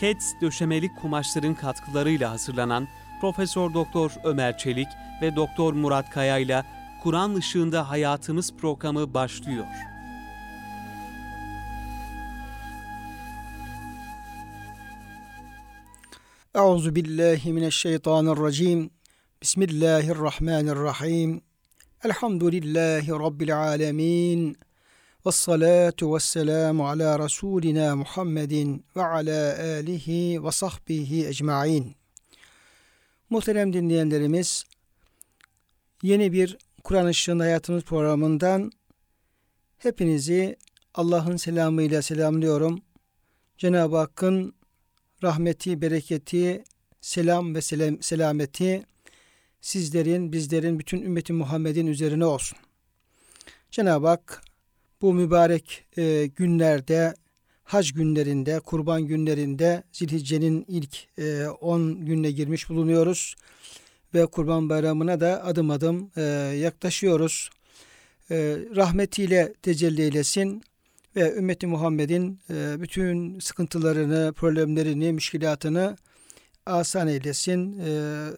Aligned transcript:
Keds 0.00 0.32
döşemelik 0.40 1.00
kumaşların 1.00 1.54
katkılarıyla 1.54 2.30
hazırlanan 2.30 2.88
Profesör 3.20 3.74
Doktor 3.74 4.12
Ömer 4.24 4.58
Çelik 4.58 4.88
ve 5.22 5.36
Doktor 5.36 5.72
Murat 5.72 6.10
Kaya 6.10 6.38
ile 6.38 6.64
Kur'an 7.02 7.34
ışığında 7.34 7.90
hayatımız 7.90 8.56
programı 8.56 9.14
başlıyor. 9.14 9.66
Euzu 16.54 16.94
billahi 16.94 17.52
mineşşeytanirracim. 17.52 18.90
Bismillahirrahmanirrahim. 19.42 21.42
Elhamdülillahi 22.04 23.10
rabbil 23.10 23.58
alamin. 23.58 24.56
Ves 25.26 25.34
salatu 25.34 26.14
vesselamu 26.14 26.88
ala 26.88 27.18
rasulina 27.18 27.96
Muhammedin 27.96 28.84
ve 28.96 29.04
ala 29.04 29.58
alihi 29.58 30.44
ve 30.44 30.50
sahbihi 30.50 31.26
ecmaîn. 31.26 31.94
Muhterem 33.30 33.72
dinleyenlerimiz, 33.72 34.64
yeni 36.02 36.32
bir 36.32 36.58
Kur'an 36.84 37.08
Işığında 37.08 37.44
Hayatımız 37.44 37.82
programından 37.82 38.72
hepinizi 39.78 40.56
Allah'ın 40.94 41.36
selamıyla 41.36 42.02
selamlıyorum. 42.02 42.80
Cenab-ı 43.58 43.96
Hakk'ın 43.96 44.54
rahmeti, 45.22 45.82
bereketi, 45.82 46.64
selam 47.00 47.54
ve 47.54 47.60
selam, 47.60 48.02
selameti 48.02 48.82
sizlerin, 49.60 50.32
bizlerin, 50.32 50.78
bütün 50.78 51.02
ümmeti 51.02 51.32
Muhammed'in 51.32 51.86
üzerine 51.86 52.24
olsun. 52.24 52.58
Cenab-ı 53.70 54.08
Hak 54.08 54.49
bu 55.02 55.14
mübarek 55.14 55.84
e, 55.98 56.26
günlerde, 56.36 57.14
hac 57.64 57.92
günlerinde, 57.92 58.60
kurban 58.60 59.02
günlerinde 59.02 59.82
Zilhicce'nin 59.92 60.64
ilk 60.68 60.96
10 61.60 61.90
e, 61.90 61.94
gününe 61.94 62.30
girmiş 62.30 62.68
bulunuyoruz. 62.68 63.34
Ve 64.14 64.26
kurban 64.26 64.68
bayramına 64.68 65.20
da 65.20 65.44
adım 65.44 65.70
adım 65.70 66.10
e, 66.16 66.22
yaklaşıyoruz. 66.60 67.50
E, 68.30 68.58
rahmetiyle 68.76 69.54
tecelli 69.62 70.02
eylesin 70.02 70.62
ve 71.16 71.34
ümmeti 71.34 71.66
Muhammed'in 71.66 72.40
e, 72.50 72.80
bütün 72.80 73.38
sıkıntılarını, 73.38 74.32
problemlerini, 74.32 75.12
müşkilatını 75.12 75.96
asan 76.66 77.08
eylesin, 77.08 77.78
e, 77.78 77.90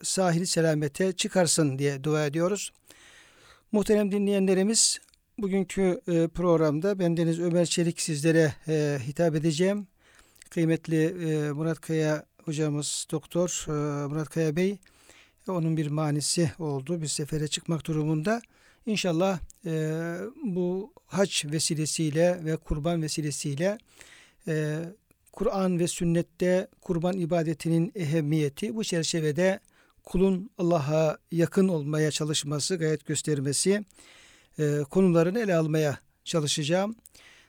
sahili 0.02 0.46
selamete 0.46 1.12
çıkarsın 1.12 1.78
diye 1.78 2.05
dua 2.05 2.27
ediyoruz. 2.27 2.72
Muhterem 3.72 4.12
dinleyenlerimiz, 4.12 4.98
bugünkü 5.38 6.00
e, 6.08 6.28
programda 6.28 6.98
bendeniz 6.98 7.41
Ömer 7.41 7.66
Çelik 7.66 8.00
sizlere 8.00 8.55
e, 8.69 8.98
hitap 9.06 9.34
edeceğim. 9.34 9.86
Kıymetli 10.50 11.05
e, 11.05 11.52
Murat 11.52 11.80
Kaya 11.80 12.27
hocamız, 12.44 13.06
doktor 13.11 13.64
e, 13.69 14.06
Murat 14.06 14.28
Kaya 14.28 14.56
Bey, 14.56 14.78
onun 15.48 15.77
bir 15.77 15.86
manisi 15.86 16.52
oldu. 16.58 17.02
Bir 17.02 17.06
sefere 17.06 17.48
çıkmak 17.48 17.86
durumunda. 17.86 18.42
İnşallah 18.86 19.39
bu 20.44 20.92
hac 21.06 21.44
vesilesiyle 21.44 22.44
ve 22.44 22.56
kurban 22.56 23.02
vesilesiyle 23.02 23.78
Kur'an 25.33 25.78
ve 25.78 25.89
sünnette 25.89 26.69
kurban 26.80 27.17
ibadetinin 27.17 27.92
ehemmiyeti 27.94 28.74
bu 28.74 28.84
çerçevede 28.84 29.61
kulun 30.05 30.50
Allah'a 30.58 31.19
yakın 31.33 31.69
olmaya 31.69 32.11
çalışması, 32.11 32.77
gayet 32.77 33.06
göstermesi 33.06 33.84
e, 34.58 34.81
konularını 34.91 35.41
ele 35.41 35.55
almaya 35.55 35.98
çalışacağım. 36.25 36.97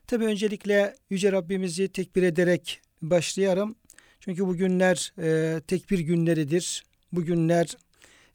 Tabi 0.08 0.26
öncelikle 0.26 0.96
Yüce 1.09 1.32
Rabbimizi 1.32 1.88
tekbir 1.88 2.23
ederek 2.23 2.82
başlayalım. 3.02 3.76
Çünkü 4.20 4.48
bu 4.48 4.56
günler 4.56 5.14
e, 5.22 5.62
tekbir 5.62 6.00
günleridir. 6.00 6.84
Bu 7.12 7.24
günler 7.24 7.78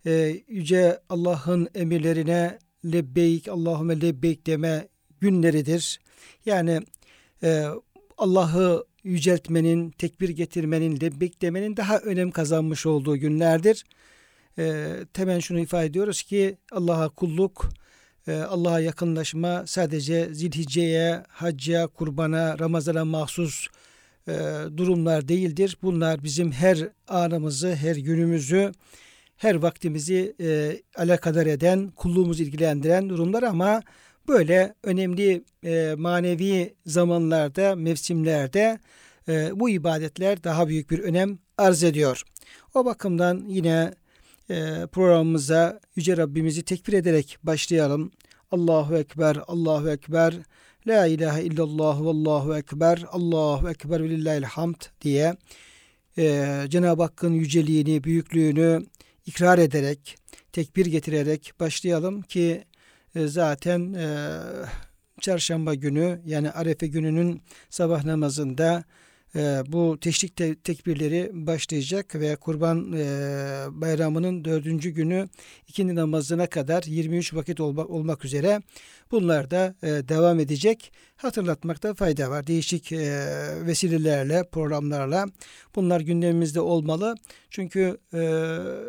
e, 0.06 0.42
Yüce 0.48 1.00
Allah'ın 1.08 1.68
emirlerine 1.74 2.58
lebbeyk, 2.84 3.48
Allahümme 3.48 4.00
lebbeyk 4.00 4.46
deme 4.46 4.88
günleridir. 5.20 6.00
Yani 6.46 6.80
e, 7.42 7.64
Allah'ı 8.18 8.86
yüceltmenin, 9.04 9.90
tekbir 9.90 10.28
getirmenin, 10.28 11.00
lebbeyk 11.00 11.42
demenin 11.42 11.76
daha 11.76 11.98
önem 11.98 12.30
kazanmış 12.30 12.86
olduğu 12.86 13.16
günlerdir. 13.16 13.84
E, 14.58 14.94
temen 15.12 15.38
şunu 15.38 15.60
ifade 15.60 15.86
ediyoruz 15.86 16.22
ki 16.22 16.56
Allah'a 16.72 17.08
kulluk, 17.08 17.68
Allah'a 18.34 18.80
yakınlaşma 18.80 19.64
sadece 19.66 20.34
zilhicceye, 20.34 21.22
hacca, 21.28 21.86
kurbana, 21.86 22.58
Ramazan'a 22.58 23.04
mahsus 23.04 23.66
e, 24.28 24.32
durumlar 24.76 25.28
değildir. 25.28 25.76
Bunlar 25.82 26.24
bizim 26.24 26.52
her 26.52 26.88
anımızı, 27.08 27.74
her 27.74 27.96
günümüzü, 27.96 28.72
her 29.36 29.54
vaktimizi 29.54 30.34
e, 30.40 30.80
alakadar 30.96 31.46
eden, 31.46 31.88
kulluğumuzu 31.88 32.42
ilgilendiren 32.42 33.08
durumlar 33.08 33.42
ama 33.42 33.82
böyle 34.28 34.74
önemli 34.82 35.44
e, 35.64 35.94
manevi 35.98 36.74
zamanlarda, 36.86 37.76
mevsimlerde 37.76 38.78
bu 39.54 39.70
ibadetler 39.70 40.44
daha 40.44 40.68
büyük 40.68 40.90
bir 40.90 40.98
önem 40.98 41.38
arz 41.58 41.84
ediyor. 41.84 42.22
O 42.74 42.84
bakımdan 42.84 43.44
yine 43.48 43.94
programımıza 44.92 45.80
Yüce 45.96 46.16
Rabbimizi 46.16 46.62
tekbir 46.62 46.92
ederek 46.92 47.38
başlayalım. 47.42 48.10
Allahu 48.50 48.96
Ekber, 48.96 49.38
Allahu 49.46 49.90
Ekber, 49.90 50.34
La 50.86 51.06
ilahe 51.06 51.42
illallah 51.42 51.98
Allahu 52.00 52.56
Ekber, 52.56 53.04
Allahu 53.12 53.70
Ekber 53.70 54.02
ve 54.02 54.08
lillahil 54.08 54.42
hamd 54.42 54.80
diye 55.00 55.36
e, 56.18 56.64
Cenab-ı 56.68 57.02
Hakk'ın 57.02 57.32
yüceliğini, 57.32 58.04
büyüklüğünü, 58.04 58.86
ikrar 59.26 59.58
ederek, 59.58 60.16
tekbir 60.52 60.86
getirerek 60.86 61.52
başlayalım 61.60 62.22
ki 62.22 62.64
e, 63.14 63.26
zaten 63.26 63.92
e, 63.94 64.38
çarşamba 65.20 65.74
günü 65.74 66.20
yani 66.26 66.50
Arefe 66.50 66.86
gününün 66.86 67.42
sabah 67.70 68.04
namazında 68.04 68.84
e, 69.34 69.62
bu 69.66 69.98
teşrik 70.00 70.36
te- 70.36 70.54
tekbirleri 70.54 71.30
başlayacak 71.32 72.14
ve 72.14 72.36
kurban 72.36 72.92
e, 72.92 73.04
bayramının 73.70 74.44
dördüncü 74.44 74.90
günü 74.90 75.28
ikindi 75.68 75.94
namazına 75.94 76.46
kadar 76.46 76.82
23 76.82 77.34
vakit 77.34 77.60
olma, 77.60 77.84
olmak 77.84 78.24
üzere 78.24 78.62
bunlar 79.10 79.50
da 79.50 79.74
e, 79.82 79.86
devam 79.86 80.40
edecek. 80.40 80.92
Hatırlatmakta 81.16 81.94
fayda 81.94 82.30
var. 82.30 82.46
Değişik 82.46 82.92
e, 82.92 83.24
vesilelerle, 83.66 84.44
programlarla 84.52 85.26
bunlar 85.74 86.00
gündemimizde 86.00 86.60
olmalı. 86.60 87.14
Çünkü 87.50 87.98
e, 88.14 88.18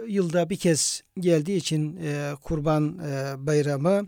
yılda 0.08 0.50
bir 0.50 0.58
kez 0.58 1.04
geldiği 1.20 1.58
için 1.58 1.98
e, 2.04 2.32
kurban 2.44 3.00
e, 3.00 3.34
bayramı 3.48 4.08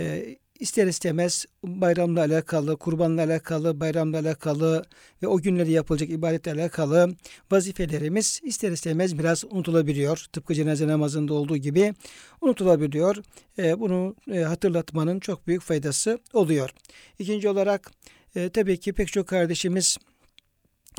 e, 0.00 0.36
ister 0.58 0.86
istemez 0.86 1.46
bayramla 1.64 2.20
alakalı, 2.20 2.76
kurbanla 2.76 3.22
alakalı, 3.22 3.80
bayramla 3.80 4.18
alakalı 4.18 4.84
ve 5.22 5.26
o 5.26 5.38
günleri 5.38 5.70
yapılacak 5.72 6.10
ibadetle 6.10 6.52
alakalı 6.52 7.16
vazifelerimiz 7.50 8.40
ister 8.42 8.72
istemez 8.72 9.18
biraz 9.18 9.44
unutulabiliyor. 9.44 10.24
Tıpkı 10.32 10.54
cenaze 10.54 10.86
namazında 10.86 11.34
olduğu 11.34 11.56
gibi 11.56 11.94
unutulabiliyor. 12.40 13.16
E, 13.58 13.80
bunu 13.80 14.16
e, 14.32 14.38
hatırlatmanın 14.38 15.20
çok 15.20 15.46
büyük 15.46 15.62
faydası 15.62 16.18
oluyor. 16.32 16.70
İkinci 17.18 17.48
olarak 17.48 17.90
e, 18.36 18.48
tabii 18.48 18.80
ki 18.80 18.92
pek 18.92 19.12
çok 19.12 19.28
kardeşimiz 19.28 19.96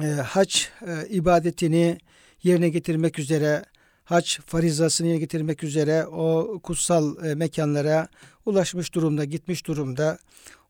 e, 0.03 0.05
hac 0.05 0.55
e, 0.87 1.07
ibadetini 1.09 1.97
yerine 2.43 2.69
getirmek 2.69 3.19
üzere 3.19 3.63
hac 4.03 4.39
farizasını 4.45 5.07
yerine 5.07 5.19
getirmek 5.19 5.63
üzere 5.63 6.05
o 6.05 6.59
kutsal 6.63 7.25
e, 7.25 7.35
mekanlara 7.35 8.07
ulaşmış 8.49 8.93
durumda, 8.93 9.25
gitmiş 9.25 9.67
durumda. 9.67 10.17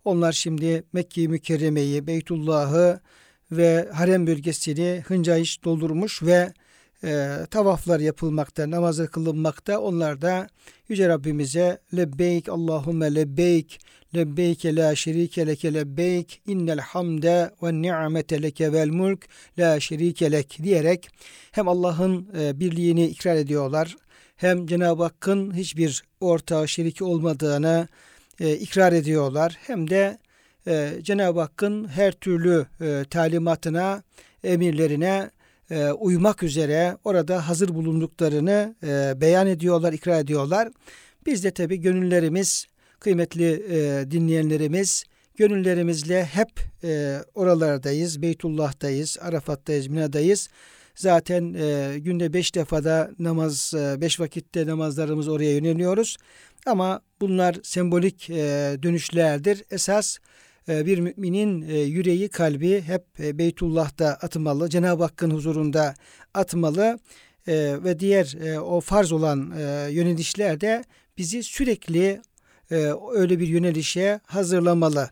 Onlar 0.06 0.32
şimdi 0.32 0.84
Mekke-i 0.94 1.28
Mükerreme'yi, 1.28 2.08
Beytullah'ı 2.08 3.00
ve 3.52 3.90
harem 3.94 4.28
bölgesini 4.28 5.04
hınca 5.08 5.38
iş 5.38 5.64
doldurmuş 5.64 6.24
ve 6.24 6.54
e, 7.04 7.38
tavaflar 7.52 8.00
yapılmakta, 8.00 8.72
namazlar 8.72 9.08
kılınmakta. 9.08 9.80
Onlar 9.80 10.22
da 10.22 10.48
Yüce 10.90 11.10
Rabbimize 11.10 11.80
lebbeyk 11.96 12.50
Allahümme 12.50 13.16
lebbeyk 13.16 13.80
lebbeyke 14.16 14.76
la 14.76 14.96
şerike 14.96 15.48
leke 15.48 15.74
lebbeyk 15.74 16.42
innel 16.48 16.80
hamde 16.80 17.52
ve 17.64 17.82
ni'mete 17.82 18.42
leke 18.42 18.74
vel 18.74 18.90
mulk 18.90 19.26
la 19.60 19.80
şerike 19.80 20.32
lek 20.32 20.60
diyerek 20.64 21.10
hem 21.52 21.68
Allah'ın 21.68 22.30
e, 22.40 22.60
birliğini 22.60 23.06
ikrar 23.08 23.36
ediyorlar 23.36 23.96
hem 24.40 24.68
Cenab-ı 24.68 25.04
Hakk'ın 25.04 25.54
hiçbir 25.54 26.04
ortağı 26.20 26.68
şeriki 26.68 27.04
olmadığını 27.04 27.88
e, 28.40 28.56
ikrar 28.56 28.94
ediyorlar 28.94 29.58
hem 29.62 29.90
de 29.90 30.18
e, 30.68 30.92
Cenab-ı 31.02 31.40
Hakk'ın 31.40 31.88
her 31.88 32.12
türlü 32.12 32.66
e, 32.82 33.06
talimatına, 33.10 34.04
emirlerine 34.44 35.30
e, 35.72 35.92
uymak 35.92 36.44
üzere 36.44 36.98
orada 37.04 37.48
hazır 37.48 37.70
bulunduklarını 37.70 38.76
e, 38.84 39.22
beyan 39.22 39.48
ediyorlar, 39.48 39.94
ikrar 39.94 40.20
ediyorlar. 40.20 40.70
Biz 41.26 41.44
de 41.44 41.52
tabi 41.52 41.78
gönüllerimiz, 41.78 42.66
kıymetli 43.00 43.64
e, 43.70 44.12
dinleyenlerimiz, 44.12 45.04
gönüllerimizle 45.36 46.26
hep 46.26 46.50
e, 46.84 47.18
oralardayız, 47.36 48.22
Beytullah'tayız, 48.22 49.18
Arafat'tayız, 49.22 49.88
Mina'dayız. 49.88 50.50
Zaten 51.00 51.54
e, 51.54 52.00
günde 52.00 52.34
beş 52.34 52.56
defada 52.56 53.12
namaz, 53.20 53.74
e, 53.74 54.02
beş 54.02 54.20
vakitte 54.20 54.68
namazlarımız 54.68 55.28
oraya 55.28 55.52
yöneliyoruz. 55.54 56.18
Ama 56.66 57.02
bunlar 57.22 57.58
sembolik 57.64 58.30
e, 58.30 58.78
dönüşlerdir. 58.84 59.64
Esas 59.72 60.18
e, 60.70 60.86
bir 60.86 61.00
müminin 61.00 61.62
e, 61.62 61.80
yüreği, 61.80 62.30
kalbi 62.30 62.82
hep 62.82 63.04
e, 63.20 63.38
Beytullah'ta 63.38 64.08
atmalı, 64.08 64.70
Cenab-ı 64.70 65.04
Hakk'ın 65.04 65.32
huzurunda 65.32 65.94
atmalı 66.34 67.00
e, 67.48 67.78
ve 67.84 68.00
diğer 68.00 68.38
e, 68.46 68.60
o 68.60 68.82
farz 68.82 69.12
olan 69.12 69.54
e, 69.58 69.92
yönelişler 69.92 70.62
de 70.62 70.84
bizi 71.18 71.44
sürekli 71.44 72.22
e, 72.72 72.76
öyle 73.14 73.40
bir 73.40 73.48
yönelişe 73.48 74.20
hazırlamalı. 74.26 75.10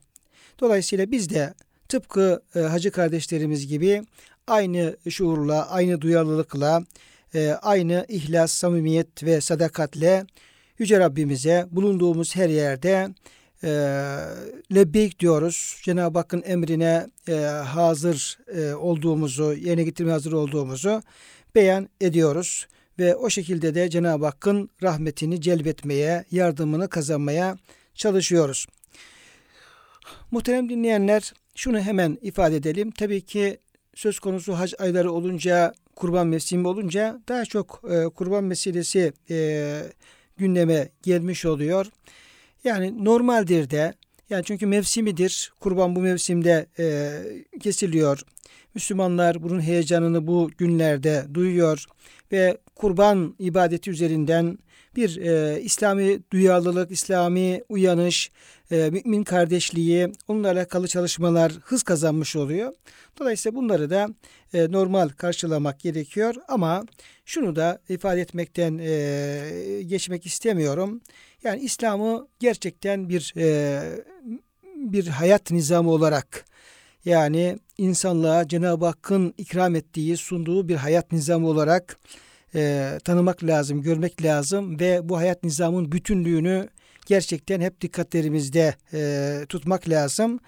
Dolayısıyla 0.60 1.12
biz 1.12 1.30
de 1.30 1.54
tıpkı 1.90 2.42
e, 2.56 2.60
hacı 2.60 2.92
kardeşlerimiz 2.92 3.68
gibi 3.68 4.04
aynı 4.48 4.98
şuurla, 5.10 5.70
aynı 5.70 6.02
duyarlılıkla, 6.02 6.84
e, 7.36 7.50
aynı 7.50 8.06
ihlas, 8.10 8.52
samimiyet 8.52 9.24
ve 9.24 9.42
sadakatle 9.42 10.26
Yüce 10.80 11.00
Rabbimize 11.00 11.68
bulunduğumuz 11.72 12.36
her 12.36 12.50
yerde 12.50 13.10
e, 13.64 13.70
lebbeyk 14.76 15.20
diyoruz. 15.20 15.80
Cenab-ı 15.84 16.20
Hakk'ın 16.20 16.44
emrine 16.46 17.08
e, 17.30 17.34
hazır 17.66 18.40
e, 18.48 18.74
olduğumuzu, 18.74 19.54
yerine 19.54 19.84
getirmeye 19.84 20.12
hazır 20.12 20.32
olduğumuzu 20.32 21.02
beyan 21.56 21.90
ediyoruz. 22.02 22.68
Ve 23.00 23.16
o 23.16 23.30
şekilde 23.30 23.76
de 23.76 23.90
Cenab-ı 23.90 24.26
Hakk'ın 24.26 24.70
rahmetini 24.84 25.42
celbetmeye, 25.42 26.26
yardımını 26.32 26.90
kazanmaya 26.90 27.58
çalışıyoruz. 27.96 28.68
Muhterem 30.32 30.70
dinleyenler, 30.70 31.34
şunu 31.56 31.80
hemen 31.80 32.18
ifade 32.22 32.56
edelim. 32.56 32.92
Tabii 32.92 33.22
ki 33.22 33.58
söz 33.98 34.20
konusu 34.20 34.54
hac 34.54 34.74
ayları 34.80 35.12
olunca, 35.12 35.74
kurban 35.96 36.28
mevsimi 36.28 36.68
olunca 36.68 37.22
daha 37.28 37.46
çok 37.46 37.82
e, 37.90 38.10
kurban 38.10 38.44
meselesi 38.44 39.14
e, 39.30 39.82
gündeme 40.38 40.90
gelmiş 41.04 41.46
oluyor. 41.46 41.86
Yani 42.64 43.06
normaldir 43.06 43.70
de, 43.70 43.94
yani 44.30 44.44
çünkü 44.44 44.66
mevsimidir. 44.66 45.52
Kurban 45.60 45.96
bu 45.96 46.00
mevsimde 46.00 46.66
e, 46.80 47.12
kesiliyor. 47.60 48.22
Müslümanlar 48.76 49.44
bunun 49.44 49.62
heyecanını 49.62 50.28
bu 50.28 50.52
günlerde 50.58 51.26
duyuyor 51.34 51.86
ve 52.32 52.58
kurban 52.76 53.36
ibadeti 53.40 53.92
üzerinden 53.92 54.58
bir 54.98 55.18
e, 55.18 55.62
İslami 55.62 56.20
duyarlılık, 56.32 56.92
İslami 56.92 57.64
uyanış, 57.70 58.32
e, 58.72 58.90
mümin 58.90 59.24
kardeşliği, 59.24 60.12
onunla 60.28 60.52
alakalı 60.52 60.88
çalışmalar 60.88 61.52
hız 61.62 61.84
kazanmış 61.84 62.36
oluyor. 62.36 62.74
Dolayısıyla 63.20 63.56
bunları 63.56 63.90
da 63.90 64.08
e, 64.54 64.72
normal 64.72 65.10
karşılamak 65.10 65.80
gerekiyor 65.80 66.36
ama 66.48 66.84
şunu 67.26 67.56
da 67.56 67.82
ifade 67.90 68.22
etmekten 68.22 68.78
e, 68.82 69.82
geçmek 69.84 70.26
istemiyorum. 70.26 71.02
Yani 71.44 71.62
İslam'ı 71.62 72.28
gerçekten 72.40 73.10
bir 73.10 73.34
e, 73.38 73.82
bir 74.76 75.08
hayat 75.08 75.52
nizamı 75.52 75.92
olarak 75.92 76.46
yani 77.06 77.60
insanlığa 77.78 78.48
Cenab-ı 78.48 78.86
Hakk'ın 78.86 79.34
ikram 79.38 79.76
ettiği, 79.76 80.18
sunduğu 80.18 80.68
bir 80.68 80.76
hayat 80.76 81.12
nizamı 81.12 81.48
olarak 81.48 82.00
e, 82.58 82.98
tanımak 83.04 83.44
lazım, 83.44 83.82
görmek 83.82 84.24
lazım 84.24 84.80
ve 84.80 85.10
bu 85.10 85.18
hayat 85.18 85.44
nizamın 85.44 85.92
bütünlüğünü 85.92 86.70
gerçekten 87.06 87.62
hep 87.62 87.82
dikkatlerimizde 87.82 88.76
e, 88.94 89.40
tutmak 89.50 89.90
lazım. 89.90 90.40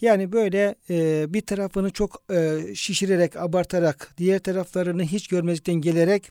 Yani 0.00 0.32
böyle 0.32 0.74
e, 0.90 1.26
bir 1.34 1.40
tarafını 1.40 1.90
çok 1.90 2.22
e, 2.32 2.60
şişirerek, 2.74 3.36
abartarak, 3.36 4.14
diğer 4.18 4.38
taraflarını 4.38 5.02
hiç 5.02 5.28
görmezlikten 5.28 5.74
gelerek 5.74 6.30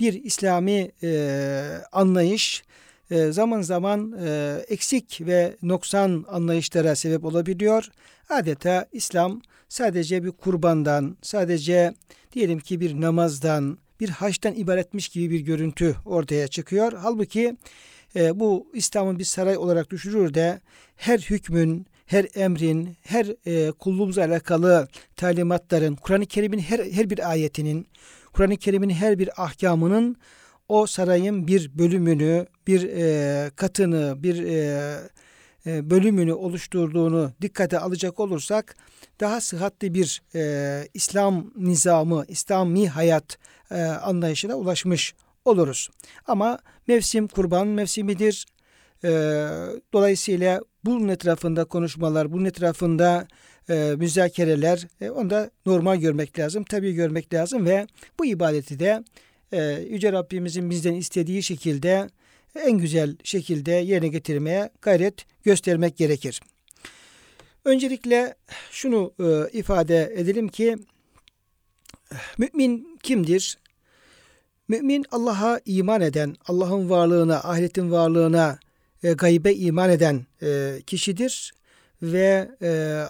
bir 0.00 0.24
İslami 0.24 0.92
e, 1.02 1.62
anlayış 1.92 2.64
e, 3.10 3.32
zaman 3.32 3.62
zaman 3.62 4.16
e, 4.24 4.56
eksik 4.68 5.20
ve 5.20 5.56
noksan 5.62 6.24
anlayışlara 6.28 6.96
sebep 6.96 7.24
olabiliyor. 7.24 7.88
Adeta 8.28 8.86
İslam 8.92 9.42
sadece 9.68 10.24
bir 10.24 10.30
kurbandan, 10.30 11.16
sadece 11.22 11.94
diyelim 12.32 12.58
ki 12.58 12.80
bir 12.80 13.00
namazdan, 13.00 13.78
bir 14.02 14.08
haçtan 14.08 14.54
ibaretmiş 14.54 15.08
gibi 15.08 15.30
bir 15.30 15.40
görüntü 15.40 15.96
ortaya 16.04 16.48
çıkıyor. 16.48 16.92
Halbuki 17.02 17.56
e, 18.16 18.40
bu 18.40 18.66
İslam'ın 18.74 19.18
bir 19.18 19.24
saray 19.24 19.56
olarak 19.56 19.90
düşürür 19.90 20.34
de 20.34 20.60
her 20.96 21.18
hükmün, 21.18 21.86
her 22.06 22.26
emrin, 22.34 22.96
her 23.02 23.26
e, 23.46 23.70
kulluğumuzla 23.70 24.24
alakalı 24.24 24.88
talimatların, 25.16 25.96
Kur'an-ı 25.96 26.26
Kerim'in 26.26 26.58
her, 26.58 26.78
her 26.78 27.10
bir 27.10 27.30
ayetinin, 27.30 27.86
Kur'an-ı 28.32 28.56
Kerim'in 28.56 28.90
her 28.90 29.18
bir 29.18 29.42
ahkamının 29.42 30.16
o 30.68 30.86
sarayın 30.86 31.46
bir 31.46 31.78
bölümünü, 31.78 32.46
bir 32.66 32.82
e, 32.82 33.50
katını, 33.56 34.22
bir 34.22 34.44
e, 34.44 34.96
e, 35.66 35.90
bölümünü 35.90 36.32
oluşturduğunu 36.32 37.32
dikkate 37.42 37.78
alacak 37.78 38.20
olursak 38.20 38.76
daha 39.22 39.40
sıhhatli 39.40 39.94
bir 39.94 40.22
e, 40.34 40.88
İslam 40.94 41.50
nizamı, 41.56 42.24
İslami 42.28 42.88
hayat 42.88 43.38
e, 43.70 43.82
anlayışına 43.82 44.54
ulaşmış 44.54 45.14
oluruz. 45.44 45.88
Ama 46.26 46.58
mevsim 46.86 47.28
kurban 47.28 47.66
mevsimidir. 47.66 48.46
E, 49.04 49.10
dolayısıyla 49.92 50.60
bunun 50.84 51.08
etrafında 51.08 51.64
konuşmalar, 51.64 52.32
bunun 52.32 52.44
etrafında 52.44 53.26
e, 53.70 53.94
müzakereler 53.96 54.86
e, 55.00 55.10
onu 55.10 55.30
da 55.30 55.50
normal 55.66 55.96
görmek 55.96 56.38
lazım. 56.38 56.64
Tabii 56.64 56.92
görmek 56.92 57.34
lazım 57.34 57.66
ve 57.66 57.86
bu 58.18 58.26
ibadeti 58.26 58.78
de 58.78 59.04
e, 59.52 59.62
Yüce 59.90 60.12
Rabbimizin 60.12 60.70
bizden 60.70 60.94
istediği 60.94 61.42
şekilde 61.42 62.08
en 62.54 62.78
güzel 62.78 63.16
şekilde 63.24 63.72
yerine 63.72 64.08
getirmeye 64.08 64.70
gayret 64.82 65.26
göstermek 65.44 65.96
gerekir. 65.96 66.40
Öncelikle 67.64 68.34
şunu 68.70 69.12
e, 69.20 69.58
ifade 69.58 70.12
edelim 70.16 70.48
ki 70.48 70.76
mümin 72.38 72.98
kimdir? 73.02 73.58
Mümin 74.68 75.04
Allah'a 75.10 75.60
iman 75.64 76.00
eden, 76.00 76.36
Allah'ın 76.46 76.90
varlığına, 76.90 77.36
ahiretin 77.36 77.90
varlığına, 77.90 78.58
e, 79.02 79.12
gaybe 79.12 79.54
iman 79.54 79.90
eden 79.90 80.26
e, 80.42 80.78
kişidir 80.86 81.52
ve 82.02 82.48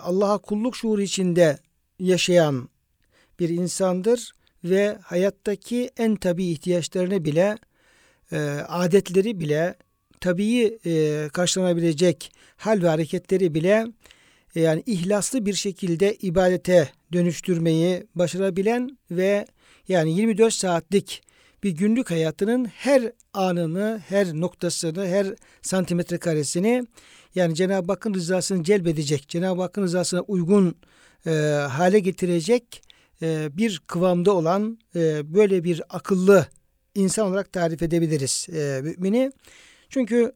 Allah'a 0.03 0.39
kulluk 0.39 0.77
şuuru 0.77 1.03
içinde 1.03 1.59
yaşayan 1.99 2.69
bir 3.41 3.49
insandır 3.49 4.33
ve 4.65 4.99
hayattaki 5.03 5.91
en 5.97 6.17
tabi 6.17 6.45
ihtiyaçlarını 6.45 7.25
bile 7.25 7.59
adetleri 8.69 9.41
bile 9.41 9.75
tabii 10.21 10.79
e, 10.87 11.29
karşılanabilecek 11.33 12.33
hal 12.57 12.83
ve 12.83 12.89
hareketleri 12.89 13.55
bile 13.55 13.87
yani 14.55 14.83
ihlaslı 14.87 15.47
bir 15.47 15.55
şekilde 15.55 16.15
ibadete 16.15 16.89
dönüştürmeyi 17.13 18.07
başarabilen 18.15 18.99
ve 19.11 19.47
yani 19.89 20.17
24 20.17 20.55
saatlik 20.55 21.23
bir 21.63 21.71
günlük 21.71 22.11
hayatının 22.11 22.65
her 22.65 23.13
anını, 23.35 24.03
her 24.09 24.35
noktasını, 24.35 25.07
her 25.07 25.27
santimetre 25.63 26.19
karesini 26.19 26.87
yani 27.35 27.55
Cenab-ı 27.55 27.93
Hakk'ın 27.93 28.15
rızasını 28.15 28.65
celbedecek, 28.65 29.29
Cenab-ı 29.29 29.63
Hakk'ın 29.63 29.83
rızasına 29.83 30.21
uygun 30.21 30.75
e, 31.27 31.31
hale 31.71 31.99
getirecek 31.99 32.83
e, 33.23 33.49
bir 33.57 33.83
kıvamda 33.87 34.33
olan 34.33 34.79
e, 34.95 35.35
böyle 35.35 35.65
bir 35.65 35.83
akıllı 35.89 36.47
insan 36.95 37.27
olarak 37.27 37.53
tarif 37.53 37.83
edebiliriz 37.83 38.47
e, 38.53 38.81
mümini. 38.83 39.33
Çünkü 39.89 40.33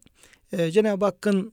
e, 0.52 0.70
Cenab-ı 0.70 1.04
Hakk'ın 1.04 1.52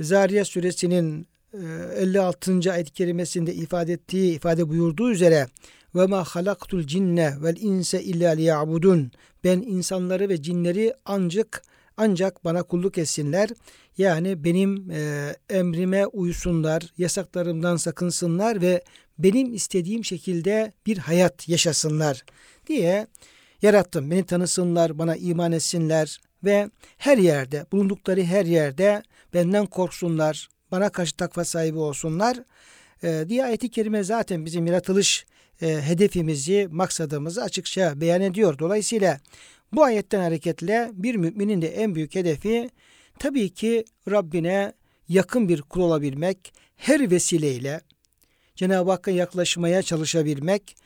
Zariye 0.00 0.44
suresinin 0.44 1.26
56. 1.54 2.72
ayet-i 2.72 2.92
kerimesinde 2.92 3.54
ifade 3.54 3.92
ettiği, 3.92 4.36
ifade 4.36 4.68
buyurduğu 4.68 5.10
üzere 5.10 5.46
ve 5.94 6.06
ma 6.06 6.24
halaktul 6.24 6.86
cinne 6.86 7.34
vel 7.42 7.56
inse 7.60 8.02
illa 8.02 8.30
liya'budun. 8.30 9.12
Ben 9.44 9.60
insanları 9.60 10.28
ve 10.28 10.42
cinleri 10.42 10.94
ancak 11.04 11.62
ancak 11.96 12.44
bana 12.44 12.62
kulluk 12.62 12.98
etsinler. 12.98 13.48
Yani 13.98 14.44
benim 14.44 14.90
e, 14.90 15.34
emrime 15.50 16.06
uysunlar, 16.06 16.92
yasaklarımdan 16.98 17.76
sakınsınlar 17.76 18.62
ve 18.62 18.82
benim 19.18 19.54
istediğim 19.54 20.04
şekilde 20.04 20.72
bir 20.86 20.98
hayat 20.98 21.48
yaşasınlar 21.48 22.24
diye 22.66 23.06
yarattım. 23.62 24.10
Beni 24.10 24.26
tanısınlar, 24.26 24.98
bana 24.98 25.16
iman 25.16 25.52
etsinler 25.52 26.20
ve 26.44 26.70
her 26.98 27.18
yerde, 27.18 27.66
bulundukları 27.72 28.22
her 28.22 28.44
yerde 28.44 29.02
benden 29.34 29.66
korksunlar, 29.66 30.48
bana 30.72 30.88
karşı 30.88 31.16
takva 31.16 31.44
sahibi 31.44 31.78
olsunlar. 31.78 32.38
E, 33.02 33.24
diye 33.28 33.44
ayeti 33.44 33.70
kerime 33.70 34.04
zaten 34.04 34.44
bizim 34.44 34.66
yaratılış 34.66 35.26
e, 35.62 35.66
hedefimizi, 35.66 36.68
maksadımızı 36.70 37.42
açıkça 37.42 38.00
beyan 38.00 38.20
ediyor. 38.20 38.58
Dolayısıyla 38.58 39.20
bu 39.72 39.84
ayetten 39.84 40.20
hareketle 40.20 40.90
bir 40.92 41.14
müminin 41.14 41.62
de 41.62 41.68
en 41.68 41.94
büyük 41.94 42.14
hedefi 42.14 42.70
tabii 43.18 43.50
ki 43.50 43.84
Rabbine 44.10 44.72
yakın 45.08 45.48
bir 45.48 45.62
kul 45.62 45.80
olabilmek, 45.80 46.52
her 46.76 47.10
vesileyle 47.10 47.80
Cenab-ı 48.56 48.90
Hakk'a 48.90 49.10
yaklaşmaya 49.10 49.82
çalışabilmek, 49.82 50.76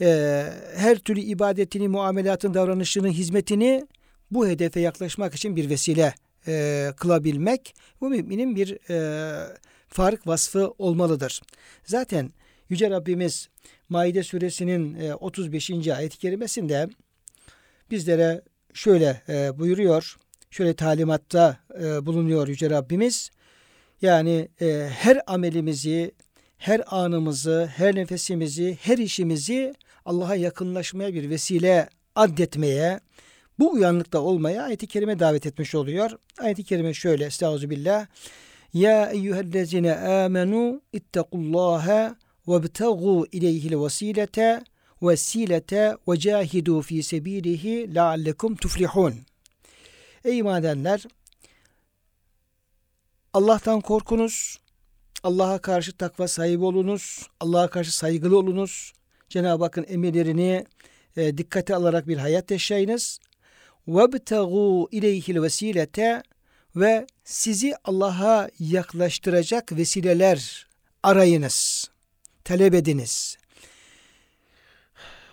e, 0.00 0.44
her 0.76 0.98
türlü 0.98 1.20
ibadetini, 1.20 1.88
muamelatın, 1.88 2.54
davranışını, 2.54 3.08
hizmetini 3.08 3.86
bu 4.30 4.48
hedefe 4.48 4.80
yaklaşmak 4.80 5.34
için 5.34 5.56
bir 5.56 5.70
vesile 5.70 6.14
e, 6.46 6.88
kılabilmek 6.96 7.74
bu 8.00 8.10
müminin 8.10 8.56
bir 8.56 8.90
e, 8.90 9.56
fark 9.88 10.26
vasfı 10.26 10.74
olmalıdır. 10.78 11.42
Zaten 11.84 12.30
Yüce 12.68 12.90
Rabbimiz 12.90 13.48
Maide 13.88 14.22
suresinin 14.22 15.00
e, 15.00 15.14
35. 15.14 15.70
ayet-i 15.88 16.18
kerimesinde 16.18 16.88
bizlere 17.90 18.42
şöyle 18.74 19.22
e, 19.28 19.58
buyuruyor, 19.58 20.16
şöyle 20.50 20.74
talimatta 20.74 21.56
e, 21.82 22.06
bulunuyor 22.06 22.48
Yüce 22.48 22.70
Rabbimiz. 22.70 23.30
Yani 24.02 24.48
e, 24.60 24.88
her 24.92 25.20
amelimizi, 25.26 26.12
her 26.58 26.82
anımızı, 26.86 27.70
her 27.76 27.94
nefesimizi, 27.94 28.78
her 28.82 28.98
işimizi 28.98 29.74
Allah'a 30.04 30.34
yakınlaşmaya 30.34 31.14
bir 31.14 31.30
vesile 31.30 31.88
addetmeye, 32.14 33.00
bu 33.60 33.72
uyanıkta 33.72 34.20
olmaya 34.20 34.62
ayet-i 34.62 34.86
kerime 34.86 35.18
davet 35.18 35.46
etmiş 35.46 35.74
oluyor. 35.74 36.10
Ayet-i 36.38 36.64
kerime 36.64 36.94
şöyle, 36.94 37.24
Estağfirullah. 37.24 38.06
Ya 38.74 39.10
eyyühellezine 39.10 39.96
amenu 39.96 40.82
ittakullaha 40.92 42.16
ve 42.48 42.62
btegu 42.62 43.26
ileyhil 43.32 43.84
vesilete 43.84 44.64
vesilete 45.02 45.96
ve 46.08 46.18
cahidu 46.18 46.82
fi 46.82 47.02
sebilihi 47.02 47.94
leallekum 47.94 48.56
tuflihun. 48.56 49.14
Ey 50.24 50.38
iman 50.38 50.60
edenler 50.60 51.04
Allah'tan 53.32 53.80
korkunuz, 53.80 54.60
Allah'a 55.22 55.58
karşı 55.58 55.96
takva 55.96 56.28
sahibi 56.28 56.64
olunuz, 56.64 57.28
Allah'a 57.40 57.70
karşı 57.70 57.96
saygılı 57.96 58.38
olunuz. 58.38 58.92
Cenab-ı 59.28 59.64
Hakk'ın 59.64 59.86
emirlerini 59.88 60.66
e, 61.16 61.38
dikkate 61.38 61.74
alarak 61.74 62.08
bir 62.08 62.16
hayat 62.16 62.50
yaşayınız. 62.50 63.20
وَبْتَغُوا 63.89 64.89
اِلَيْهِ 64.89 65.25
الْوَسِيلَةَ 65.33 66.23
Ve 66.75 67.07
sizi 67.23 67.73
Allah'a 67.83 68.49
yaklaştıracak 68.59 69.71
vesileler 69.71 70.67
arayınız, 71.03 71.89
talep 72.43 72.73
ediniz. 72.73 73.37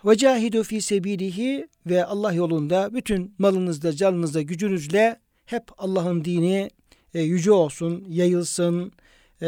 وَجَاهِدُوا 0.03 0.63
fi 0.63 0.81
sebilihi 0.81 1.67
Ve 1.85 2.05
Allah 2.05 2.33
yolunda 2.33 2.93
bütün 2.93 3.35
malınızda, 3.37 3.95
canınızda, 3.95 4.41
gücünüzle 4.41 5.19
hep 5.45 5.63
Allah'ın 5.77 6.25
dini 6.25 6.69
e, 7.13 7.21
yüce 7.21 7.51
olsun, 7.51 8.05
yayılsın, 8.09 8.91
e, 9.41 9.47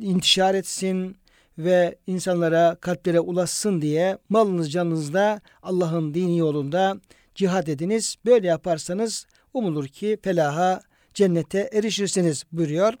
intişar 0.00 0.54
etsin 0.54 1.16
ve 1.58 1.98
insanlara, 2.06 2.76
kalplere 2.80 3.20
ulaşsın 3.20 3.82
diye 3.82 4.18
malınız, 4.28 4.72
canınızda 4.72 5.40
Allah'ın 5.62 6.14
dini 6.14 6.38
yolunda 6.38 7.00
cihad 7.39 7.67
ediniz. 7.67 8.15
Böyle 8.25 8.47
yaparsanız 8.47 9.25
umulur 9.53 9.87
ki 9.87 10.17
felaha, 10.23 10.81
cennete 11.13 11.69
erişirsiniz 11.73 12.43
buyuruyor. 12.51 12.93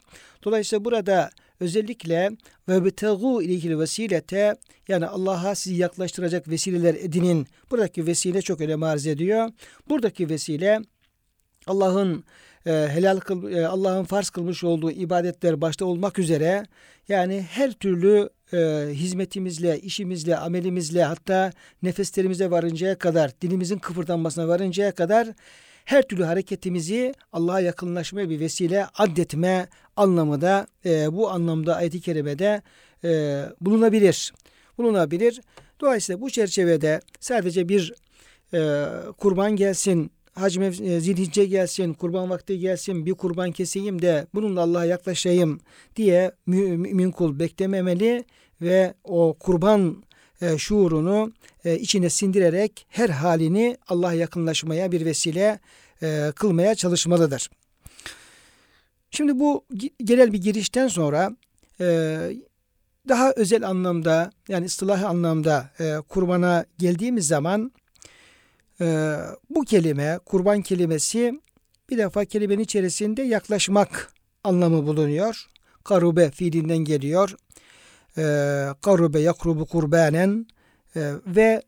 Dolayısıyla 0.43 0.85
burada 0.85 1.29
özellikle 1.59 2.31
ve 2.69 2.85
betegu 2.85 3.41
ilehil 3.41 3.79
vesilete 3.79 4.55
yani 4.87 5.05
Allah'a 5.05 5.55
sizi 5.55 5.75
yaklaştıracak 5.75 6.49
vesileler 6.49 6.95
edinin. 6.95 7.47
Buradaki 7.71 8.05
vesile 8.05 8.41
çok 8.41 8.61
önem 8.61 8.83
arz 8.83 9.07
ediyor. 9.07 9.49
Buradaki 9.89 10.29
vesile 10.29 10.79
Allah'ın 11.67 12.23
e, 12.65 12.71
helal 12.71 13.19
kıl, 13.19 13.51
e, 13.51 13.67
Allah'ın 13.67 14.03
farz 14.03 14.29
kılmış 14.29 14.63
olduğu 14.63 14.91
ibadetler 14.91 15.61
başta 15.61 15.85
olmak 15.85 16.19
üzere 16.19 16.65
yani 17.07 17.45
her 17.49 17.71
türlü 17.71 18.29
e, 18.53 18.57
hizmetimizle, 18.93 19.79
işimizle, 19.79 20.37
amelimizle 20.37 21.03
hatta 21.03 21.51
nefeslerimize 21.83 22.51
varıncaya 22.51 22.97
kadar, 22.97 23.31
dilimizin 23.41 23.77
kıpırdanmasına 23.77 24.47
varıncaya 24.47 24.91
kadar 24.91 25.27
her 25.85 26.01
türlü 26.01 26.23
hareketimizi 26.23 27.13
Allah'a 27.33 27.59
yakınlaşmaya 27.59 28.29
bir 28.29 28.39
vesile 28.39 28.85
addetme 28.97 29.67
anlamı 29.95 30.41
da 30.41 30.67
e, 30.85 31.13
bu 31.13 31.29
anlamda 31.29 31.75
ayet-i 31.75 32.01
kerimede 32.01 32.61
e, 33.03 33.43
bulunabilir. 33.61 34.33
Bulunabilir. 34.77 35.41
Dolayısıyla 35.81 36.21
bu 36.21 36.29
çerçevede 36.29 37.01
sadece 37.19 37.69
bir 37.69 37.93
e, 38.53 38.85
kurban 39.17 39.55
gelsin, 39.55 40.11
hac 40.33 40.57
e, 40.57 40.99
zilhicce 40.99 41.45
gelsin, 41.45 41.93
kurban 41.93 42.29
vakti 42.29 42.59
gelsin, 42.59 43.05
bir 43.05 43.13
kurban 43.13 43.51
keseyim 43.51 44.01
de 44.01 44.27
bununla 44.33 44.61
Allah'a 44.61 44.85
yaklaşayım 44.85 45.59
diye 45.95 46.31
mümin 46.45 47.11
kul 47.11 47.39
beklememeli 47.39 48.23
ve 48.61 48.93
o 49.03 49.35
kurban 49.39 50.03
e, 50.41 50.57
şuurunu 50.57 51.33
e, 51.65 51.79
içine 51.79 52.09
sindirerek 52.09 52.85
her 52.89 53.09
halini 53.09 53.77
Allah'a 53.87 54.13
yakınlaşmaya 54.13 54.91
bir 54.91 55.05
vesile 55.05 55.59
e, 56.03 56.31
kılmaya 56.35 56.75
çalışmalıdır. 56.75 57.49
Şimdi 59.11 59.39
bu 59.39 59.65
genel 60.03 60.33
bir 60.33 60.41
girişten 60.41 60.87
sonra 60.87 61.31
e, 61.81 62.17
daha 63.09 63.31
özel 63.31 63.67
anlamda 63.67 64.31
yani 64.47 64.65
ıslahi 64.65 65.05
anlamda 65.05 65.69
e, 65.79 65.95
kurbana 66.09 66.65
geldiğimiz 66.77 67.27
zaman 67.27 67.71
e, 68.81 69.17
bu 69.49 69.63
kelime 69.63 70.19
kurban 70.25 70.61
kelimesi 70.61 71.41
bir 71.89 71.97
defa 71.97 72.25
kelimenin 72.25 72.63
içerisinde 72.63 73.21
yaklaşmak 73.21 74.13
anlamı 74.43 74.87
bulunuyor. 74.87 75.49
Karube 75.83 76.31
fiilinden 76.31 76.77
geliyor 76.77 77.35
e, 78.17 78.23
karube 78.81 79.19
yakrubu 79.19 79.65
kurbanen 79.65 80.47
e, 80.95 81.11
ve 81.25 81.61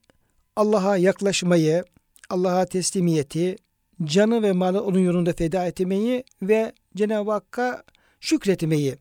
Allah'a 0.56 0.98
yaklaşmayı, 0.98 1.84
Allah'a 2.30 2.66
teslimiyeti, 2.66 3.56
canı 4.04 4.44
ve 4.44 4.52
malı 4.52 4.84
onun 4.84 5.00
yolunda 5.00 5.34
feda 5.34 5.66
etmeyi 5.66 6.24
ve 6.42 6.72
Cenab-ı 6.96 7.32
Hakk'a 7.32 7.84
şükretmeyi 8.20 8.96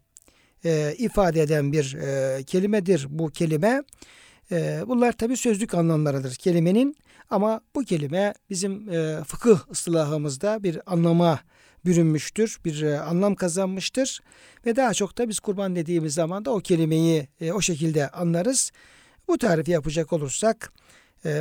e, 0.64 0.94
ifade 0.98 1.42
eden 1.42 1.72
bir 1.72 1.94
e, 1.94 2.42
kelimedir 2.42 3.06
bu 3.10 3.30
kelime. 3.30 3.82
E, 4.52 4.82
bunlar 4.86 5.12
tabi 5.12 5.36
sözlük 5.36 5.74
anlamlarıdır 5.74 6.34
kelimenin 6.34 6.96
ama 7.30 7.60
bu 7.74 7.84
kelime 7.84 8.34
bizim 8.50 8.92
e, 8.92 9.24
fıkıh 9.24 9.70
ıslahımızda 9.70 10.62
bir 10.62 10.80
anlama 10.86 11.40
bürünmüştür, 11.84 12.58
bir 12.64 12.82
e, 12.82 13.00
anlam 13.00 13.34
kazanmıştır 13.34 14.20
ve 14.66 14.76
daha 14.76 14.94
çok 14.94 15.18
da 15.18 15.28
biz 15.28 15.40
kurban 15.40 15.76
dediğimiz 15.76 16.14
zaman 16.14 16.44
da 16.44 16.50
o 16.50 16.60
kelimeyi 16.60 17.28
e, 17.40 17.52
o 17.52 17.60
şekilde 17.60 18.08
anlarız. 18.08 18.70
Bu 19.28 19.38
tarifi 19.38 19.70
yapacak 19.70 20.12
olursak 20.12 20.72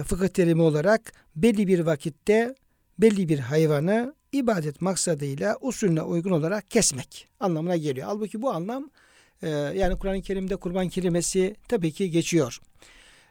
fıkıh 0.05 0.27
terimi 0.27 0.61
olarak 0.61 1.13
belli 1.35 1.67
bir 1.67 1.79
vakitte 1.79 2.55
belli 2.99 3.29
bir 3.29 3.39
hayvanı 3.39 4.13
ibadet 4.31 4.81
maksadıyla 4.81 5.57
usulüne 5.61 6.01
uygun 6.01 6.31
olarak 6.31 6.71
kesmek 6.71 7.27
anlamına 7.39 7.77
geliyor. 7.77 8.07
Halbuki 8.07 8.41
bu 8.41 8.51
anlam 8.51 8.89
yani 9.73 9.97
Kur'an-ı 9.99 10.21
Kerim'de 10.21 10.55
kurban 10.55 10.89
kelimesi 10.89 11.55
tabii 11.67 11.91
ki 11.91 12.11
geçiyor. 12.11 12.59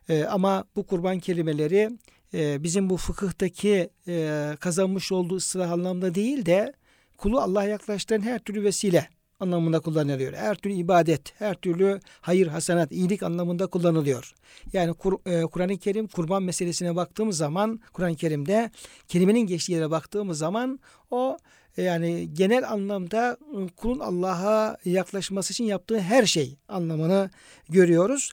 E, 0.08 0.24
ama 0.24 0.64
bu 0.76 0.86
kurban 0.86 1.18
kelimeleri 1.18 1.90
e, 2.34 2.62
bizim 2.62 2.90
bu 2.90 2.96
fıkıhtaki 2.96 3.90
e, 4.08 4.50
kazanmış 4.60 5.12
olduğu 5.12 5.36
ıslah 5.36 5.72
anlamda 5.72 6.14
değil 6.14 6.46
de 6.46 6.72
kulu 7.16 7.40
Allah'a 7.40 7.64
yaklaştıran 7.64 8.20
her 8.20 8.38
türlü 8.38 8.64
vesile 8.64 9.08
anlamında 9.40 9.80
kullanılıyor. 9.80 10.32
Her 10.32 10.54
türlü 10.54 10.74
ibadet, 10.74 11.40
her 11.40 11.54
türlü 11.54 12.00
hayır, 12.20 12.46
hasenat, 12.46 12.92
iyilik 12.92 13.22
anlamında 13.22 13.66
kullanılıyor. 13.66 14.34
Yani 14.72 14.94
Kur, 14.94 15.18
e, 15.26 15.42
Kur'an-ı 15.42 15.78
Kerim 15.78 16.06
kurban 16.06 16.42
meselesine 16.42 16.96
baktığımız 16.96 17.36
zaman 17.36 17.80
Kur'an-ı 17.92 18.16
Kerim'de 18.16 18.70
kelimenin 19.08 19.40
geçtiği 19.40 19.72
yere 19.72 19.90
baktığımız 19.90 20.38
zaman 20.38 20.80
o 21.10 21.38
e, 21.76 21.82
yani 21.82 22.34
genel 22.34 22.70
anlamda 22.70 23.36
ıı, 23.54 23.68
kulun 23.68 23.98
Allah'a 23.98 24.76
yaklaşması 24.84 25.52
için 25.52 25.64
yaptığı 25.64 26.00
her 26.00 26.26
şey 26.26 26.56
anlamını 26.68 27.30
görüyoruz. 27.68 28.32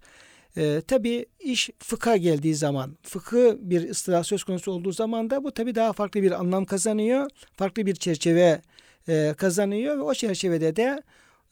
E, 0.57 0.81
tabi 0.87 1.25
iş 1.39 1.69
fıkha 1.79 2.17
geldiği 2.17 2.55
zaman, 2.55 2.97
fıkı 3.01 3.57
bir 3.61 3.89
ıslah 3.89 4.23
söz 4.23 4.43
konusu 4.43 4.71
olduğu 4.71 4.91
zaman 4.91 5.29
da 5.29 5.43
bu 5.43 5.51
tabi 5.51 5.75
daha 5.75 5.93
farklı 5.93 6.21
bir 6.21 6.31
anlam 6.31 6.65
kazanıyor. 6.65 7.29
Farklı 7.57 7.85
bir 7.85 7.95
çerçeve 7.95 8.61
e, 9.07 9.33
kazanıyor 9.37 9.97
ve 9.97 10.01
o 10.01 10.13
çerçevede 10.13 10.75
de 10.75 11.03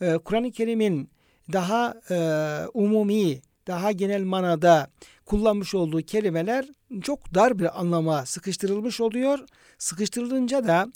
e, 0.01 0.17
Kur'an-ı 0.17 0.51
Kerim'in 0.51 1.09
daha 1.53 1.93
e, 2.09 2.17
umumi, 2.73 3.41
daha 3.67 3.91
genel 3.91 4.23
manada 4.23 4.87
kullanmış 5.25 5.75
olduğu 5.75 6.01
kelimeler 6.01 6.65
çok 7.01 7.33
dar 7.33 7.59
bir 7.59 7.79
anlama 7.79 8.25
sıkıştırılmış 8.25 9.01
oluyor. 9.01 9.39
Sıkıştırılınca 9.77 10.67
da 10.67 10.91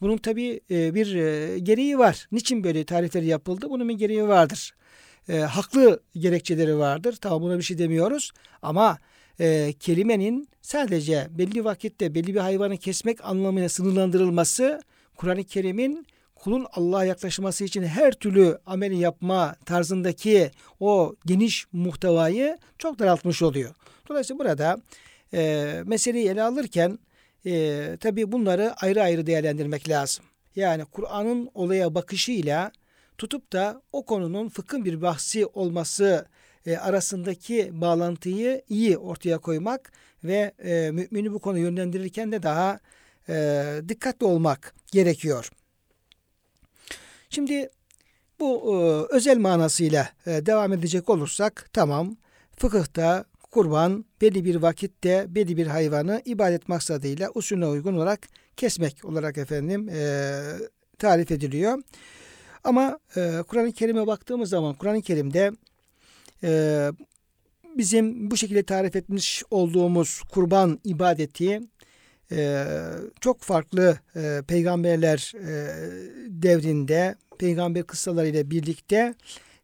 bunun 0.00 0.16
tabi 0.16 0.60
e, 0.70 0.94
bir 0.94 1.14
e, 1.14 1.58
gereği 1.58 1.98
var. 1.98 2.28
Niçin 2.32 2.64
böyle 2.64 2.84
tarifleri 2.84 3.26
yapıldı? 3.26 3.66
Bunun 3.70 3.88
bir 3.88 3.94
gereği 3.94 4.28
vardır. 4.28 4.74
E, 5.28 5.38
haklı 5.38 6.00
gerekçeleri 6.16 6.78
vardır. 6.78 7.16
Tamam 7.20 7.42
buna 7.42 7.58
bir 7.58 7.62
şey 7.62 7.78
demiyoruz. 7.78 8.30
Ama 8.62 8.98
e, 9.40 9.72
kelimenin 9.80 10.48
sadece 10.62 11.26
belli 11.30 11.64
vakitte 11.64 12.14
belli 12.14 12.34
bir 12.34 12.40
hayvanı 12.40 12.76
kesmek 12.76 13.24
anlamıyla 13.24 13.68
sınırlandırılması 13.68 14.82
Kur'an-ı 15.16 15.44
Kerim'in 15.44 16.06
kulun 16.34 16.66
Allah'a 16.72 17.04
yaklaşması 17.04 17.64
için 17.64 17.82
her 17.82 18.12
türlü 18.12 18.58
ameli 18.66 18.96
yapma 18.96 19.56
tarzındaki 19.66 20.50
o 20.80 21.14
geniş 21.26 21.66
muhtevayı 21.72 22.58
çok 22.78 22.98
daraltmış 22.98 23.42
oluyor. 23.42 23.74
Dolayısıyla 24.08 24.38
burada 24.38 24.76
e, 25.34 25.82
meseleyi 25.86 26.28
ele 26.28 26.42
alırken 26.42 26.98
e, 27.46 27.96
tabi 28.00 28.32
bunları 28.32 28.74
ayrı 28.80 29.02
ayrı 29.02 29.26
değerlendirmek 29.26 29.88
lazım. 29.88 30.24
Yani 30.56 30.84
Kur'an'ın 30.84 31.50
olaya 31.54 31.94
bakışıyla 31.94 32.72
tutup 33.18 33.52
da 33.52 33.82
o 33.92 34.06
konunun 34.06 34.48
fıkhın 34.48 34.84
bir 34.84 35.02
bahsi 35.02 35.46
olması 35.46 36.26
e, 36.66 36.76
arasındaki 36.76 37.80
bağlantıyı 37.80 38.62
iyi 38.68 38.98
ortaya 38.98 39.38
koymak 39.38 39.92
ve 40.24 40.52
e, 40.64 40.90
mümini 40.90 41.32
bu 41.32 41.38
konu 41.38 41.58
yönlendirirken 41.58 42.32
de 42.32 42.42
daha 42.42 42.78
e, 43.28 43.64
dikkatli 43.88 44.26
olmak 44.26 44.74
gerekiyor. 44.92 45.50
Şimdi 47.30 47.70
bu 48.40 48.74
e, 48.74 49.14
özel 49.16 49.38
manasıyla 49.38 50.08
e, 50.26 50.46
devam 50.46 50.72
edecek 50.72 51.10
olursak 51.10 51.68
tamam 51.72 52.16
fıkıhta 52.56 53.24
kurban 53.50 54.04
belli 54.20 54.44
bir 54.44 54.56
vakitte 54.56 55.26
belli 55.28 55.56
bir 55.56 55.66
hayvanı 55.66 56.22
ibadet 56.24 56.68
maksadıyla 56.68 57.30
usulüne 57.34 57.66
uygun 57.66 57.94
olarak 57.94 58.28
kesmek 58.56 59.04
olarak 59.04 59.38
efendim 59.38 59.88
e, 59.88 60.32
tarif 60.98 61.30
ediliyor. 61.30 61.82
Ama 62.64 62.98
e, 63.16 63.42
Kur'an-ı 63.48 63.72
Kerim'e 63.72 64.06
baktığımız 64.06 64.48
zaman 64.50 64.74
Kur'an-ı 64.74 65.02
Kerim'de 65.02 65.52
e, 66.42 66.90
bizim 67.76 68.30
bu 68.30 68.36
şekilde 68.36 68.62
tarif 68.62 68.96
etmiş 68.96 69.42
olduğumuz 69.50 70.20
kurban 70.20 70.80
ibadeti 70.84 71.60
e, 72.32 72.64
çok 73.20 73.40
farklı 73.40 73.98
e, 74.16 74.42
peygamberler 74.48 75.32
e, 75.36 75.52
devrinde 76.28 77.14
peygamber 77.38 77.82
kıssalarıyla 77.82 78.50
birlikte 78.50 79.14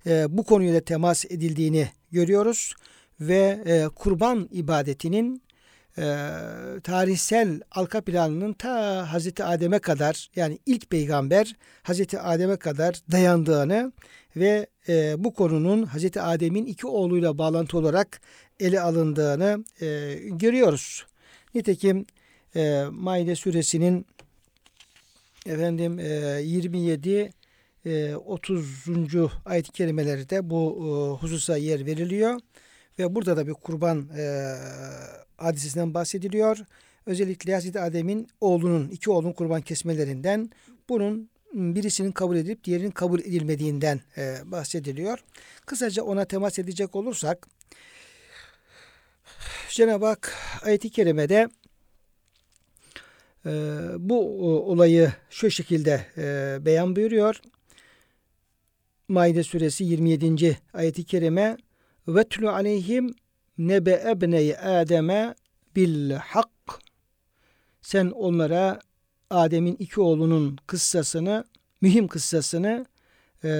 e, 0.06 0.26
bu 0.28 0.44
konuyla 0.44 0.80
temas 0.80 1.24
edildiğini 1.24 1.88
görüyoruz 2.10 2.74
ve 3.20 3.62
e, 3.66 3.88
kurban 3.94 4.48
ibadetinin 4.52 5.42
e, 5.98 6.02
tarihsel 6.82 7.60
arka 7.70 8.00
planının 8.00 8.52
ta 8.52 9.06
Hazreti 9.12 9.44
Adem'e 9.44 9.78
kadar 9.78 10.30
yani 10.36 10.58
ilk 10.66 10.90
peygamber 10.90 11.56
Hazreti 11.82 12.20
Adem'e 12.20 12.56
kadar 12.56 12.94
dayandığını 13.12 13.92
ve 14.36 14.66
e, 14.88 15.24
bu 15.24 15.34
konunun 15.34 15.82
Hazreti 15.82 16.20
Adem'in 16.20 16.66
iki 16.66 16.86
oğluyla 16.86 17.38
bağlantı 17.38 17.78
olarak 17.78 18.20
ele 18.60 18.80
alındığını 18.80 19.64
e, 19.80 20.14
görüyoruz. 20.30 21.06
Nitekim 21.54 22.06
e, 22.56 22.84
Maide 22.90 23.36
suresinin 23.36 24.06
efendim 25.46 25.98
e, 25.98 26.40
27 26.42 27.32
e, 27.86 28.14
30. 28.14 28.86
ayet-i 29.44 29.72
kerimeleri 29.72 30.30
de 30.30 30.50
bu 30.50 30.76
e, 30.78 31.20
hususa 31.20 31.56
yer 31.56 31.86
veriliyor. 31.86 32.40
Ve 33.00 33.14
burada 33.14 33.36
da 33.36 33.46
bir 33.46 33.52
kurban 33.52 34.08
e, 34.16 34.54
hadisesinden 35.36 35.94
bahsediliyor. 35.94 36.58
Özellikle 37.06 37.54
Hazreti 37.54 37.80
Adem'in 37.80 38.28
oğlunun, 38.40 38.88
iki 38.88 39.10
oğlun 39.10 39.32
kurban 39.32 39.60
kesmelerinden 39.60 40.50
bunun 40.88 41.30
birisinin 41.52 42.12
kabul 42.12 42.36
edilip 42.36 42.64
diğerinin 42.64 42.90
kabul 42.90 43.20
edilmediğinden 43.20 44.00
e, 44.16 44.36
bahsediliyor. 44.44 45.18
Kısaca 45.66 46.02
ona 46.02 46.24
temas 46.24 46.58
edecek 46.58 46.96
olursak 46.96 47.48
Cenab-ı 49.70 50.06
Hak 50.06 50.34
ayet-i 50.62 50.90
kerimede 50.90 51.48
e, 53.46 53.50
bu 53.98 54.18
olayı 54.70 55.12
şu 55.30 55.50
şekilde 55.50 56.06
e, 56.16 56.58
beyan 56.64 56.96
buyuruyor. 56.96 57.40
Maide 59.08 59.42
suresi 59.42 59.84
27. 59.84 60.58
ayet-i 60.74 61.04
kerime 61.04 61.56
ve 62.14 62.24
tlu 62.24 62.50
aleyhim 62.50 63.14
nebe 63.58 64.02
ebneyi 64.10 64.58
Adem'e 64.58 65.34
bil 65.76 66.10
hak 66.10 66.50
sen 67.82 68.06
onlara 68.06 68.80
Adem'in 69.30 69.76
iki 69.76 70.00
oğlunun 70.00 70.58
kıssasını, 70.66 71.44
mühim 71.80 72.08
kıssasını 72.08 72.86
e, 73.44 73.50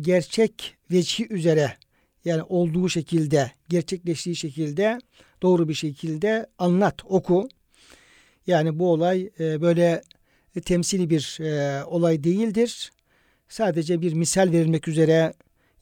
gerçek 0.00 0.76
veçhi 0.90 1.28
üzere 1.32 1.76
yani 2.24 2.42
olduğu 2.42 2.88
şekilde, 2.88 3.52
gerçekleştiği 3.68 4.36
şekilde, 4.36 4.98
doğru 5.42 5.68
bir 5.68 5.74
şekilde 5.74 6.46
anlat, 6.58 7.02
oku. 7.04 7.48
Yani 8.46 8.78
bu 8.78 8.92
olay 8.92 9.30
e, 9.40 9.60
böyle 9.60 10.02
temsili 10.64 11.10
bir 11.10 11.38
e, 11.40 11.84
olay 11.84 12.24
değildir. 12.24 12.92
Sadece 13.48 14.00
bir 14.02 14.12
misal 14.12 14.52
verilmek 14.52 14.88
üzere 14.88 15.32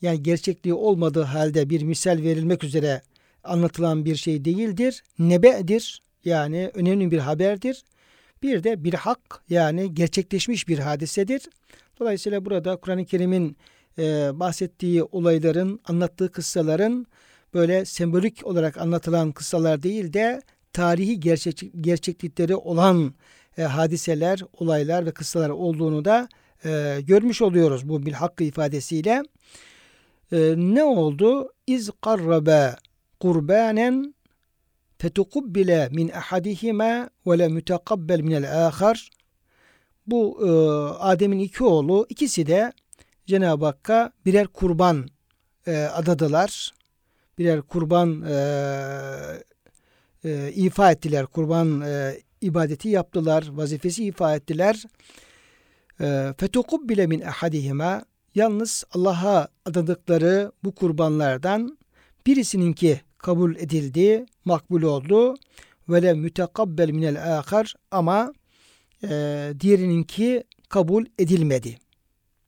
yani 0.02 0.22
gerçekliği 0.22 0.74
olmadığı 0.74 1.22
halde 1.22 1.70
bir 1.70 1.82
misal 1.82 2.22
verilmek 2.22 2.64
üzere 2.64 3.02
anlatılan 3.44 4.04
bir 4.04 4.16
şey 4.16 4.44
değildir. 4.44 5.02
Nebe'dir 5.18 6.02
yani 6.24 6.70
önemli 6.74 7.10
bir 7.10 7.18
haberdir. 7.18 7.84
Bir 8.42 8.64
de 8.64 8.84
bir 8.84 8.94
hak 8.94 9.42
yani 9.48 9.94
gerçekleşmiş 9.94 10.68
bir 10.68 10.78
hadisedir. 10.78 11.42
Dolayısıyla 12.00 12.44
burada 12.44 12.76
Kur'an-ı 12.76 13.04
Kerim'in 13.04 13.56
e, 13.98 14.30
bahsettiği 14.34 15.02
olayların, 15.02 15.80
anlattığı 15.84 16.32
kıssaların 16.32 17.06
böyle 17.54 17.84
sembolik 17.84 18.46
olarak 18.46 18.78
anlatılan 18.78 19.32
kıssalar 19.32 19.82
değil 19.82 20.12
de 20.12 20.42
tarihi 20.72 21.20
gerçek, 21.20 21.62
gerçeklikleri 21.80 22.56
olan 22.56 23.14
e, 23.58 23.62
hadiseler, 23.62 24.42
olaylar 24.52 25.06
ve 25.06 25.10
kıssalar 25.10 25.50
olduğunu 25.50 26.04
da 26.04 26.28
e, 26.64 26.98
görmüş 27.06 27.42
oluyoruz 27.42 27.88
bu 27.88 28.06
bir 28.06 28.12
hakkı 28.12 28.44
ifadesiyle. 28.44 29.22
E, 30.32 30.54
ne 30.56 30.84
oldu? 30.84 31.52
İz 31.66 31.90
karrabe 32.02 32.76
kurbanen 33.20 34.14
fetukubbile 34.98 35.88
min 35.92 36.08
ahadihima 36.08 37.10
ve 37.26 37.38
le 37.38 37.48
mütekabbel 37.48 38.20
minel 38.20 38.66
ahar. 38.66 39.10
Bu 40.06 40.38
e, 40.46 40.50
Adem'in 40.98 41.38
iki 41.38 41.64
oğlu 41.64 42.06
ikisi 42.08 42.46
de 42.46 42.72
Cenab-ı 43.26 43.64
Hakk'a 43.64 44.12
birer 44.26 44.46
kurban 44.46 45.08
e, 45.66 45.76
adadılar. 45.76 46.74
Birer 47.38 47.62
kurban 47.62 48.22
e, 48.22 48.36
e, 50.24 50.52
ifa 50.52 50.92
ettiler. 50.92 51.26
Kurban 51.26 51.84
ibadeti 52.40 52.88
yaptılar. 52.88 53.44
Vazifesi 53.50 54.04
ifa 54.04 54.36
ettiler. 54.36 54.82
Fetukubbile 56.38 57.06
min 57.06 57.20
ahadihima 57.20 58.04
yalnız 58.36 58.84
Allah'a 58.92 59.48
adadıkları 59.64 60.52
bu 60.64 60.74
kurbanlardan 60.74 61.78
birisininki 62.26 63.00
kabul 63.18 63.56
edildi, 63.56 64.26
makbul 64.44 64.82
oldu. 64.82 65.34
Ve 65.88 66.02
le 66.02 66.14
mütekabbel 66.14 66.90
minel 66.90 67.38
ahar 67.38 67.74
ama 67.90 68.32
e, 69.04 69.52
diğerininki 69.60 70.44
kabul 70.68 71.04
edilmedi. 71.18 71.78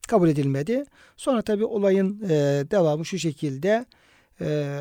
Kabul 0.07 0.29
edilmedi. 0.29 0.83
Sonra 1.17 1.41
tabi 1.41 1.65
olayın 1.65 2.21
e, 2.23 2.29
devamı 2.71 3.05
şu 3.05 3.19
şekilde. 3.19 3.85
E, 4.41 4.79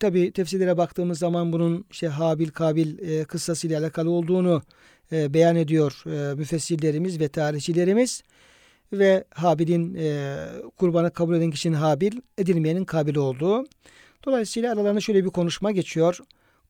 tabi 0.00 0.32
tefsirlere 0.32 0.76
baktığımız 0.76 1.18
zaman 1.18 1.52
bunun 1.52 1.84
işte 1.90 2.08
Habil 2.08 2.48
Kabil 2.48 2.98
e, 2.98 3.24
kıssasıyla 3.24 3.80
alakalı 3.80 4.10
olduğunu 4.10 4.62
e, 5.12 5.34
beyan 5.34 5.56
ediyor 5.56 6.02
e, 6.06 6.34
müfessirlerimiz 6.34 7.20
ve 7.20 7.28
tarihçilerimiz. 7.28 8.22
Ve 8.92 9.24
Habil'in 9.30 9.94
e, 9.94 10.36
kurbanı 10.76 11.10
kabul 11.10 11.34
eden 11.34 11.50
kişinin 11.50 11.74
Habil, 11.74 12.20
edilmeyenin 12.38 12.84
Kabil 12.84 13.16
olduğu. 13.16 13.64
Dolayısıyla 14.24 14.72
aralarında 14.72 15.00
şöyle 15.00 15.24
bir 15.24 15.30
konuşma 15.30 15.70
geçiyor. 15.70 16.18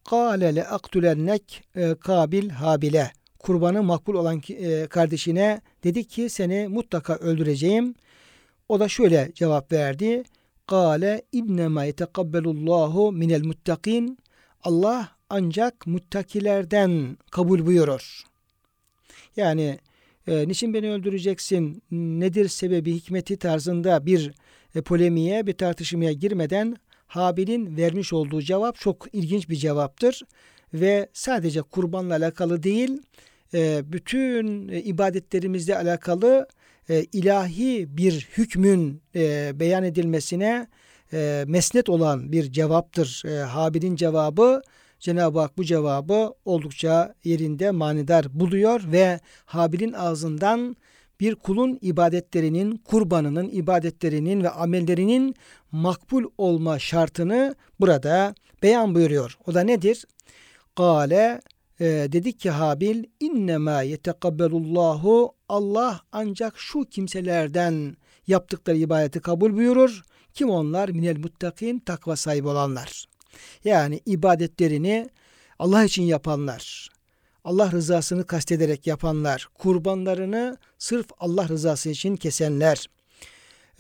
Kâle 0.04 0.54
le 0.54 0.64
aktulennek 0.64 1.64
e, 1.76 1.94
kabil 1.94 2.50
habile. 2.50 3.12
Kurbanı 3.38 3.82
makbul 3.82 4.14
olan 4.14 4.42
e, 4.48 4.87
kardeşine 4.87 5.61
dedi 5.85 6.04
ki 6.04 6.28
seni 6.28 6.68
mutlaka 6.68 7.14
öldüreceğim. 7.16 7.94
O 8.68 8.80
da 8.80 8.88
şöyle 8.88 9.30
cevap 9.35 9.72
verdi. 9.72 10.22
Kâle 10.66 11.22
innema 11.32 11.85
yetekabbalullahu 11.85 13.12
minel 13.12 13.44
muttakin. 13.44 14.18
Allah 14.62 15.08
ancak 15.30 15.87
muttakilerden 15.87 17.16
kabul 17.30 17.66
buyurur. 17.66 18.22
Yani 19.37 19.78
e, 20.26 20.48
niçin 20.48 20.74
beni 20.74 20.90
öldüreceksin, 20.90 21.82
nedir 21.90 22.48
sebebi, 22.48 22.94
hikmeti 22.94 23.37
tarzında 23.37 24.06
bir 24.06 24.32
e, 24.74 24.82
polemiğe, 24.82 25.46
bir 25.46 25.52
tartışmaya 25.52 26.12
girmeden 26.12 26.76
Habil'in 27.06 27.76
vermiş 27.76 28.12
olduğu 28.12 28.42
cevap 28.42 28.76
çok 28.76 29.06
ilginç 29.12 29.48
bir 29.48 29.56
cevaptır 29.56 30.22
ve 30.74 31.08
sadece 31.12 31.62
kurbanla 31.62 32.14
alakalı 32.16 32.62
değil, 32.62 33.02
e, 33.54 33.82
bütün 33.92 34.68
e, 34.68 34.82
ibadetlerimizle 34.82 35.78
alakalı 35.78 36.46
e, 36.88 37.04
ilahi 37.12 37.96
bir 37.96 38.28
hükmün 38.37 39.02
beyan 39.54 39.85
edilmesine 39.85 40.66
mesnet 41.46 41.88
olan 41.88 42.32
bir 42.32 42.52
cevaptır. 42.52 43.22
Habil'in 43.46 43.96
cevabı 43.96 44.62
Cenab-ı 45.03 45.41
Hak 45.41 45.59
bu 45.59 45.65
cevabı 45.65 46.35
oldukça 46.45 47.15
yerinde 47.25 47.71
manidar 47.71 48.41
buluyor 48.41 48.81
ve 48.93 49.21
Habil'in 49.45 49.93
ağzından 49.93 50.77
bir 51.21 51.35
kulun 51.35 51.79
ibadetlerinin, 51.81 52.77
kurbanının, 52.77 53.49
ibadetlerinin 53.49 54.43
ve 54.43 54.51
amellerinin 54.51 55.35
makbul 55.73 56.25
olma 56.38 56.79
şartını 56.79 57.55
burada 57.81 58.35
beyan 58.62 58.95
buyuruyor. 58.95 59.38
O 59.47 59.55
da 59.55 59.61
nedir? 59.61 60.05
Kale 60.77 61.41
e, 61.81 61.85
dedik 61.87 62.41
ki 62.41 62.51
Habil 62.51 63.05
innema 63.21 63.83
yetekabbelullahu 63.83 65.35
Allah 65.49 66.01
ancak 66.12 66.59
şu 66.59 66.85
kimselerden 66.85 67.97
yaptıkları 68.27 68.77
ibadeti 68.77 69.21
kabul 69.21 69.57
buyurur. 69.57 70.03
Kim 70.35 70.51
onlar? 70.51 70.88
Minel 70.88 71.19
muttakin 71.19 71.79
takva 71.79 72.17
sahibi 72.17 72.49
olanlar. 72.49 73.12
Yani 73.64 74.01
ibadetlerini 74.07 75.09
Allah 75.59 75.85
için 75.85 76.03
yapanlar, 76.03 76.88
Allah 77.45 77.73
rızasını 77.73 78.27
kastederek 78.27 78.87
yapanlar, 78.87 79.49
kurbanlarını 79.55 80.57
sırf 80.79 81.07
Allah 81.18 81.49
rızası 81.49 81.90
için 81.90 82.16
kesenler, 82.16 82.87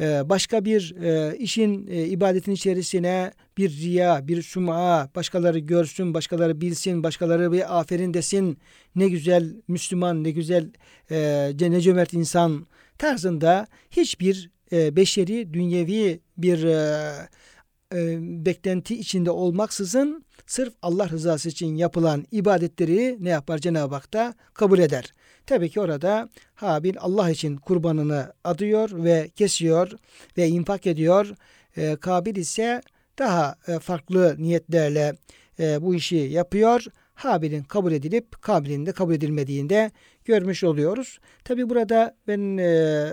ee, 0.00 0.28
başka 0.28 0.64
bir 0.64 0.94
e, 1.02 1.36
işin 1.38 1.86
e, 1.86 2.04
ibadetin 2.06 2.52
içerisine 2.52 3.32
bir 3.58 3.70
riya, 3.70 4.28
bir 4.28 4.42
suma, 4.42 5.10
başkaları 5.14 5.58
görsün, 5.58 6.14
başkaları 6.14 6.60
bilsin, 6.60 7.02
başkaları 7.02 7.52
bir 7.52 7.80
aferin 7.80 8.14
desin, 8.14 8.58
ne 8.94 9.08
güzel 9.08 9.54
Müslüman, 9.68 10.24
ne 10.24 10.30
güzel 10.30 10.70
e, 11.10 11.70
ne 11.70 11.80
cömert 11.80 12.12
insan 12.12 12.66
tarzında 12.98 13.66
hiçbir 13.90 14.50
beşeri, 14.72 15.54
dünyevi 15.54 16.20
bir 16.38 16.58
beklenti 18.20 18.98
içinde 18.98 19.30
olmaksızın 19.30 20.24
sırf 20.46 20.72
Allah 20.82 21.08
rızası 21.08 21.48
için 21.48 21.74
yapılan 21.74 22.24
ibadetleri 22.32 23.16
ne 23.20 23.28
yapar 23.28 23.58
Cenab-ı 23.58 23.94
Hak 23.94 24.12
da 24.12 24.34
kabul 24.54 24.78
eder. 24.78 25.14
Tabii 25.46 25.70
ki 25.70 25.80
orada 25.80 26.28
Habil 26.54 26.94
Allah 26.98 27.30
için 27.30 27.56
kurbanını 27.56 28.32
adıyor 28.44 28.90
ve 29.04 29.30
kesiyor 29.36 29.90
ve 30.36 30.48
infak 30.48 30.86
ediyor. 30.86 31.34
E, 31.76 31.96
Kabil 31.96 32.36
ise 32.36 32.80
daha 33.18 33.54
e, 33.68 33.78
farklı 33.78 34.36
niyetlerle 34.38 35.16
e, 35.60 35.82
bu 35.82 35.94
işi 35.94 36.16
yapıyor. 36.16 36.84
Habil'in 37.14 37.62
kabul 37.62 37.92
edilip 37.92 38.42
Kabil'in 38.42 38.86
de 38.86 38.92
kabul 38.92 39.14
edilmediğinde 39.14 39.90
görmüş 40.24 40.64
oluyoruz. 40.64 41.18
Tabi 41.44 41.70
burada 41.70 42.16
ben 42.28 42.56
e, 42.58 43.12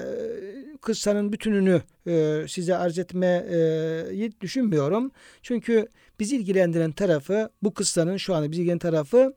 kıssanın 0.82 1.34
bütününü 1.34 1.82
e, 2.08 2.46
size 2.48 2.76
arz 2.76 3.00
etmeyi 3.00 4.32
düşünmüyorum. 4.42 5.12
Çünkü 5.42 5.88
bizi 6.20 6.38
ilgilendiren 6.38 6.92
tarafı 6.92 7.50
bu 7.64 7.74
kıssanın 7.74 8.18
şu 8.18 8.36
anda 8.36 8.52
bizi 8.52 8.62
ilgilendiren 8.62 8.92
tarafı 8.92 9.34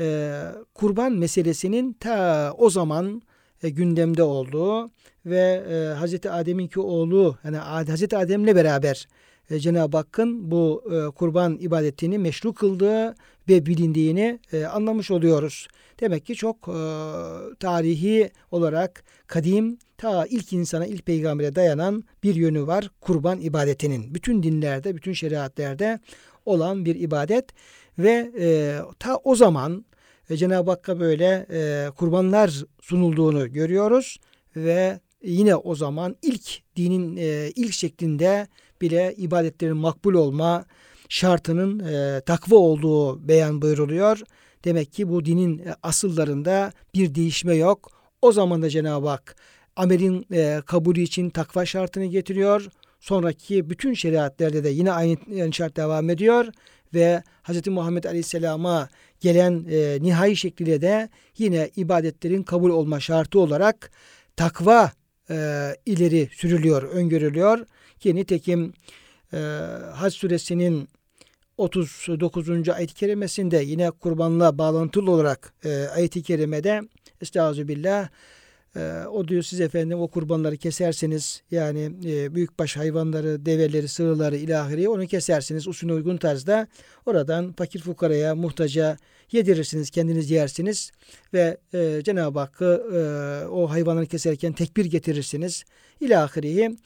e, 0.00 0.40
kurban 0.74 1.12
meselesinin 1.12 1.92
ta 1.92 2.52
o 2.58 2.70
zaman 2.70 3.22
e, 3.62 3.70
gündemde 3.70 4.22
olduğu 4.22 4.90
ve 5.26 5.64
e, 5.70 5.94
Hazreti 5.94 6.30
Adem'inki 6.30 6.80
oğlu 6.80 7.36
yani 7.44 7.56
Hazreti 7.56 8.16
Adem'le 8.16 8.56
beraber 8.56 9.08
e, 9.50 9.58
Cenab-ı 9.58 9.96
Hakk'ın 9.96 10.50
bu 10.50 10.84
e, 10.92 11.10
kurban 11.10 11.58
ibadetini 11.60 12.18
meşru 12.18 12.54
kıldığı 12.54 13.14
ve 13.50 13.66
bilindiğini 13.66 14.38
e, 14.52 14.64
anlamış 14.64 15.10
oluyoruz. 15.10 15.68
Demek 16.00 16.26
ki 16.26 16.34
çok 16.34 16.56
e, 16.56 16.78
tarihi 17.60 18.30
olarak 18.50 19.04
kadim 19.26 19.78
ta 19.98 20.26
ilk 20.26 20.52
insana 20.52 20.86
ilk 20.86 21.06
peygambere 21.06 21.54
dayanan 21.54 22.04
bir 22.22 22.34
yönü 22.34 22.66
var 22.66 22.90
kurban 23.00 23.40
ibadetinin. 23.40 24.14
Bütün 24.14 24.42
dinlerde, 24.42 24.96
bütün 24.96 25.12
şeriatlerde 25.12 25.98
olan 26.46 26.84
bir 26.84 26.94
ibadet 26.94 27.46
ve 27.98 28.30
e, 28.40 28.78
ta 28.98 29.16
o 29.16 29.34
zaman 29.34 29.84
e, 30.30 30.36
Cenab-ı 30.36 30.70
Hakk'a 30.70 31.00
böyle 31.00 31.46
e, 31.50 31.90
kurbanlar 31.90 32.64
sunulduğunu 32.80 33.52
görüyoruz 33.52 34.18
ve 34.56 35.00
yine 35.22 35.56
o 35.56 35.74
zaman 35.74 36.16
ilk 36.22 36.76
dinin 36.76 37.16
e, 37.16 37.50
ilk 37.56 37.72
şeklinde 37.72 38.46
bile 38.80 39.14
ibadetlerin 39.16 39.76
makbul 39.76 40.14
olma 40.14 40.64
şartının 41.10 41.78
e, 41.78 42.20
takva 42.20 42.56
olduğu 42.56 43.28
beyan 43.28 43.62
buyuruluyor. 43.62 44.20
Demek 44.64 44.92
ki 44.92 45.08
bu 45.08 45.24
dinin 45.24 45.58
e, 45.58 45.74
asıllarında 45.82 46.72
bir 46.94 47.14
değişme 47.14 47.54
yok. 47.54 47.90
O 48.22 48.32
zaman 48.32 48.62
da 48.62 48.70
Cenab-ı 48.70 49.08
Hak 49.08 49.36
amelin 49.76 50.26
e, 50.32 50.62
kabulü 50.66 51.00
için 51.00 51.30
takva 51.30 51.66
şartını 51.66 52.04
getiriyor. 52.04 52.68
Sonraki 53.00 53.70
bütün 53.70 53.94
şeriatlerde 53.94 54.64
de 54.64 54.68
yine 54.68 54.92
aynı 54.92 55.52
şart 55.52 55.76
devam 55.76 56.10
ediyor 56.10 56.46
ve 56.94 57.22
Hz. 57.42 57.68
Muhammed 57.68 58.04
Aleyhisselam'a 58.04 58.88
gelen 59.20 59.66
e, 59.70 59.98
nihai 60.02 60.36
şekliyle 60.36 60.80
de 60.80 61.08
yine 61.38 61.70
ibadetlerin 61.76 62.42
kabul 62.42 62.70
olma 62.70 63.00
şartı 63.00 63.40
olarak 63.40 63.90
takva 64.36 64.92
e, 65.30 65.36
ileri 65.86 66.28
sürülüyor, 66.32 66.82
öngörülüyor. 66.82 67.66
Ki 68.00 68.14
nitekim 68.14 68.72
e, 69.32 69.38
Hac 69.94 70.14
suresinin 70.14 70.88
39. 71.60 72.68
ayet-i 72.68 72.94
kerimesinde 72.94 73.56
yine 73.56 73.90
kurbanla 73.90 74.58
bağlantılı 74.58 75.10
olarak 75.10 75.52
e, 75.64 75.86
ayet-i 75.86 76.22
kerimede 76.22 76.80
Estağfirullah 77.20 78.08
e, 78.76 78.80
o 79.12 79.28
diyor 79.28 79.42
siz 79.42 79.60
efendim 79.60 80.00
o 80.00 80.08
kurbanları 80.08 80.56
keserseniz 80.56 81.42
yani 81.50 81.92
e, 82.04 82.34
büyükbaş 82.34 82.76
hayvanları, 82.76 83.46
develeri, 83.46 83.88
sığırları 83.88 84.36
ilahiri 84.36 84.88
onu 84.88 85.06
kesersiniz 85.06 85.68
usulüne 85.68 85.92
uygun 85.92 86.16
tarzda. 86.16 86.66
Oradan 87.06 87.52
fakir 87.52 87.80
fukaraya, 87.80 88.34
muhtaca 88.34 88.96
yedirirsiniz, 89.32 89.90
kendiniz 89.90 90.30
yersiniz 90.30 90.92
ve 91.34 91.58
e, 91.74 92.00
Cenab-ı 92.04 92.38
Hakk'ı 92.38 92.86
e, 92.94 93.00
o 93.48 93.70
hayvanları 93.70 94.06
keserken 94.06 94.52
tekbir 94.52 94.84
getirirsiniz. 94.84 95.64
İlahiriyi 96.00 96.76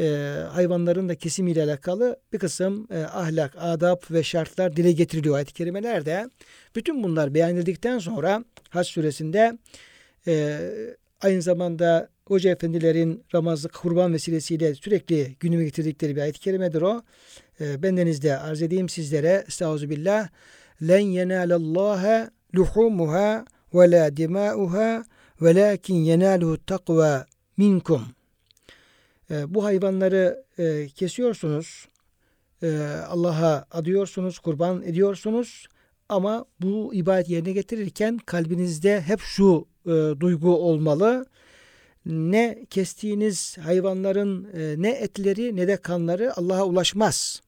e, 0.00 0.36
hayvanların 0.52 1.08
da 1.08 1.14
kesimiyle 1.14 1.62
alakalı 1.62 2.16
bir 2.32 2.38
kısım 2.38 2.86
e, 2.90 2.98
ahlak, 2.98 3.54
adab 3.58 4.02
ve 4.10 4.22
şartlar 4.22 4.76
dile 4.76 4.92
getiriliyor 4.92 5.36
ayet-i 5.36 5.52
kerimelerde. 5.52 6.30
Bütün 6.76 7.02
bunlar 7.02 7.34
beyan 7.34 7.56
edildikten 7.56 7.98
sonra 7.98 8.44
Hac 8.68 8.86
suresinde 8.86 9.58
e, 10.26 10.60
aynı 11.20 11.42
zamanda 11.42 12.08
Hoca 12.26 12.50
efendilerin 12.50 13.24
Ramazan 13.34 13.70
kurban 13.74 14.12
vesilesiyle 14.12 14.74
sürekli 14.74 15.36
günüme 15.40 15.64
getirdikleri 15.64 16.16
bir 16.16 16.20
ayet-i 16.20 16.40
kerimedir 16.40 16.82
o. 16.82 17.02
E, 17.60 17.82
bendenizde 17.82 18.38
arz 18.38 18.62
edeyim 18.62 18.88
sizlere. 18.88 19.44
Estağfirullah. 19.48 20.28
Len 20.82 20.98
yenalallaha 20.98 22.30
luhumuha 22.54 23.44
ve 23.74 23.90
la 23.90 24.16
dimauha 24.16 25.04
velakin 25.42 25.94
yenaluhu 25.94 26.66
takva 26.66 27.26
minkum. 27.56 28.19
E, 29.30 29.54
bu 29.54 29.64
hayvanları 29.64 30.44
e, 30.58 30.88
kesiyorsunuz. 30.88 31.88
E, 32.62 32.78
Allah'a 33.08 33.66
adıyorsunuz, 33.70 34.38
kurban 34.38 34.82
ediyorsunuz. 34.82 35.66
Ama 36.08 36.44
bu 36.60 36.94
ibadet 36.94 37.28
yerine 37.28 37.52
getirirken 37.52 38.18
kalbinizde 38.18 39.00
hep 39.00 39.20
şu 39.20 39.66
e, 39.86 39.90
duygu 40.20 40.56
olmalı. 40.56 41.26
Ne 42.06 42.66
kestiğiniz 42.70 43.58
hayvanların 43.58 44.48
e, 44.54 44.82
ne 44.82 44.90
etleri 44.90 45.56
ne 45.56 45.68
de 45.68 45.76
kanları 45.76 46.36
Allah'a 46.36 46.64
ulaşmaz. 46.64 47.42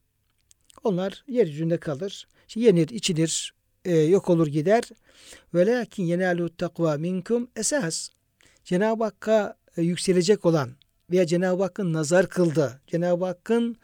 Onlar 0.84 1.24
yeryüzünde 1.28 1.76
kalır. 1.76 2.28
Yenir, 2.54 2.88
içilir, 2.88 3.54
yok 4.08 4.30
olur 4.30 4.46
gider. 4.46 4.82
Velakin 5.54 6.04
yenalu 6.04 6.56
takva 6.56 6.96
minkum 6.96 7.48
esas. 7.56 8.08
Cenab-ı 8.64 9.04
Hakk'a 9.04 9.56
e, 9.76 9.82
yükselecek 9.82 10.46
olan 10.46 10.70
veya 11.10 11.26
Cenab-ı 11.26 11.62
Hakk'ın 11.62 11.92
nazar 11.92 12.28
kıldı. 12.28 12.80
Cenab-ı 12.86 13.24
Hakk'ın 13.24 13.76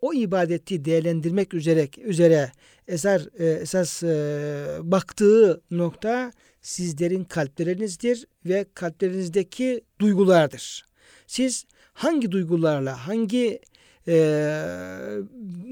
o 0.00 0.14
ibadeti 0.14 0.84
değerlendirmek 0.84 1.54
üzere 1.54 1.88
üzere 2.04 2.52
eser 2.88 3.28
e, 3.38 3.46
esas 3.46 4.02
e, 4.02 4.78
baktığı 4.82 5.60
nokta 5.70 6.32
sizlerin 6.60 7.24
kalplerinizdir 7.24 8.26
ve 8.46 8.66
kalplerinizdeki 8.74 9.80
duygulardır. 10.00 10.84
Siz 11.26 11.64
hangi 11.92 12.30
duygularla, 12.30 13.06
hangi 13.06 13.60
e, 14.08 14.14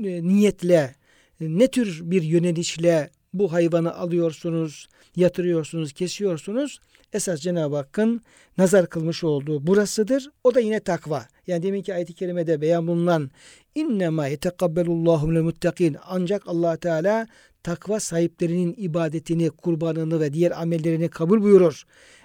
niyetle, 0.03 0.95
ne 1.41 1.69
tür 1.69 2.01
bir 2.03 2.23
yönelişle 2.23 3.11
bu 3.35 3.53
hayvanı 3.53 3.95
alıyorsunuz, 3.95 4.89
yatırıyorsunuz, 5.17 5.93
kesiyorsunuz. 5.93 6.81
Esas 7.13 7.41
Cenab-ı 7.41 7.77
Hakk'ın 7.77 8.21
nazar 8.59 8.87
kılmış 8.87 9.25
olduğu 9.25 9.67
burasıdır. 9.67 10.31
O 10.45 10.55
da 10.55 10.61
yine 10.61 10.81
takva. 10.81 11.27
Yani 11.47 11.63
deminki 11.63 11.95
ayet-i 11.95 12.13
kerimede 12.15 12.61
beyan 12.61 12.87
bulunan 12.87 13.31
innema 13.75 14.27
yetekabbalullahu 14.27 15.29
minel 15.29 15.43
muttakin 15.43 15.97
ancak 16.07 16.43
Allah 16.47 16.77
Teala 16.77 17.27
takva 17.63 18.01
sahiplerinin 18.01 18.75
ibadetini, 18.79 19.51
kurbanını 19.51 20.21
ve 20.21 20.33
diğer 20.33 20.63
amellerini 20.63 21.09
kabul 21.09 21.43
buyurur. 21.43 21.83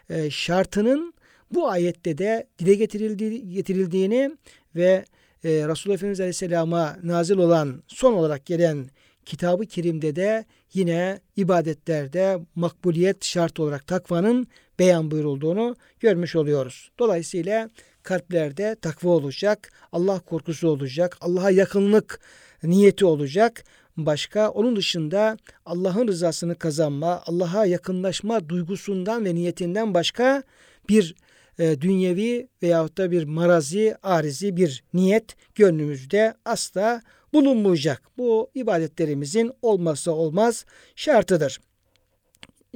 E, 0.10 0.30
şartının 0.30 1.14
bu 1.52 1.70
ayette 1.70 2.18
de 2.18 2.48
dile 2.60 2.76
getirildi, 2.76 3.50
getirildiğini 3.50 4.38
ve 4.76 5.06
e, 5.44 5.50
Resulullah 5.50 5.96
Efendimiz 5.96 6.20
Aleyhisselam'a 6.20 6.98
nazil 7.04 7.38
olan 7.38 7.84
son 7.88 8.14
olarak 8.14 8.46
gelen 8.46 8.90
kitabı 9.26 9.66
kerimde 9.66 10.16
de 10.16 10.46
yine 10.74 11.20
ibadetlerde 11.36 12.40
makbuliyet 12.56 13.26
şart 13.26 13.60
olarak 13.60 13.88
takvanın 13.88 14.48
beyan 14.80 15.12
buyurulduğunu 15.12 15.76
görmüş 16.00 16.36
oluyoruz. 16.36 16.92
Dolayısıyla 17.00 17.70
kalplerde 18.04 18.76
takva 18.82 19.10
olacak, 19.10 19.72
Allah 19.92 20.20
korkusu 20.20 20.70
olacak, 20.70 21.18
Allah'a 21.22 21.52
yakınlık 21.52 22.20
niyeti 22.64 23.06
olacak. 23.06 23.64
Başka 23.98 24.50
onun 24.50 24.76
dışında 24.76 25.38
Allah'ın 25.66 26.08
rızasını 26.08 26.56
kazanma, 26.56 27.24
Allah'a 27.26 27.66
yakınlaşma 27.66 28.50
duygusundan 28.50 29.26
ve 29.26 29.36
niyetinden 29.36 29.94
başka 29.94 30.44
bir 30.90 31.16
e, 31.60 31.82
dünyevi 31.82 32.48
veyahut 32.64 32.98
da 32.98 33.12
bir 33.12 33.24
marazi, 33.24 33.96
arizi 34.04 34.58
bir 34.58 34.84
niyet 34.94 35.36
gönlümüzde 35.56 36.34
asla 36.46 37.02
bulunmayacak. 37.34 38.02
Bu 38.18 38.52
ibadetlerimizin 38.56 39.52
olmazsa 39.62 40.12
olmaz 40.12 40.66
şartıdır. 40.96 41.60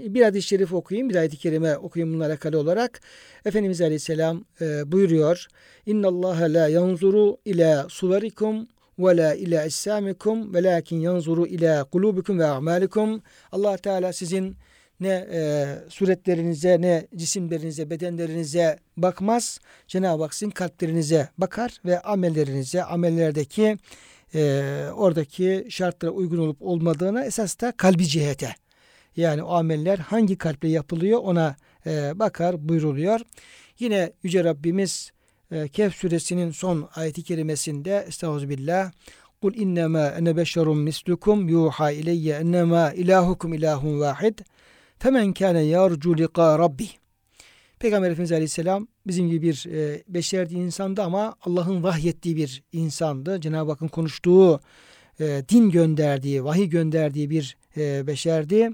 Bir 0.08 0.22
hadis-i 0.22 0.48
şerif 0.48 0.74
okuyayım, 0.74 1.10
bir 1.10 1.16
ayet-i 1.16 1.38
kerime 1.38 1.78
okuyayım 1.78 2.14
bununla 2.14 2.26
alakalı 2.26 2.60
olarak. 2.60 3.02
Efendimiz 3.46 3.82
Aleyhisselam 3.82 4.46
e, 4.62 4.92
buyuruyor. 4.92 5.48
İnna 5.86 6.08
Allah 6.08 6.38
la 6.54 6.68
yanzuru 6.68 7.38
ila 7.46 7.90
suverikum 7.90 8.68
ve 9.00 9.18
la 9.18 9.34
ila 9.34 9.66
issamikum 9.66 10.54
velakin 10.54 11.00
yanzuru 11.00 11.48
ila 11.48 11.84
kulubikum 11.84 12.40
ve 12.40 12.46
a'malikum. 12.46 13.22
Allah 13.52 13.78
Teala 13.78 14.14
sizin 14.14 14.56
ne 15.00 15.28
e, 15.32 15.68
suretlerinize 15.90 16.82
ne 16.82 17.08
cisimlerinize 17.16 17.90
bedenlerinize 17.90 18.80
bakmaz. 18.98 19.60
Cenab-ı 19.88 20.24
Hak 20.24 20.34
sizin 20.34 20.52
kalplerinize 20.52 21.30
bakar 21.38 21.82
ve 21.86 22.00
amellerinize 22.00 22.84
amellerdeki 22.84 23.78
e, 24.36 24.64
oradaki 24.96 25.68
şartlara 25.70 26.12
uygun 26.12 26.38
olup 26.38 26.62
olmadığına 26.62 27.26
esas 27.26 27.60
da 27.60 27.72
kalbi 27.72 28.08
cihete. 28.08 28.56
Yani 29.16 29.44
o 29.44 29.54
ameller 29.54 29.98
hangi 29.98 30.38
kalple 30.38 30.68
yapılıyor 30.68 31.20
ona 31.24 31.56
e, 31.86 32.20
bakar 32.20 32.70
buyruluyor. 32.70 33.20
Yine 33.80 34.14
Yüce 34.24 34.44
Rabbimiz 34.44 35.12
e, 35.52 35.68
Kehf 35.68 35.96
suresinin 35.96 36.52
son 36.52 36.90
ayeti 36.96 37.24
kerimesinde 37.24 38.06
Estağfirullah 38.08 38.92
Kul 39.42 39.54
innema 39.54 40.08
ene 40.08 40.38
beşerun 40.38 40.78
mislukum 40.78 41.50
yuha 41.50 41.92
ileyye 41.92 42.36
ennema 42.36 42.92
ilahukum 42.94 43.54
ilahun 43.54 44.00
vahid 44.00 44.40
femen 45.00 45.34
kâne 45.34 45.62
yarcu 45.62 46.18
liqa 46.18 46.60
rabbi 46.60 46.88
Peygamber 47.80 48.08
Efendimiz 48.08 48.32
Aleyhisselam 48.32 48.88
bizim 49.08 49.30
gibi 49.30 49.48
bir 49.48 49.66
e, 49.72 50.04
beşerdi 50.08 50.54
insandı 50.54 51.04
ama 51.04 51.36
Allah'ın 51.42 51.84
vahyettiği 51.84 52.36
bir 52.36 52.64
insandı. 52.72 53.42
Cenab-ı 53.42 53.72
Hakk'ın 53.72 53.88
konuştuğu, 53.88 54.60
e, 55.20 55.44
din 55.50 55.70
gönderdiği, 55.70 56.44
vahiy 56.44 56.70
gönderdiği 56.70 57.30
bir 57.30 57.58
e, 57.78 58.08
beşerdi 58.08 58.70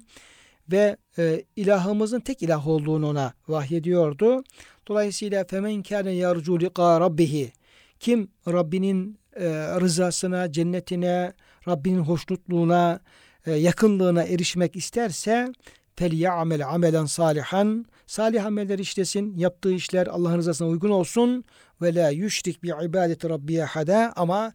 ve 0.72 0.98
e, 1.18 1.44
ilahımızın 1.56 2.20
tek 2.20 2.44
ilah 2.44 2.68
olduğunu 2.68 3.10
ona 3.10 3.34
vahyediyordu. 3.48 4.44
Dolayısıyla 4.88 5.46
femen 5.46 5.84
kâne 5.84 6.12
yarcu 6.12 6.60
liqa 6.60 7.00
rabbihi. 7.00 7.52
Kim 8.00 8.28
Rabbinin 8.48 9.20
e, 9.36 9.46
rızasına, 9.82 10.52
cennetine, 10.52 11.34
Rabbinin 11.68 12.00
hoşnutluğuna, 12.00 13.00
e, 13.46 13.52
yakınlığına 13.52 14.24
erişmek 14.24 14.76
isterse 14.76 15.54
felyamel 15.96 16.70
amelen 16.70 17.06
salihan. 17.06 17.86
Salih 18.08 18.46
ameller 18.46 18.80
işlesin, 18.80 19.38
yaptığı 19.38 19.74
işler 19.74 20.08
Allah'ın 20.08 20.38
rızasına 20.38 20.68
uygun 20.68 20.90
olsun 20.90 21.44
ve 21.82 21.96
la 21.96 22.10
yüşrik 22.10 22.64
bi 22.64 22.68
ibadeti 22.68 23.30
rabbiye 23.30 23.64
hada 23.64 24.14
ama 24.16 24.54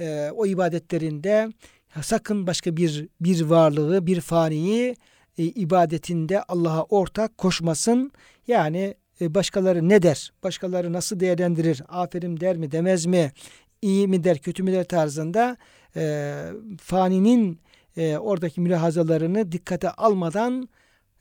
e, 0.00 0.30
o 0.36 0.46
ibadetlerinde 0.46 1.52
sakın 2.00 2.46
başka 2.46 2.76
bir 2.76 3.08
bir 3.20 3.40
varlığı, 3.40 4.06
bir 4.06 4.20
faniyi 4.20 4.96
e, 5.38 5.44
ibadetinde 5.44 6.42
Allah'a 6.42 6.82
ortak 6.82 7.38
koşmasın. 7.38 8.12
Yani 8.46 8.94
e, 9.20 9.34
başkaları 9.34 9.88
ne 9.88 10.02
der? 10.02 10.32
Başkaları 10.42 10.92
nasıl 10.92 11.20
değerlendirir? 11.20 11.82
Aferin 11.88 12.40
der 12.40 12.56
mi, 12.56 12.72
demez 12.72 13.06
mi? 13.06 13.32
İyi 13.82 14.08
mi 14.08 14.24
der, 14.24 14.38
kötü 14.38 14.62
mü 14.62 14.72
der 14.72 14.84
tarzında 14.84 15.56
e, 15.96 16.34
faninin 16.80 17.60
e, 17.96 18.16
oradaki 18.16 18.60
mülahazalarını 18.60 19.52
dikkate 19.52 19.90
almadan 19.90 20.68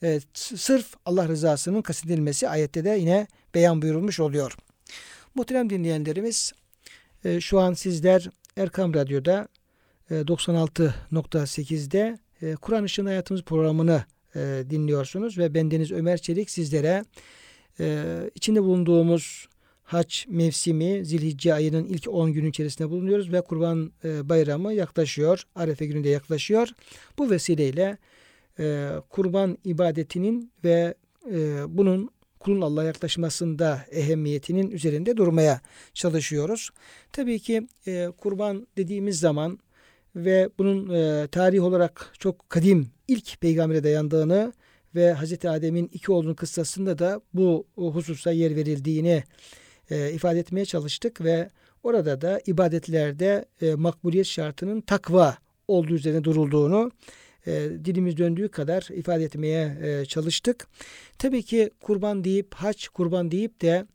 e, 0.03 0.19
sırf 0.33 0.93
Allah 1.05 1.27
rızasının 1.27 1.81
kastetilmesi 1.81 2.49
ayette 2.49 2.85
de 2.85 2.89
yine 2.89 3.27
beyan 3.55 3.81
buyurulmuş 3.81 4.19
oluyor. 4.19 4.57
Muhterem 5.35 5.69
dinleyenlerimiz 5.69 6.51
e, 7.25 7.41
şu 7.41 7.59
an 7.59 7.73
sizler 7.73 8.29
Erkam 8.57 8.93
Radyo'da 8.93 9.47
96.8'de 10.11 12.19
e, 12.41 12.55
Kur'an 12.55 12.85
Işığında 12.85 13.09
Hayatımız 13.09 13.43
programını 13.43 14.03
e, 14.35 14.63
dinliyorsunuz 14.69 15.37
ve 15.37 15.53
bendeniz 15.53 15.91
Ömer 15.91 16.17
Çelik 16.17 16.49
sizlere 16.49 17.05
e, 17.79 18.03
içinde 18.35 18.63
bulunduğumuz 18.63 19.47
haç 19.83 20.25
mevsimi 20.29 21.05
Zilhicce 21.05 21.53
ayının 21.53 21.85
ilk 21.85 22.09
10 22.09 22.33
günü 22.33 22.49
içerisinde 22.49 22.89
bulunuyoruz 22.89 23.31
ve 23.31 23.41
Kurban 23.41 23.91
Bayramı 24.03 24.73
yaklaşıyor. 24.73 25.43
Arefe 25.55 25.85
günü 25.85 26.03
de 26.03 26.09
yaklaşıyor. 26.09 26.67
Bu 27.17 27.29
vesileyle 27.29 27.97
kurban 29.09 29.57
ibadetinin 29.63 30.51
ve 30.63 30.93
bunun 31.67 32.09
kulun 32.39 32.61
Allah'a 32.61 32.83
yaklaşmasında 32.83 33.85
ehemmiyetinin 33.91 34.71
üzerinde 34.71 35.17
durmaya 35.17 35.61
çalışıyoruz. 35.93 36.69
Tabii 37.11 37.39
ki 37.39 37.67
kurban 38.17 38.67
dediğimiz 38.77 39.19
zaman 39.19 39.59
ve 40.15 40.49
bunun 40.57 40.93
e, 40.93 41.27
tarih 41.27 41.63
olarak 41.63 42.13
çok 42.19 42.49
kadim 42.49 42.87
ilk 43.07 43.41
peygambere 43.41 43.83
dayandığını 43.83 44.53
ve 44.95 45.13
Hazreti 45.13 45.49
Adem'in 45.49 45.89
iki 45.93 46.11
oğlunun 46.11 46.33
kıssasında 46.33 46.99
da 46.99 47.21
bu 47.33 47.67
hususa 47.75 48.31
yer 48.31 48.55
verildiğini 48.55 49.23
e, 49.89 50.11
ifade 50.11 50.39
etmeye 50.39 50.65
çalıştık 50.65 51.21
ve 51.23 51.49
orada 51.83 52.21
da 52.21 52.41
ibadetlerde 52.45 53.45
e, 53.61 53.75
makbuliyet 53.75 54.25
şartının 54.25 54.81
takva 54.81 55.37
olduğu 55.67 55.93
üzerine 55.93 56.23
durulduğunu 56.23 56.91
e, 57.47 57.51
dilimiz 57.85 58.17
döndüğü 58.17 58.49
kadar 58.49 58.87
ifade 58.93 59.23
etmeye 59.23 59.77
e, 59.81 60.05
çalıştık. 60.05 60.67
Tabii 61.17 61.43
ki 61.43 61.69
kurban 61.81 62.23
deyip 62.23 62.53
haç 62.53 62.87
kurban 62.87 63.31
deyip 63.31 63.61
de 63.61 63.85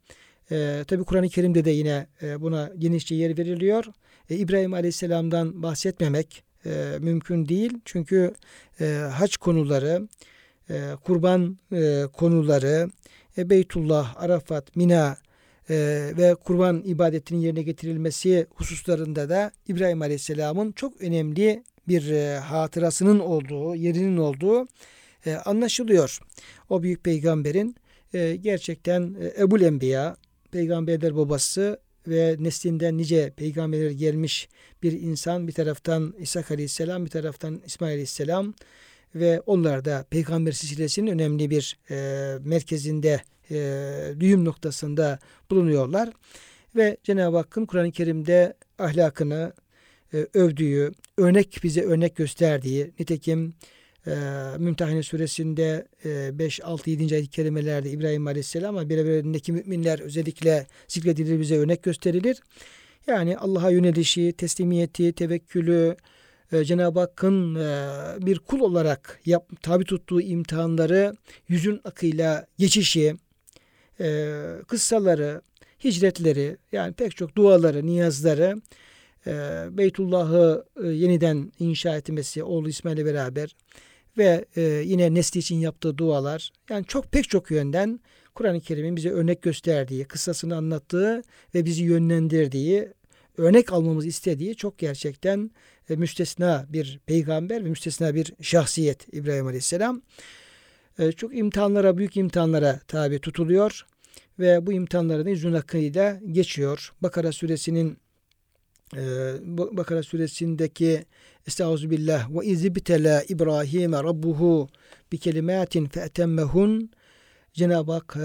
e, 0.51 0.83
tabii 0.87 1.03
Kur'an-ı 1.03 1.29
Kerim'de 1.29 1.65
de 1.65 1.71
yine 1.71 2.07
e, 2.21 2.41
buna 2.41 2.71
genişçe 2.77 3.15
yer 3.15 3.37
veriliyor. 3.37 3.85
E, 4.29 4.35
İbrahim 4.35 4.73
Aleyhisselam'dan 4.73 5.63
bahsetmemek 5.63 6.43
e, 6.65 6.97
mümkün 6.99 7.47
değil. 7.47 7.73
Çünkü 7.85 8.33
e, 8.81 8.85
hac 9.13 9.35
konuları, 9.35 10.07
e, 10.69 10.81
kurban 11.03 11.57
e, 11.71 12.03
konuları, 12.13 12.89
e, 13.37 13.49
Beytullah, 13.49 14.15
Arafat, 14.17 14.75
Mina 14.75 15.17
e, 15.69 15.75
ve 16.17 16.35
kurban 16.35 16.81
ibadetinin 16.85 17.39
yerine 17.39 17.61
getirilmesi 17.61 18.47
hususlarında 18.55 19.29
da 19.29 19.51
İbrahim 19.67 20.01
Aleyhisselam'ın 20.01 20.71
çok 20.71 21.01
önemli 21.01 21.63
bir 21.87 22.11
e, 22.11 22.37
hatırasının 22.37 23.19
olduğu, 23.19 23.75
yerinin 23.75 24.17
olduğu 24.17 24.67
e, 25.25 25.33
anlaşılıyor. 25.35 26.19
O 26.69 26.83
büyük 26.83 27.03
peygamberin 27.03 27.75
e, 28.13 28.35
gerçekten 28.35 29.15
e, 29.21 29.41
Ebul 29.43 29.61
Enbiya, 29.61 30.15
peygamberler 30.51 31.17
babası 31.17 31.79
ve 32.07 32.35
neslinden 32.39 32.97
nice 32.97 33.33
peygamberler 33.37 33.91
gelmiş 33.91 34.49
bir 34.83 34.91
insan. 34.91 35.47
Bir 35.47 35.53
taraftan 35.53 36.13
İsa 36.19 36.43
Aleyhisselam, 36.49 37.05
bir 37.05 37.09
taraftan 37.09 37.61
İsmail 37.65 37.91
Aleyhisselam 37.91 38.53
ve 39.15 39.41
onlar 39.45 39.85
da 39.85 40.05
peygamber 40.09 40.51
silsilesinin 40.51 41.11
önemli 41.11 41.49
bir 41.49 41.77
e, 41.89 42.37
merkezinde, 42.43 43.21
e, 43.51 43.59
düğüm 44.19 44.45
noktasında 44.45 45.19
bulunuyorlar. 45.51 46.09
Ve 46.75 46.97
Cenab-ı 47.03 47.37
Hakk'ın 47.37 47.65
Kur'an-ı 47.65 47.91
Kerim'de 47.91 48.53
ahlakını, 48.79 49.53
e, 50.13 50.27
övdüğü, 50.33 50.91
örnek 51.17 51.59
bize 51.63 51.81
örnek 51.81 52.15
gösterdiği, 52.15 52.91
nitekim 52.99 53.53
e, 54.07 54.13
Mümtehine 54.57 55.03
suresinde 55.03 55.87
e, 56.05 56.39
5, 56.39 56.63
6, 56.63 56.89
7. 56.89 57.15
ayet 57.15 57.29
kelimelerde 57.29 57.89
İbrahim 57.91 58.27
Aleyhisselam 58.27 58.77
ve 58.77 58.89
beraberindeki 58.89 59.51
müminler 59.51 59.99
özellikle 59.99 60.67
zikredilir 60.87 61.39
bize 61.39 61.57
örnek 61.57 61.83
gösterilir. 61.83 62.37
Yani 63.07 63.37
Allah'a 63.37 63.69
yönelişi, 63.69 64.33
teslimiyeti, 64.37 65.13
tevekkülü, 65.13 65.95
e, 66.51 66.65
Cenab-ı 66.65 66.99
Hakk'ın 66.99 67.55
e, 67.55 67.87
bir 68.25 68.39
kul 68.39 68.59
olarak 68.59 69.19
yap, 69.25 69.49
tabi 69.61 69.85
tuttuğu 69.85 70.21
imtihanları 70.21 71.13
yüzün 71.47 71.81
akıyla 71.83 72.47
geçişi, 72.57 73.15
e, 73.99 74.33
kıssaları, 74.67 75.41
hicretleri 75.83 76.57
yani 76.71 76.93
pek 76.93 77.17
çok 77.17 77.35
duaları, 77.35 77.85
niyazları 77.85 78.61
Beytullah'ı 79.77 80.65
yeniden 80.83 81.51
inşa 81.59 81.97
etmesi 81.97 82.43
oğlu 82.43 82.69
İsmail'le 82.69 83.05
beraber 83.05 83.55
ve 84.17 84.45
e, 84.55 84.61
yine 84.61 85.13
nesli 85.13 85.39
için 85.39 85.55
yaptığı 85.55 85.97
dualar 85.97 86.51
yani 86.69 86.85
çok 86.85 87.11
pek 87.11 87.29
çok 87.29 87.51
yönden 87.51 87.99
Kur'an-ı 88.35 88.61
Kerim'in 88.61 88.95
bize 88.95 89.09
örnek 89.09 89.41
gösterdiği, 89.41 90.05
kıssasını 90.05 90.55
anlattığı 90.55 91.21
ve 91.55 91.65
bizi 91.65 91.83
yönlendirdiği, 91.83 92.93
örnek 93.37 93.73
almamızı 93.73 94.07
istediği 94.07 94.55
çok 94.55 94.77
gerçekten 94.77 95.51
e, 95.89 95.95
müstesna 95.95 96.65
bir 96.69 96.99
peygamber 97.05 97.65
ve 97.65 97.69
müstesna 97.69 98.15
bir 98.15 98.33
şahsiyet 98.41 99.13
İbrahim 99.13 99.47
Aleyhisselam. 99.47 100.01
e, 100.99 101.11
çok 101.11 101.37
imtihanlara, 101.37 101.97
büyük 101.97 102.17
imtihanlara 102.17 102.79
tabi 102.87 103.19
tutuluyor 103.19 103.85
ve 104.39 104.65
bu 104.65 104.73
imtihanların 104.73 105.29
yüzün 105.29 105.53
hakkıyla 105.53 106.19
geçiyor. 106.31 106.93
Bakara 107.01 107.31
suresinin 107.31 107.97
e, 108.95 109.01
Bakara 109.47 110.03
suresindeki 110.03 111.05
Estağfirullah 111.47 112.29
ve 112.29 112.45
izibtela 112.45 113.23
İbrahim 113.29 113.93
rabbuhu 113.93 114.69
bi 115.11 115.17
kelimatin 115.17 115.85
fe'temmehun 115.85 116.91
Cenab-ı 117.53 117.91
Hak 117.91 118.15
e, 118.15 118.19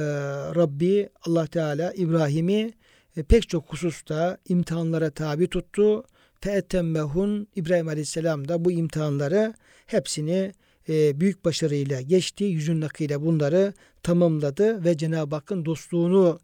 Rabbi 0.54 1.08
Allah 1.26 1.46
Teala 1.46 1.92
İbrahim'i 1.92 2.72
e, 3.16 3.22
pek 3.22 3.48
çok 3.48 3.72
hususta 3.72 4.38
imtihanlara 4.48 5.10
tabi 5.10 5.46
tuttu. 5.46 6.04
Fe'temmehun 6.40 7.48
İbrahim 7.56 7.88
Aleyhisselam 7.88 8.48
da 8.48 8.64
bu 8.64 8.72
imtihanları 8.72 9.54
hepsini 9.86 10.52
e, 10.88 11.20
büyük 11.20 11.44
başarıyla 11.44 12.00
geçti. 12.00 12.44
Yüzün 12.44 12.80
nakıyla 12.80 13.22
bunları 13.22 13.72
tamamladı 14.02 14.84
ve 14.84 14.96
Cenab-ı 14.96 15.34
Hakk'ın 15.34 15.64
dostluğunu, 15.64 16.40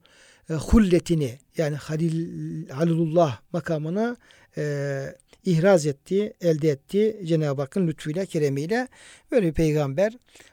e, 0.51 0.55
hulletini 0.55 1.39
yani 1.57 1.77
Halil, 1.77 2.69
Halilullah 2.69 3.39
makamını 3.53 4.17
e, 4.57 5.05
ihraz 5.45 5.87
etti, 5.87 6.33
elde 6.41 6.69
etti 6.69 7.21
Cenab-ı 7.25 7.63
Hakk'ın 7.63 7.87
lütfuyla, 7.87 8.25
keremiyle. 8.25 8.89
Böyle 9.31 9.47
bir 9.47 9.53
peygamber. 9.53 10.13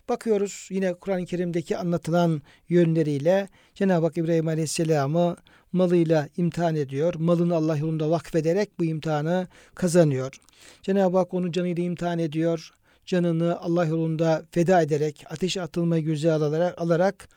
Bakıyoruz 0.10 0.68
yine 0.72 0.94
Kur'an-ı 0.94 1.26
Kerim'deki 1.26 1.78
anlatılan 1.78 2.42
yönleriyle 2.70 3.50
Cenab-ı 3.74 4.06
Hak 4.06 4.18
İbrahim 4.18 4.48
Aleyhisselam'ı 4.48 5.38
malıyla 5.72 6.30
imtihan 6.38 6.76
ediyor. 6.76 7.14
Malını 7.14 7.56
Allah 7.56 7.78
yolunda 7.78 8.10
vakfederek 8.10 8.80
bu 8.80 8.86
imtihanı 8.86 9.48
kazanıyor. 9.76 10.40
Cenab-ı 10.82 11.18
Hak 11.18 11.34
onu 11.34 11.52
canıyla 11.52 11.84
imtihan 11.84 12.20
ediyor 12.20 12.72
canını 13.06 13.60
Allah 13.60 13.86
yolunda 13.86 14.46
feda 14.52 14.82
ederek, 14.82 15.24
ateşe 15.30 15.62
atılmayı 15.62 16.04
göze 16.04 16.32
alarak, 16.32 16.82
alarak 16.82 17.30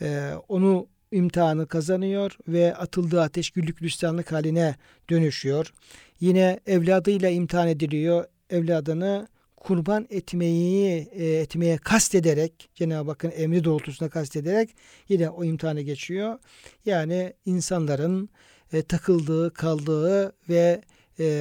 e, 0.00 0.30
onu 0.48 0.86
imtihanı 1.14 1.66
kazanıyor 1.66 2.38
ve 2.48 2.76
atıldığı 2.76 3.22
ateş 3.22 3.50
güllük 3.50 3.78
gülistanlık 3.78 4.32
haline 4.32 4.76
dönüşüyor. 5.10 5.72
Yine 6.20 6.60
evladıyla 6.66 7.28
imtihan 7.28 7.68
ediliyor. 7.68 8.24
Evladını 8.50 9.28
kurban 9.56 10.06
etmeyi 10.10 11.08
e, 11.12 11.26
etmeye 11.26 11.76
kast 11.76 12.14
ederek 12.14 12.68
Cenab-ı 12.74 13.10
Hakk'ın 13.10 13.32
emri 13.36 13.64
doğrultusunda 13.64 14.10
kast 14.10 14.36
ederek 14.36 14.70
yine 15.08 15.30
o 15.30 15.44
imtihanı 15.44 15.80
geçiyor. 15.80 16.38
Yani 16.84 17.32
insanların 17.46 18.28
e, 18.72 18.82
takıldığı, 18.82 19.52
kaldığı 19.52 20.32
ve 20.48 20.80
e, 21.18 21.32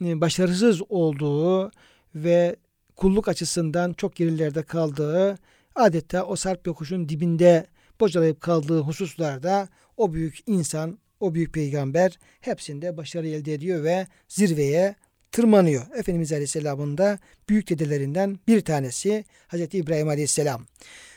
başarısız 0.00 0.82
olduğu 0.88 1.70
ve 2.14 2.56
kulluk 2.96 3.28
açısından 3.28 3.92
çok 3.92 4.16
gerilerde 4.16 4.62
kaldığı, 4.62 5.38
adeta 5.74 6.24
o 6.24 6.36
sarp 6.36 6.66
yokuşun 6.66 7.08
dibinde 7.08 7.66
bocalayıp 8.00 8.40
kaldığı 8.40 8.80
hususlarda 8.80 9.68
o 9.96 10.14
büyük 10.14 10.38
insan, 10.46 10.98
o 11.20 11.34
büyük 11.34 11.54
peygamber 11.54 12.18
hepsinde 12.40 12.96
başarı 12.96 13.28
elde 13.28 13.54
ediyor 13.54 13.84
ve 13.84 14.06
zirveye 14.28 14.94
tırmanıyor. 15.32 15.82
Efendimiz 15.96 16.32
Aleyhisselam'ın 16.32 16.98
da 16.98 17.18
büyük 17.48 17.70
dedelerinden 17.70 18.38
bir 18.48 18.60
tanesi 18.60 19.24
Hazreti 19.46 19.78
İbrahim 19.78 20.08
Aleyhisselam. 20.08 20.66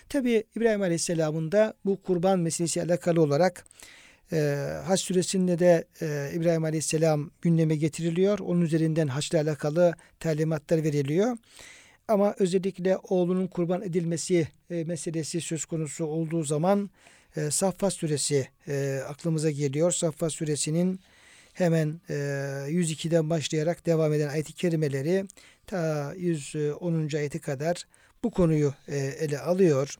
Tabi 0.09 0.43
İbrahim 0.55 0.81
Aleyhisselam'ın 0.81 1.51
da 1.51 1.73
bu 1.85 2.01
kurban 2.01 2.39
meselesi 2.39 2.81
alakalı 2.81 3.21
olarak 3.21 3.65
e, 4.31 4.67
Haç 4.85 4.99
süresinde 4.99 5.59
de 5.59 5.87
e, 6.01 6.31
İbrahim 6.33 6.63
Aleyhisselam 6.63 7.31
gündeme 7.41 7.75
getiriliyor. 7.75 8.39
Onun 8.39 8.61
üzerinden 8.61 9.07
haçla 9.07 9.41
alakalı 9.41 9.93
talimatlar 10.19 10.83
veriliyor. 10.83 11.37
Ama 12.07 12.35
özellikle 12.39 12.97
oğlunun 12.97 13.47
kurban 13.47 13.81
edilmesi 13.81 14.47
e, 14.69 14.83
meselesi 14.83 15.41
söz 15.41 15.65
konusu 15.65 16.05
olduğu 16.05 16.43
zaman 16.43 16.89
e, 17.35 17.51
Saffat 17.51 17.93
suresi 17.93 18.47
e, 18.67 19.01
aklımıza 19.07 19.51
geliyor. 19.51 19.91
Saffat 19.91 20.33
suresinin 20.33 20.99
hemen 21.53 22.01
e, 22.09 22.13
102'den 22.13 23.29
başlayarak 23.29 23.85
devam 23.85 24.13
eden 24.13 24.29
ayet-i 24.29 24.53
kerimeleri 24.53 25.25
ta 25.67 26.13
110. 26.17 27.09
ayeti 27.15 27.39
kadar 27.39 27.83
bu 28.23 28.31
konuyu 28.31 28.73
e, 28.87 28.97
ele 28.97 29.39
alıyor. 29.39 29.95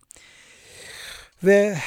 Ve 1.44 1.78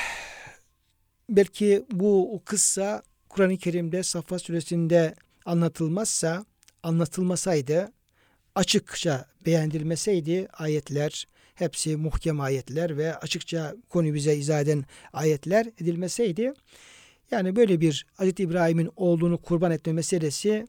belki 1.31 1.85
bu 1.91 2.43
kıssa 2.45 3.03
Kur'an-ı 3.29 3.57
Kerim'de 3.57 4.03
Safa 4.03 4.39
suresinde 4.39 5.15
anlatılmazsa, 5.45 6.45
anlatılmasaydı, 6.83 7.93
açıkça 8.59 9.25
beğendirilmeseydi 9.47 10.49
ayetler, 10.53 11.27
hepsi 11.55 11.97
muhkem 11.97 12.41
ayetler 12.41 12.97
ve 12.97 13.17
açıkça 13.17 13.75
konu 13.89 14.15
bize 14.15 14.37
izah 14.37 14.61
eden 14.61 14.85
ayetler 15.13 15.67
edilmeseydi, 15.67 16.53
yani 17.31 17.57
böyle 17.57 17.81
bir 17.81 18.07
Hz. 18.19 18.41
İbrahim'in 18.41 18.91
oğlunu 18.97 19.39
kurban 19.39 19.73
etme 19.73 19.93
meselesi 19.93 20.67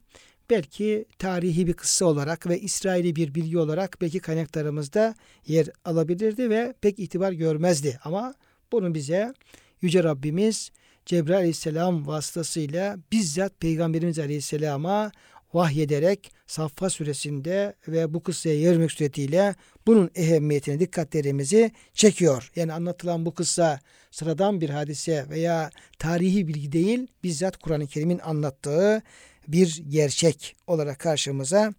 belki 0.50 1.06
tarihi 1.20 1.68
bir 1.68 1.74
kıssa 1.74 2.06
olarak 2.06 2.48
ve 2.48 2.60
İsrail'i 2.60 3.16
bir 3.16 3.36
bilgi 3.36 3.58
olarak 3.58 3.98
belki 4.02 4.20
kaynaklarımızda 4.20 5.16
yer 5.48 5.68
alabilirdi 5.86 6.50
ve 6.50 6.74
pek 6.82 7.00
itibar 7.00 7.32
görmezdi. 7.32 8.00
Ama 8.04 8.34
bunu 8.72 8.94
bize 8.94 9.34
Yüce 9.82 10.04
Rabbimiz 10.04 10.72
Cebrail 11.06 11.38
Aleyhisselam 11.38 12.08
vasıtasıyla 12.08 12.98
bizzat 13.12 13.60
Peygamberimiz 13.60 14.20
Aleyhisselam'a 14.20 15.12
vahyederek 15.54 16.32
Saffa 16.48 16.90
suresinde 16.90 17.74
ve 17.88 18.14
bu 18.14 18.24
kıssaya 18.24 18.56
yer 18.56 18.90
suretiyle 18.90 19.56
bunun 19.88 20.12
ehemmiyetine 20.16 20.80
dikkatlerimizi 20.80 21.72
çekiyor. 21.94 22.52
Yani 22.56 22.74
anlatılan 22.74 23.26
bu 23.26 23.34
kıssa 23.34 23.80
sıradan 24.12 24.62
bir 24.62 24.70
hadise 24.70 25.26
veya 25.30 25.70
tarihi 26.00 26.48
bilgi 26.48 26.72
değil, 26.72 27.08
bizzat 27.24 27.58
Kur'an-ı 27.58 27.88
Kerim'in 27.88 28.20
anlattığı 28.20 29.02
bir 29.48 29.84
gerçek 29.90 30.56
olarak 30.68 31.00
karşımıza 31.00 31.74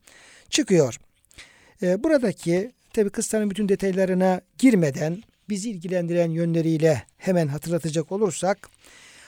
çıkıyor. 0.50 1.00
Ee, 1.83 2.04
buradaki 2.04 2.72
tabi 2.92 3.11
kıssanın 3.11 3.50
bütün 3.50 3.68
detaylarına 3.68 4.40
girmeden 4.59 5.22
bizi 5.48 5.70
ilgilendiren 5.70 6.30
yönleriyle 6.30 7.02
hemen 7.16 7.48
hatırlatacak 7.48 8.12
olursak 8.12 8.70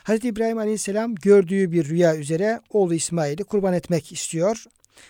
Hz. 0.05 0.25
İbrahim 0.25 0.59
Aleyhisselam 0.59 1.15
gördüğü 1.15 1.73
bir 1.73 1.89
rüya 1.89 2.17
üzere 2.17 2.61
oğlu 2.71 2.95
İsmail'i 2.95 3.45
kurban 3.45 3.75
etmek 3.75 4.13
istiyor. 4.13 4.65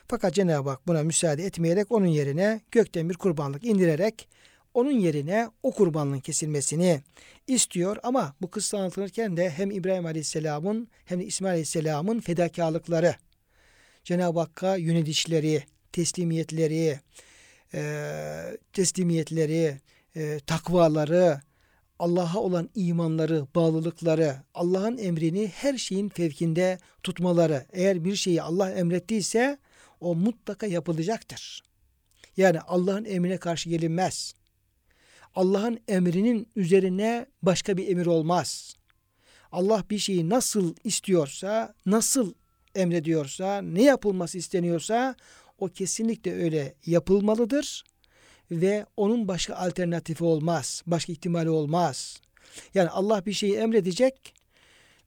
Fakat 0.09 0.35
Cenab-ı 0.35 0.71
Hak 0.71 0.87
buna 0.87 1.03
müsaade 1.03 1.45
etmeyerek 1.45 1.93
onun 1.93 2.07
yerine 2.07 2.61
gökten 2.71 3.09
bir 3.09 3.15
kurbanlık 3.15 3.65
indirerek 3.65 4.29
onun 4.75 4.91
yerine 4.91 5.49
o 5.63 5.73
kurbanlığın 5.73 6.21
kesilmesini 6.21 7.01
istiyor. 7.47 7.97
Ama 8.03 8.37
bu 8.41 8.51
kıssa 8.51 8.79
anlatılırken 8.79 9.37
de 9.37 9.51
hem 9.51 9.71
İbrahim 9.71 10.07
Aleyhisselam'ın 10.07 10.89
hem 11.05 11.21
de 11.21 11.25
İsmail 11.25 11.53
Aleyhisselam'ın 11.53 12.21
fedakarlıkları, 12.21 13.15
Cenab-ı 14.05 14.39
Hakk'a 14.41 14.77
yönelişleri, 14.77 15.63
teslimiyetleri, 15.93 17.01
e, 17.75 17.83
teslimiyetleri, 18.73 19.81
e, 20.17 20.41
takvaları, 20.47 21.41
Allah'a 22.03 22.39
olan 22.39 22.71
imanları, 22.75 23.47
bağlılıkları, 23.55 24.37
Allah'ın 24.55 24.99
emrini 24.99 25.49
her 25.49 25.79
şeyin 25.79 26.09
fevkinde 26.09 26.79
tutmaları. 27.03 27.67
Eğer 27.73 28.05
bir 28.05 28.17
şeyi 28.17 28.43
Allah 28.43 28.71
emrettiyse 28.71 29.59
o 30.01 30.15
mutlaka 30.15 30.67
yapılacaktır. 30.67 31.63
Yani 32.37 32.61
Allah'ın 32.61 33.05
emrine 33.05 33.37
karşı 33.37 33.71
gelinmez. 33.71 34.35
Allah'ın 35.35 35.79
emrinin 35.89 36.49
üzerine 36.57 37.27
başka 37.43 37.77
bir 37.77 37.89
emir 37.89 38.07
olmaz. 38.07 38.77
Allah 39.53 39.85
bir 39.91 39.99
şeyi 39.99 40.29
nasıl 40.29 40.75
istiyorsa, 40.85 41.75
nasıl 41.87 42.35
emrediyorsa, 42.75 43.63
ne 43.63 43.83
yapılması 43.83 44.39
isteniyorsa 44.39 45.15
o 45.59 45.69
kesinlikle 45.69 46.35
öyle 46.35 46.75
yapılmalıdır 46.87 47.85
ve 48.61 48.87
onun 48.97 49.29
başka 49.29 49.55
alternatifi 49.55 50.25
olmaz. 50.25 50.83
Başka 50.87 51.13
ihtimali 51.13 51.51
olmaz. 51.51 52.21
Yani 52.75 52.89
Allah 52.89 53.27
bir 53.27 53.33
şeyi 53.33 53.55
emredecek. 53.55 54.35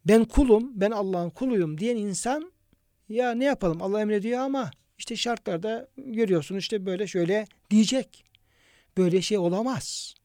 Ben 0.05 0.25
kulum, 0.25 0.71
ben 0.75 0.91
Allah'ın 0.91 1.29
kuluyum 1.29 1.77
diyen 1.77 1.95
insan 1.95 2.51
ya 3.09 3.31
ne 3.31 3.45
yapalım 3.45 3.81
Allah 3.81 4.01
emrediyor 4.01 4.39
ama 4.39 4.71
işte 4.97 5.15
şartlarda 5.15 5.87
görüyorsun 5.97 6.55
işte 6.55 6.85
böyle 6.85 7.07
şöyle 7.07 7.47
diyecek. 7.69 8.25
Böyle 8.97 9.21
şey 9.21 9.37
olamaz. 9.37 10.15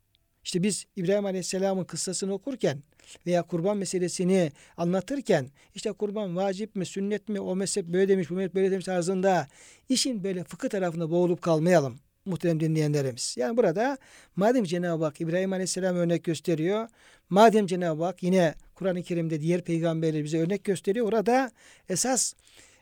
İşte 0.44 0.62
biz 0.62 0.86
İbrahim 0.96 1.26
Aleyhisselam'ın 1.26 1.84
kıssasını 1.84 2.32
okurken 2.32 2.82
veya 3.26 3.42
kurban 3.42 3.76
meselesini 3.76 4.52
anlatırken 4.76 5.50
işte 5.74 5.92
kurban 5.92 6.36
vacip 6.36 6.76
mi 6.76 6.86
sünnet 6.86 7.28
mi 7.28 7.40
o 7.40 7.56
mezhep 7.56 7.86
böyle 7.86 8.08
demiş 8.08 8.30
bu 8.30 8.34
mezhep 8.34 8.54
böyle 8.54 8.70
demiş 8.70 8.84
tarzında 8.84 9.46
işin 9.88 10.24
böyle 10.24 10.44
fıkıh 10.44 10.68
tarafında 10.68 11.10
boğulup 11.10 11.42
kalmayalım 11.42 11.98
muhterem 12.30 12.60
dinleyenlerimiz. 12.60 13.34
Yani 13.38 13.56
burada 13.56 13.98
madem 14.36 14.64
Cenab-ı 14.64 15.04
Hak 15.04 15.20
İbrahim 15.20 15.52
Aleyhisselam 15.52 15.96
örnek 15.96 16.24
gösteriyor, 16.24 16.88
madem 17.30 17.66
Cenab-ı 17.66 18.04
Hak 18.04 18.22
yine 18.22 18.54
Kur'an-ı 18.74 19.02
Kerim'de 19.02 19.40
diğer 19.40 19.64
peygamberleri 19.64 20.24
bize 20.24 20.38
örnek 20.38 20.64
gösteriyor, 20.64 21.06
orada 21.06 21.50
esas 21.88 22.34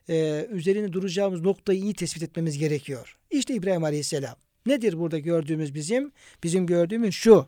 e, 0.09 0.47
üzerine 0.51 0.93
duracağımız 0.93 1.41
noktayı 1.41 1.81
iyi 1.81 1.95
tespit 1.95 2.23
etmemiz 2.23 2.59
gerekiyor. 2.59 3.19
İşte 3.31 3.55
İbrahim 3.55 3.85
Aleyhisselam. 3.85 4.35
Nedir 4.67 4.99
burada 4.99 5.19
gördüğümüz 5.19 5.75
bizim? 5.75 6.13
Bizim 6.43 6.67
gördüğümüz 6.67 7.15
şu. 7.15 7.47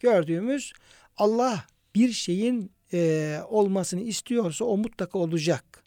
Gördüğümüz 0.00 0.72
Allah 1.16 1.64
bir 1.94 2.12
şeyin 2.12 2.70
e, 2.92 3.38
olmasını 3.48 4.00
istiyorsa 4.00 4.64
o 4.64 4.76
mutlaka 4.76 5.18
olacak. 5.18 5.84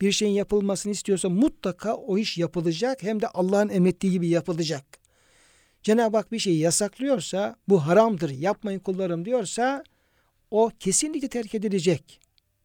Bir 0.00 0.12
şeyin 0.12 0.32
yapılmasını 0.32 0.92
istiyorsa 0.92 1.28
mutlaka 1.28 1.94
o 1.94 2.18
iş 2.18 2.38
yapılacak 2.38 3.02
hem 3.02 3.22
de 3.22 3.28
Allah'ın 3.28 3.68
emrettiği 3.68 4.12
gibi 4.12 4.28
yapılacak. 4.28 4.99
Cenab-ı 5.82 6.16
Hak 6.16 6.32
bir 6.32 6.38
şeyi 6.38 6.58
yasaklıyorsa 6.58 7.56
bu 7.68 7.86
haramdır 7.86 8.30
yapmayın 8.30 8.78
kullarım 8.78 9.24
diyorsa 9.24 9.84
o 10.50 10.70
kesinlikle 10.80 11.28
terk 11.28 11.54
edilecek. 11.54 12.20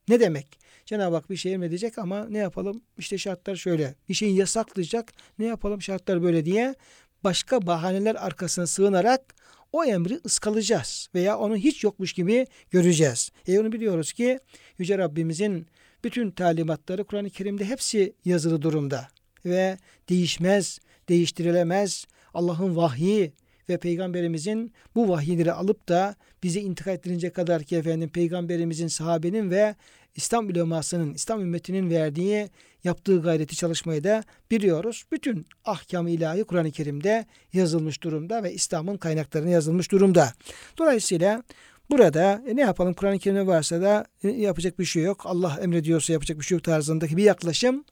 Ne 0.07 0.19
demek? 0.19 0.59
Cenab-ı 0.85 1.15
Hak 1.15 1.29
bir 1.29 1.35
şey 1.35 1.53
emredecek 1.53 1.97
ama 1.97 2.25
ne 2.25 2.37
yapalım? 2.37 2.81
İşte 2.97 3.17
şartlar 3.17 3.55
şöyle. 3.55 3.95
Bir 4.09 4.13
şeyi 4.13 4.35
yasaklayacak. 4.35 5.13
Ne 5.39 5.45
yapalım? 5.45 5.81
Şartlar 5.81 6.23
böyle 6.23 6.45
diye 6.45 6.75
başka 7.23 7.67
bahaneler 7.67 8.15
arkasına 8.15 8.67
sığınarak 8.67 9.35
o 9.71 9.85
emri 9.85 10.19
ıskalayacağız 10.25 11.09
veya 11.15 11.37
onu 11.37 11.57
hiç 11.57 11.83
yokmuş 11.83 12.13
gibi 12.13 12.47
göreceğiz. 12.71 13.31
E 13.47 13.59
onu 13.59 13.71
biliyoruz 13.71 14.13
ki 14.13 14.39
Yüce 14.77 14.97
Rabbimizin 14.97 15.67
bütün 16.03 16.31
talimatları 16.31 17.03
Kur'an-ı 17.03 17.29
Kerim'de 17.29 17.65
hepsi 17.65 18.13
yazılı 18.25 18.61
durumda 18.61 19.07
ve 19.45 19.77
değişmez, 20.09 20.79
değiştirilemez. 21.09 22.05
Allah'ın 22.35 22.75
vahyi 22.75 23.33
ve 23.69 23.77
peygamberimizin 23.77 24.73
bu 24.95 25.09
vahiyleri 25.09 25.51
alıp 25.51 25.89
da 25.89 26.15
bize 26.43 26.59
intikal 26.59 26.93
ettirince 26.93 27.29
kadar 27.29 27.63
ki 27.63 27.75
efendim 27.75 28.09
peygamberimizin, 28.09 28.87
sahabenin 28.87 29.51
ve 29.51 29.75
İslam 30.15 30.47
ulemasının, 30.47 31.13
İslam 31.13 31.41
ümmetinin 31.41 31.89
verdiği 31.89 32.49
yaptığı 32.83 33.21
gayreti 33.21 33.55
çalışmayı 33.55 34.03
da 34.03 34.23
biliyoruz. 34.51 35.03
Bütün 35.11 35.45
ahkam 35.65 36.07
ilahi 36.07 36.43
Kur'an-ı 36.43 36.71
Kerim'de 36.71 37.25
yazılmış 37.53 38.03
durumda 38.03 38.43
ve 38.43 38.53
İslam'ın 38.53 38.97
kaynaklarına 38.97 39.49
yazılmış 39.49 39.91
durumda. 39.91 40.33
Dolayısıyla 40.77 41.43
burada 41.89 42.43
e, 42.47 42.55
ne 42.55 42.61
yapalım 42.61 42.93
Kur'an-ı 42.93 43.19
Kerim'de 43.19 43.47
varsa 43.47 43.81
da 43.81 44.05
e, 44.23 44.29
yapacak 44.29 44.79
bir 44.79 44.85
şey 44.85 45.03
yok. 45.03 45.25
Allah 45.25 45.59
emrediyorsa 45.61 46.13
yapacak 46.13 46.39
bir 46.39 46.45
şey 46.45 46.55
yok 46.55 46.63
tarzındaki 46.63 47.17
bir 47.17 47.23
yaklaşım 47.23 47.85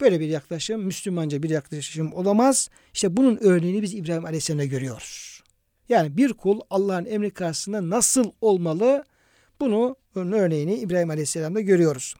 Böyle 0.00 0.20
bir 0.20 0.28
yaklaşım 0.28 0.82
Müslümanca 0.82 1.42
bir 1.42 1.50
yaklaşım 1.50 2.12
olamaz. 2.12 2.70
İşte 2.94 3.16
bunun 3.16 3.38
örneğini 3.40 3.82
biz 3.82 3.94
İbrahim 3.94 4.24
Aleyhisselam'da 4.24 4.64
görüyoruz. 4.64 5.42
Yani 5.88 6.16
bir 6.16 6.32
kul 6.32 6.60
Allah'ın 6.70 7.04
emri 7.04 7.30
karşısında 7.30 7.90
nasıl 7.90 8.32
olmalı? 8.40 9.04
Bunu 9.60 9.96
bunun 10.14 10.32
örneğini 10.32 10.74
İbrahim 10.74 11.10
Aleyhisselam'da 11.10 11.60
görüyoruz. 11.60 12.14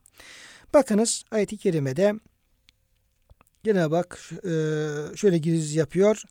Bakınız 0.73 1.23
ayet-i 1.31 1.57
kerimede 1.57 2.13
Cenab-ı 3.63 4.03
e, 4.33 4.53
şöyle 5.15 5.37
giriz 5.37 5.75
yapıyor. 5.75 6.23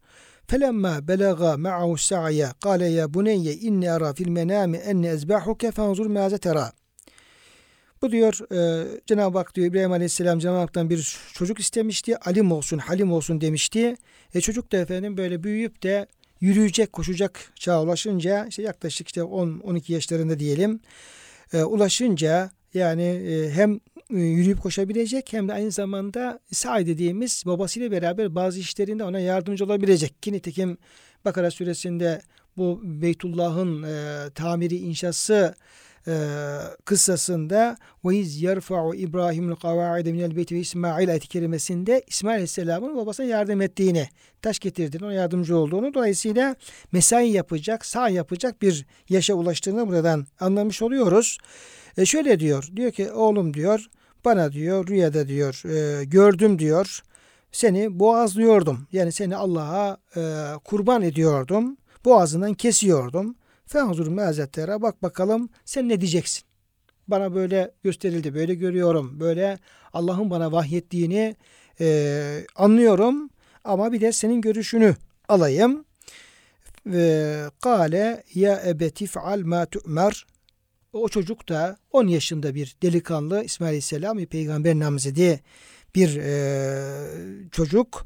Felemma 0.46 1.08
belaga 1.08 1.56
ma'ahu 1.56 1.98
sa'ya 1.98 2.52
kâle 2.52 2.86
ya 2.86 3.14
buneyye 3.14 3.54
inni 3.54 3.90
ara 3.90 4.14
fil 4.14 4.28
menâmi 4.28 4.76
enne 4.76 5.08
ezbahuke 5.08 5.70
fenzur 5.70 6.06
mâze 6.06 6.38
tera. 6.38 6.72
Bu 8.04 8.10
diyor 8.12 8.38
e, 8.52 8.86
Cenab-ı 9.06 9.38
Hak 9.38 9.54
diyor 9.54 9.66
İbrahim 9.66 9.92
Aleyhisselam 9.92 10.38
Cenab-ı 10.38 10.58
Hak'tan 10.58 10.90
bir 10.90 11.18
çocuk 11.32 11.58
istemişti. 11.58 12.16
Alim 12.16 12.52
olsun, 12.52 12.78
halim 12.78 13.12
olsun 13.12 13.40
demişti. 13.40 13.96
E 14.34 14.40
çocuk 14.40 14.72
da 14.72 14.76
efendim 14.76 15.16
böyle 15.16 15.42
büyüyüp 15.42 15.82
de 15.82 16.06
yürüyecek, 16.40 16.92
koşacak 16.92 17.52
çağa 17.54 17.82
ulaşınca 17.82 18.46
işte 18.46 18.62
yaklaşık 18.62 19.06
işte 19.06 19.20
10-12 19.20 19.92
yaşlarında 19.92 20.38
diyelim. 20.38 20.80
E, 21.52 21.62
ulaşınca 21.62 22.50
yani 22.74 23.02
e, 23.02 23.50
hem 23.50 23.80
e, 24.10 24.18
yürüyüp 24.20 24.62
koşabilecek 24.62 25.32
hem 25.32 25.48
de 25.48 25.52
aynı 25.52 25.70
zamanda 25.70 26.40
say 26.52 26.86
dediğimiz 26.86 27.42
babasıyla 27.46 27.90
beraber 27.90 28.34
bazı 28.34 28.60
işlerinde 28.60 29.04
ona 29.04 29.20
yardımcı 29.20 29.64
olabilecek. 29.64 30.22
Ki 30.22 30.32
nitekim 30.32 30.78
Bakara 31.24 31.50
suresinde 31.50 32.22
bu 32.56 32.80
Beytullah'ın 32.82 33.82
e, 33.82 34.30
tamiri 34.34 34.76
inşası 34.76 35.54
e, 36.08 36.14
kıssasında 36.84 37.76
ve 38.04 38.16
iz 38.16 38.42
yerfa'u 38.42 38.94
İbrahim'ül 38.94 39.56
kavaide 39.56 40.12
minel 40.12 40.36
beyti 40.36 40.54
ve 40.54 40.58
İsmail 40.58 41.10
ayet 41.10 41.28
kerimesinde 41.28 42.02
İsmail 42.06 42.34
Aleyhisselam'ın 42.34 42.96
babasına 42.96 43.26
yardım 43.26 43.60
ettiğini, 43.60 44.08
taş 44.42 44.58
getirdiğini, 44.58 45.04
ona 45.04 45.12
yardımcı 45.12 45.56
olduğunu 45.56 45.94
dolayısıyla 45.94 46.56
mesai 46.92 47.28
yapacak, 47.28 47.86
sağ 47.86 48.08
yapacak 48.08 48.62
bir 48.62 48.86
yaşa 49.08 49.34
ulaştığını 49.34 49.88
buradan 49.88 50.26
anlamış 50.40 50.82
oluyoruz. 50.82 51.38
E 51.98 52.06
şöyle 52.06 52.40
diyor, 52.40 52.68
diyor 52.76 52.92
ki 52.92 53.12
oğlum 53.12 53.54
diyor, 53.54 53.86
bana 54.24 54.52
diyor 54.52 54.86
rüyada 54.86 55.28
diyor, 55.28 55.62
e, 55.68 56.04
gördüm 56.04 56.58
diyor, 56.58 57.02
seni 57.52 57.98
boğazlıyordum. 57.98 58.86
Yani 58.92 59.12
seni 59.12 59.36
Allah'a 59.36 59.98
e, 60.16 60.22
kurban 60.64 61.02
ediyordum. 61.02 61.76
Boğazından 62.04 62.54
kesiyordum. 62.54 63.36
Fenzur 63.66 64.06
meazetlere 64.06 64.82
bak 64.82 65.02
bakalım 65.02 65.48
sen 65.64 65.88
ne 65.88 66.00
diyeceksin? 66.00 66.44
Bana 67.08 67.34
böyle 67.34 67.70
gösterildi, 67.82 68.34
böyle 68.34 68.54
görüyorum, 68.54 69.20
böyle 69.20 69.58
Allah'ın 69.92 70.30
bana 70.30 70.52
vahyettiğini 70.52 71.36
e, 71.80 72.46
anlıyorum 72.56 73.30
ama 73.64 73.92
bir 73.92 74.00
de 74.00 74.12
senin 74.12 74.40
görüşünü 74.40 74.96
alayım. 75.28 75.84
Ve 76.86 77.36
kale 77.62 78.22
ya 78.34 78.62
ebeti 78.66 79.06
feal 79.06 79.40
ma 79.40 79.66
tu'mer 79.66 80.26
o 80.92 81.08
çocuk 81.08 81.48
da 81.48 81.76
10 81.92 82.06
yaşında 82.06 82.54
bir 82.54 82.76
delikanlı 82.82 83.44
İsmail 83.44 83.68
Aleyhisselam 83.68 84.18
bir 84.18 84.26
peygamber 84.26 84.78
namzedi 84.78 85.40
bir 85.94 86.16
e, 86.16 87.48
çocuk 87.52 88.04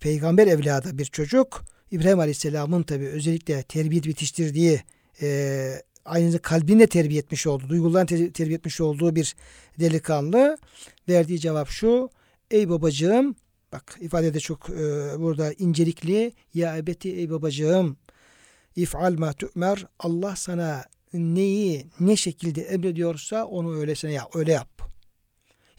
peygamber 0.00 0.46
evladı 0.46 0.98
bir 0.98 1.04
çocuk 1.04 1.62
İbrahim 1.90 2.18
Aleyhisselam'ın 2.18 2.82
tabi 2.82 3.06
özellikle 3.06 3.62
terbiye 3.62 4.02
yetiştirdiği 4.04 4.82
e, 5.22 5.82
aynı 6.04 6.24
zamanda 6.24 6.42
kalbini 6.42 6.86
terbiye 6.86 7.20
etmiş 7.20 7.46
olduğu, 7.46 7.68
duygularını 7.68 8.32
terbiye 8.32 8.58
etmiş 8.58 8.80
olduğu 8.80 9.16
bir 9.16 9.36
delikanlı 9.80 10.58
verdiği 11.08 11.40
cevap 11.40 11.68
şu. 11.68 12.10
Ey 12.50 12.68
babacığım 12.68 13.34
bak 13.72 13.98
ifade 14.00 14.34
de 14.34 14.40
çok 14.40 14.70
e, 14.70 14.74
burada 15.18 15.52
incelikli. 15.52 16.32
Ya 16.54 16.76
ebeti 16.76 17.16
ey 17.16 17.30
babacığım 17.30 17.96
if'al 18.76 19.12
ma 19.12 19.32
tu'mer 19.32 19.86
Allah 19.98 20.36
sana 20.36 20.84
neyi 21.12 21.86
ne 22.00 22.16
şekilde 22.16 22.62
emrediyorsa 22.62 23.44
onu 23.44 23.76
öylesine 23.76 24.12
yap, 24.12 24.36
öyle 24.36 24.52
yap. 24.52 24.82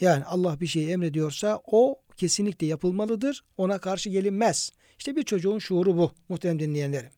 Yani 0.01 0.25
Allah 0.25 0.59
bir 0.59 0.67
şeyi 0.67 0.89
emrediyorsa 0.89 1.61
o 1.65 1.95
kesinlikle 2.17 2.67
yapılmalıdır. 2.67 3.43
Ona 3.57 3.77
karşı 3.77 4.09
gelinmez. 4.09 4.71
İşte 5.01 5.15
bir 5.15 5.23
çocuğun 5.23 5.59
şuuru 5.59 5.97
bu 5.97 6.11
muhterem 6.29 6.59
dinleyenlerim. 6.59 7.09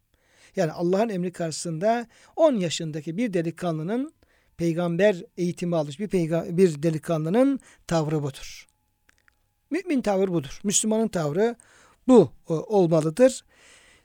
Yani 0.55 0.71
Allah'ın 0.71 1.09
emri 1.09 1.31
karşısında 1.31 2.07
10 2.35 2.55
yaşındaki 2.55 3.17
bir 3.17 3.33
delikanlının 3.33 4.13
peygamber 4.57 5.23
eğitimi 5.37 5.75
almış 5.75 5.99
bir, 5.99 6.07
peyga- 6.07 6.57
bir 6.57 6.83
delikanlının 6.83 7.59
tavrı 7.87 8.23
budur. 8.23 8.67
Mümin 9.69 10.01
tavır 10.01 10.27
budur. 10.27 10.59
Müslümanın 10.63 11.07
tavrı 11.07 11.55
bu 12.07 12.31
e, 12.49 12.53
olmalıdır. 12.53 13.43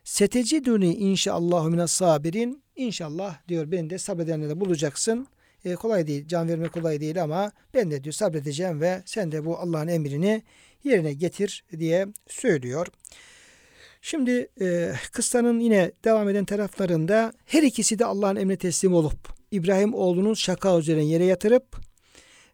Seteciduni 0.03 0.95
inşallahu 0.95 1.69
minas 1.69 1.91
sabirin. 1.91 2.63
İnşallah 2.75 3.47
diyor 3.47 3.71
ben 3.71 3.89
de 3.89 3.97
sabredenleri 3.97 4.59
bulacaksın. 4.59 5.27
E, 5.65 5.75
kolay 5.75 6.07
değil, 6.07 6.27
can 6.27 6.47
vermek 6.47 6.73
kolay 6.73 7.01
değil 7.01 7.23
ama 7.23 7.51
ben 7.73 7.91
de 7.91 8.03
diyor 8.03 8.13
sabredeceğim 8.13 8.81
ve 8.81 9.01
sen 9.05 9.31
de 9.31 9.45
bu 9.45 9.57
Allah'ın 9.57 9.87
emrini 9.87 10.43
yerine 10.83 11.13
getir 11.13 11.63
diye 11.79 12.07
söylüyor. 12.27 12.87
Şimdi 14.01 14.47
e, 14.61 14.93
kıssanın 15.11 15.59
yine 15.59 15.91
devam 16.05 16.29
eden 16.29 16.45
taraflarında 16.45 17.33
her 17.45 17.63
ikisi 17.63 17.99
de 17.99 18.05
Allah'ın 18.05 18.35
emrine 18.35 18.57
teslim 18.57 18.93
olup 18.93 19.29
İbrahim 19.51 19.93
oğlunun 19.93 20.33
şaka 20.33 20.77
üzerine 20.77 21.03
yere 21.03 21.25
yatırıp 21.25 21.89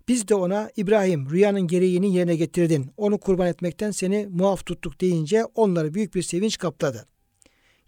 biz 0.07 0.27
de 0.27 0.35
ona 0.35 0.69
İbrahim 0.75 1.29
rüyanın 1.29 1.67
gereğini 1.67 2.15
yerine 2.15 2.35
getirdin. 2.35 2.91
Onu 2.97 3.17
kurban 3.17 3.47
etmekten 3.47 3.91
seni 3.91 4.27
muaf 4.31 4.65
tuttuk 4.65 5.01
deyince 5.01 5.45
onları 5.45 5.93
büyük 5.93 6.15
bir 6.15 6.21
sevinç 6.21 6.57
kapladı. 6.57 7.05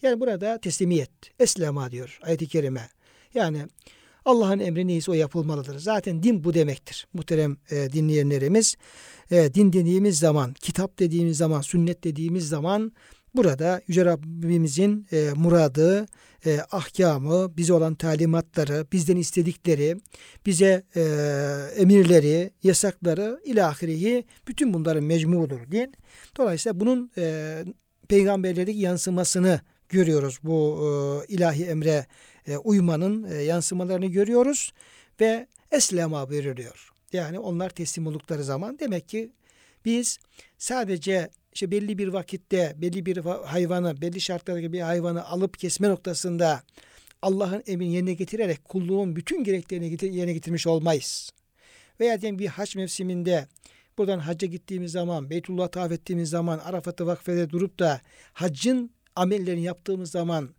Yani 0.02 0.20
burada 0.20 0.60
teslimiyet. 0.60 1.12
Eslema 1.40 1.92
diyor 1.92 2.20
ayet-i 2.22 2.48
kerime. 2.48 2.90
Yani 3.34 3.66
Allah'ın 4.26 4.60
emri 4.60 4.88
neyse 4.88 5.12
o 5.12 5.14
yapılmalıdır. 5.14 5.80
Zaten 5.80 6.24
din 6.24 6.44
bu 6.44 6.54
demektir. 6.54 7.08
Muhterem 7.14 7.58
e, 7.72 7.94
dinleyenlerimiz. 7.94 8.76
E, 9.32 9.54
din 9.54 9.74
dediğimiz 9.74 10.20
zaman, 10.20 10.54
kitap 10.54 11.00
dediğimiz 11.00 11.38
zaman, 11.38 11.62
sünnet 11.62 12.04
dediğimiz 12.04 12.50
zaman 12.50 12.92
Burada 13.38 13.82
Yüce 13.88 14.06
Rabbimizin 14.06 15.08
e, 15.12 15.30
muradı, 15.36 16.06
e, 16.46 16.60
ahkamı, 16.72 17.58
bize 17.58 17.74
olan 17.74 17.96
talimatları, 17.96 18.86
bizden 18.92 19.18
istedikleri, 19.18 19.98
bize 20.46 20.84
e, 20.96 21.02
emirleri, 21.76 22.52
yasakları 22.64 23.42
ilahirihi 23.46 24.24
bütün 24.48 24.74
bunların 24.74 25.04
mecmudur 25.04 25.72
din. 25.72 25.94
Dolayısıyla 26.38 26.80
bunun 26.80 27.12
e, 27.18 27.64
peygamberlerdeki 28.08 28.80
yansımasını 28.80 29.62
görüyoruz. 29.90 30.40
Bu 30.44 30.80
e, 31.30 31.34
ilahi 31.34 31.66
emre 31.66 32.06
e, 32.48 32.58
uymanın 32.58 33.24
e, 33.32 33.36
yansımalarını 33.36 34.06
görüyoruz 34.06 34.74
ve 35.22 35.48
eslema 35.72 36.30
veriliyor. 36.30 36.90
Yani 37.14 37.40
onlar 37.40 37.70
teslim 37.70 38.08
oldukları 38.08 38.44
zaman 38.44 38.80
demek 38.80 39.10
ki 39.10 39.32
Biz 39.86 40.20
sadece 40.58 41.30
işte 41.54 41.72
belli 41.72 41.98
bir 41.98 42.08
vakitte 42.08 42.76
belli 42.78 43.06
bir 43.06 43.18
hayvanı, 43.46 44.02
belli 44.02 44.22
şartlarda 44.22 44.74
bir 44.74 44.82
hayvanı 44.82 45.26
alıp 45.26 45.60
kesme 45.60 45.90
noktasında 45.90 46.64
Allah'ın 47.22 47.64
emrini 47.68 47.94
yerine 47.94 48.14
getirerek 48.14 48.66
kulluğun 48.66 49.16
bütün 49.16 49.44
gereklerini 49.44 50.16
yerine 50.16 50.34
getirmiş 50.34 50.68
olmayız. 50.68 51.32
Veya 52.00 52.22
diyelim 52.22 52.40
bir 52.40 52.48
haç 52.48 52.76
mevsiminde 52.76 53.48
buradan 53.98 54.20
hacca 54.20 54.48
gittiğimiz 54.48 54.92
zaman, 54.92 55.30
Beytullah 55.30 55.68
tavaf 55.68 55.92
ettiğimiz 55.92 56.30
zaman, 56.30 56.60
Arafat'ta 56.60 57.06
vakfede 57.06 57.50
durup 57.50 57.80
da 57.80 58.02
haccın 58.34 58.92
amellerini 59.16 59.64
yaptığımız 59.64 60.12
zaman 60.12 60.50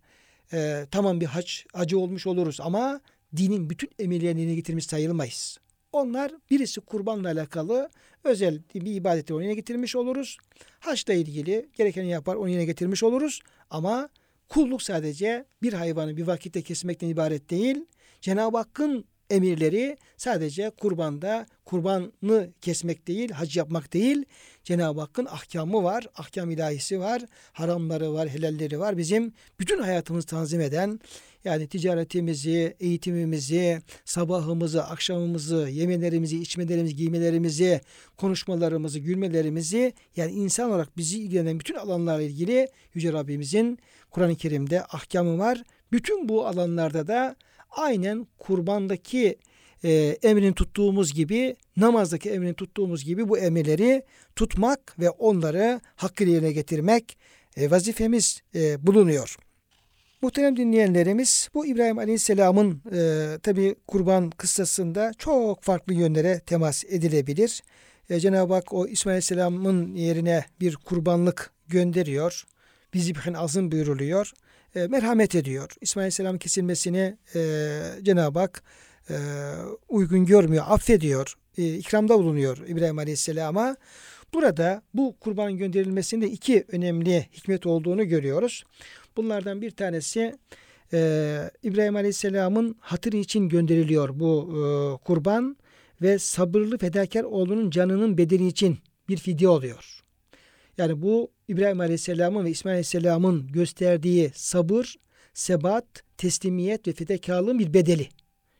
e, 0.53 0.85
tamam 0.91 1.21
bir 1.21 1.25
hac, 1.25 1.51
acı 1.73 1.99
olmuş 1.99 2.27
oluruz 2.27 2.61
ama 2.61 3.01
dinin 3.37 3.69
bütün 3.69 3.89
emirlerini 3.99 4.41
yerine 4.41 4.55
getirmiş 4.55 4.85
sayılmayız. 4.85 5.57
Onlar 5.91 6.31
birisi 6.51 6.81
kurbanla 6.81 7.27
alakalı 7.27 7.89
özel 8.23 8.61
bir 8.75 8.95
ibadeti 8.95 9.33
onu 9.33 9.41
yerine 9.41 9.55
getirmiş 9.55 9.95
oluruz. 9.95 10.37
Haçla 10.79 11.13
ilgili 11.13 11.69
gerekeni 11.77 12.09
yapar 12.09 12.35
onu 12.35 12.49
yerine 12.49 12.65
getirmiş 12.65 13.03
oluruz. 13.03 13.41
Ama 13.69 14.09
kulluk 14.49 14.81
sadece 14.81 15.45
bir 15.61 15.73
hayvanı 15.73 16.17
bir 16.17 16.27
vakitte 16.27 16.61
kesmekten 16.61 17.07
ibaret 17.07 17.49
değil. 17.49 17.85
Cenab-ı 18.21 18.57
Hakk'ın 18.57 19.05
emirleri 19.29 19.97
sadece 20.17 20.69
kurbanda 20.69 21.45
kurbanı 21.65 22.49
kesmek 22.61 23.07
değil, 23.07 23.31
hac 23.31 23.57
yapmak 23.57 23.93
değil. 23.93 24.25
Cenab-ı 24.63 24.99
Hakk'ın 24.99 25.25
ahkamı 25.25 25.83
var, 25.83 26.07
ahkam 26.15 26.51
ilahisi 26.51 26.99
var, 26.99 27.21
haramları 27.53 28.13
var, 28.13 28.29
helalleri 28.29 28.79
var. 28.79 28.97
Bizim 28.97 29.33
bütün 29.59 29.79
hayatımızı 29.79 30.27
tanzim 30.27 30.61
eden, 30.61 30.99
yani 31.43 31.67
ticaretimizi, 31.67 32.75
eğitimimizi, 32.79 33.81
sabahımızı, 34.05 34.83
akşamımızı, 34.83 35.69
yemelerimizi, 35.71 36.39
içmelerimizi, 36.39 36.95
giymelerimizi, 36.95 37.81
konuşmalarımızı, 38.17 38.99
gülmelerimizi 38.99 39.93
yani 40.15 40.31
insan 40.31 40.69
olarak 40.69 40.97
bizi 40.97 41.19
ilgilenen 41.19 41.59
bütün 41.59 41.75
alanlarla 41.75 42.21
ilgili 42.21 42.67
Yüce 42.93 43.13
Rabbimizin 43.13 43.79
Kur'an-ı 44.11 44.35
Kerim'de 44.35 44.83
ahkamı 44.83 45.37
var. 45.37 45.63
Bütün 45.91 46.29
bu 46.29 46.47
alanlarda 46.47 47.07
da 47.07 47.35
aynen 47.69 48.27
kurbandaki 48.37 49.37
e, 49.83 50.17
emrini 50.23 50.53
tuttuğumuz 50.53 51.13
gibi 51.13 51.55
namazdaki 51.77 52.29
emrini 52.29 52.53
tuttuğumuz 52.53 53.05
gibi 53.05 53.29
bu 53.29 53.37
emirleri 53.37 54.03
tutmak 54.35 54.99
ve 54.99 55.09
onları 55.09 55.81
hakkıyla 55.95 56.33
yerine 56.33 56.51
getirmek 56.51 57.17
e, 57.57 57.71
vazifemiz 57.71 58.41
e, 58.55 58.87
bulunuyor. 58.87 59.48
Muhterem 60.21 60.57
dinleyenlerimiz 60.57 61.49
bu 61.53 61.65
İbrahim 61.65 61.97
Aleyhisselam'ın 61.97 62.81
e, 62.93 63.37
tabi 63.43 63.75
kurban 63.87 64.29
kıssasında 64.29 65.11
çok 65.17 65.63
farklı 65.63 65.93
yönlere 65.93 66.39
temas 66.39 66.83
edilebilir. 66.83 67.61
E, 68.09 68.19
Cenab-ı 68.19 68.53
Hak 68.53 68.73
o 68.73 68.87
İsmail 68.87 69.13
Aleyhisselam'ın 69.13 69.95
yerine 69.95 70.45
bir 70.59 70.75
kurbanlık 70.75 71.51
gönderiyor. 71.67 72.43
Bizi 72.93 73.15
bir 73.15 73.33
azın 73.33 73.71
buyuruluyor. 73.71 74.31
E, 74.75 74.87
merhamet 74.87 75.35
ediyor. 75.35 75.71
İsmail 75.81 76.03
Aleyhisselam'ın 76.03 76.39
kesilmesini 76.39 77.17
e, 77.35 77.79
Cenab-ı 78.03 78.39
Hak 78.39 78.63
e, 79.09 79.15
uygun 79.89 80.25
görmüyor, 80.25 80.65
affediyor. 80.67 81.33
E, 81.57 81.73
ikramda 81.73 82.19
bulunuyor 82.19 82.57
İbrahim 82.67 82.97
Aleyhisselam'a. 82.97 83.75
Burada 84.33 84.81
bu 84.93 85.15
kurban 85.19 85.57
gönderilmesinde 85.57 86.29
iki 86.29 86.65
önemli 86.71 87.29
hikmet 87.33 87.65
olduğunu 87.65 88.07
görüyoruz. 88.07 88.63
Bunlardan 89.19 89.61
bir 89.61 89.71
tanesi 89.71 90.35
e, 90.93 91.51
İbrahim 91.63 91.95
Aleyhisselam'ın 91.95 92.75
hatır 92.79 93.13
için 93.13 93.49
gönderiliyor 93.49 94.19
bu 94.19 94.49
e, 94.49 94.59
kurban 95.03 95.57
ve 96.01 96.19
sabırlı 96.19 96.77
fedakar 96.77 97.23
oğlunun 97.23 97.69
canının 97.69 98.17
bedeli 98.17 98.47
için 98.47 98.77
bir 99.09 99.17
fidye 99.17 99.49
oluyor. 99.49 100.03
Yani 100.77 101.01
bu 101.01 101.31
İbrahim 101.47 101.79
Aleyhisselam'ın 101.79 102.45
ve 102.45 102.49
İsmail 102.49 102.73
Aleyhisselam'ın 102.73 103.47
gösterdiği 103.47 104.31
sabır, 104.35 104.95
sebat, 105.33 105.85
teslimiyet 106.17 106.87
ve 106.87 106.93
fedakarlığın 106.93 107.59
bir 107.59 107.73
bedeli. 107.73 108.07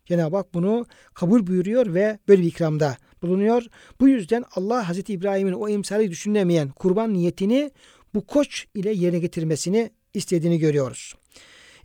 Cenab-ı 0.05 0.35
Hak 0.35 0.53
bunu 0.53 0.85
kabul 1.13 1.47
buyuruyor 1.47 1.93
ve 1.93 2.19
böyle 2.27 2.41
bir 2.41 2.47
ikramda 2.47 2.97
bulunuyor. 3.21 3.63
Bu 4.01 4.09
yüzden 4.09 4.43
Allah 4.55 4.89
Hazreti 4.89 5.13
İbrahim'in 5.13 5.53
o 5.53 5.69
imsali 5.69 6.11
düşünemeyen 6.11 6.69
kurban 6.69 7.13
niyetini 7.13 7.71
bu 8.13 8.25
koç 8.25 8.65
ile 8.75 8.91
yerine 8.91 9.19
getirmesini 9.19 9.91
istediğini 10.13 10.59
görüyoruz. 10.59 11.13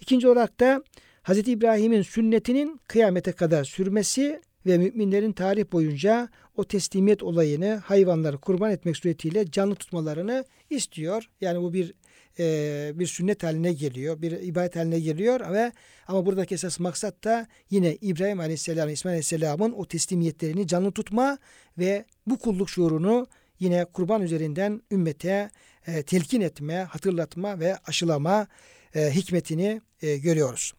İkinci 0.00 0.28
olarak 0.28 0.60
da 0.60 0.82
Hz. 1.24 1.48
İbrahim'in 1.48 2.02
sünnetinin 2.02 2.80
kıyamete 2.88 3.32
kadar 3.32 3.64
sürmesi 3.64 4.40
ve 4.66 4.78
müminlerin 4.78 5.32
tarih 5.32 5.72
boyunca 5.72 6.28
o 6.56 6.64
teslimiyet 6.64 7.22
olayını 7.22 7.74
hayvanları 7.84 8.38
kurban 8.38 8.70
etmek 8.70 8.96
suretiyle 8.96 9.50
canlı 9.50 9.74
tutmalarını 9.74 10.44
istiyor. 10.70 11.30
Yani 11.40 11.62
bu 11.62 11.72
bir 11.72 11.94
e, 12.38 12.92
bir 12.94 13.06
sünnet 13.06 13.42
haline 13.42 13.72
geliyor, 13.72 14.22
bir 14.22 14.32
ibadet 14.32 14.76
haline 14.76 15.00
geliyor 15.00 15.52
ve 15.52 15.72
ama 16.08 16.26
buradaki 16.26 16.54
esas 16.54 16.80
maksat 16.80 17.24
da 17.24 17.46
yine 17.70 17.96
İbrahim 18.00 18.40
Aleyhisselam, 18.40 18.88
İsmail 18.88 19.12
Aleyhisselam'ın 19.12 19.72
o 19.72 19.86
teslimiyetlerini 19.86 20.66
canlı 20.66 20.92
tutma 20.92 21.38
ve 21.78 22.04
bu 22.26 22.38
kulluk 22.38 22.70
şuurunu 22.70 23.26
yine 23.60 23.84
kurban 23.84 24.22
üzerinden 24.22 24.82
ümmete 24.92 25.50
e, 25.86 26.02
telkin 26.02 26.40
etme, 26.40 26.74
hatırlatma 26.74 27.60
ve 27.60 27.76
aşılama 27.86 28.46
e, 28.94 29.10
hikmetini 29.10 29.80
e, 30.02 30.16
görüyoruz. 30.16 30.72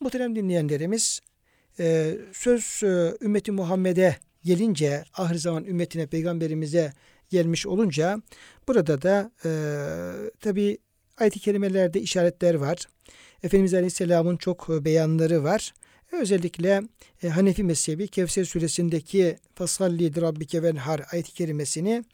Muhterem 0.00 0.36
dinleyenlerimiz 0.36 1.20
e, 1.78 2.16
söz 2.32 2.82
ümmeti 3.22 3.52
Muhammed'e 3.52 4.16
gelince 4.44 5.04
ahir 5.14 5.34
zaman 5.34 5.64
ümmetine 5.64 6.06
peygamberimize 6.06 6.92
gelmiş 7.30 7.66
olunca 7.66 8.22
burada 8.68 9.02
da 9.02 9.30
e, 9.44 9.50
tabi 10.40 10.78
ayet-i 11.16 11.40
kerimelerde 11.40 12.00
işaretler 12.00 12.54
var. 12.54 12.78
Efendimiz 13.42 13.74
Aleyhisselam'ın 13.74 14.36
çok 14.36 14.68
beyanları 14.68 15.44
var. 15.44 15.74
Özellikle 16.12 16.82
e, 17.22 17.28
Hanefi 17.28 17.64
mezhebi 17.64 18.08
Kevser 18.08 18.44
suresindeki 18.44 19.36
Fasalli 19.54 20.20
Rabbike 20.20 20.62
venhar 20.62 21.02
ayet-i 21.12 21.32
kerimesini 21.32 22.04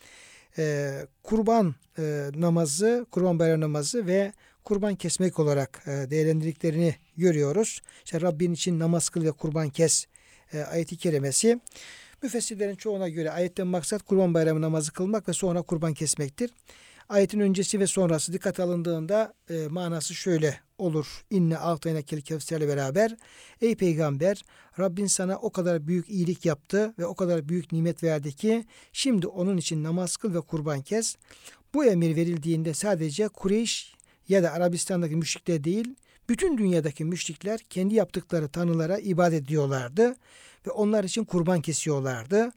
e, 0.59 0.93
kurban 1.23 1.75
e, 1.99 2.31
namazı, 2.35 3.07
kurban 3.11 3.39
bayram 3.39 3.61
namazı 3.61 4.07
ve 4.07 4.33
kurban 4.65 4.95
kesmek 4.95 5.39
olarak 5.39 5.83
e, 5.87 5.91
değerlendirdiklerini 6.11 6.95
görüyoruz. 7.17 7.81
İşte 8.05 8.21
Rabbin 8.21 8.53
için 8.53 8.79
namaz 8.79 9.09
kıl 9.09 9.25
ve 9.25 9.33
kurban 9.33 9.71
kes 9.71 10.07
e, 10.53 10.61
ayeti 10.63 10.97
kerimesi. 10.97 11.61
Müfessirlerin 12.23 12.75
çoğuna 12.75 13.09
göre 13.09 13.31
ayetten 13.31 13.67
maksat 13.67 14.03
kurban 14.03 14.35
bayramı 14.35 14.61
namazı 14.61 14.93
kılmak 14.93 15.29
ve 15.29 15.33
sonra 15.33 15.63
kurban 15.63 15.95
kesmektir. 15.95 16.51
Ayetin 17.09 17.41
öncesi 17.41 17.81
ve 17.81 17.87
sonrası 17.87 18.33
dikkat 18.33 18.61
alındığında 18.61 19.35
e, 19.51 19.69
manası 19.69 20.15
şöyle 20.15 20.61
olur. 20.79 21.25
İnne 21.31 21.57
altayna 21.59 22.03
kel 22.03 22.21
kevserle 22.21 22.69
beraber. 22.69 23.17
Ey 23.61 23.75
peygamber 23.75 24.45
Rabbin 24.79 25.07
sana 25.07 25.37
o 25.37 25.51
kadar 25.51 25.87
büyük 25.87 26.09
iyilik 26.09 26.47
yaptı 26.47 26.95
ve 26.99 27.07
o 27.07 27.15
kadar 27.15 27.49
büyük 27.49 27.73
nimet 27.73 28.03
verdi 28.03 28.33
ki 28.33 28.65
şimdi 28.93 29.27
onun 29.27 29.57
için 29.57 29.83
namaz 29.83 30.17
kıl 30.17 30.35
ve 30.35 30.41
kurban 30.41 30.83
kes. 30.83 31.17
Bu 31.75 31.85
emir 31.85 32.17
verildiğinde 32.17 32.75
sadece 32.75 33.29
Kureyş 33.29 33.95
ya 34.29 34.43
da 34.43 34.53
Arabistan'daki 34.53 35.17
müşrikler 35.17 35.65
değil, 35.65 35.95
bütün 36.29 36.59
dünyadaki 36.59 37.05
müşrikler 37.05 37.61
kendi 37.61 37.95
yaptıkları 37.95 38.49
tanrılara 38.49 38.99
ibadet 38.99 39.43
ediyorlardı 39.43 40.17
ve 40.67 40.71
onlar 40.71 41.05
için 41.05 41.25
kurban 41.25 41.61
kesiyorlardı. 41.61 42.53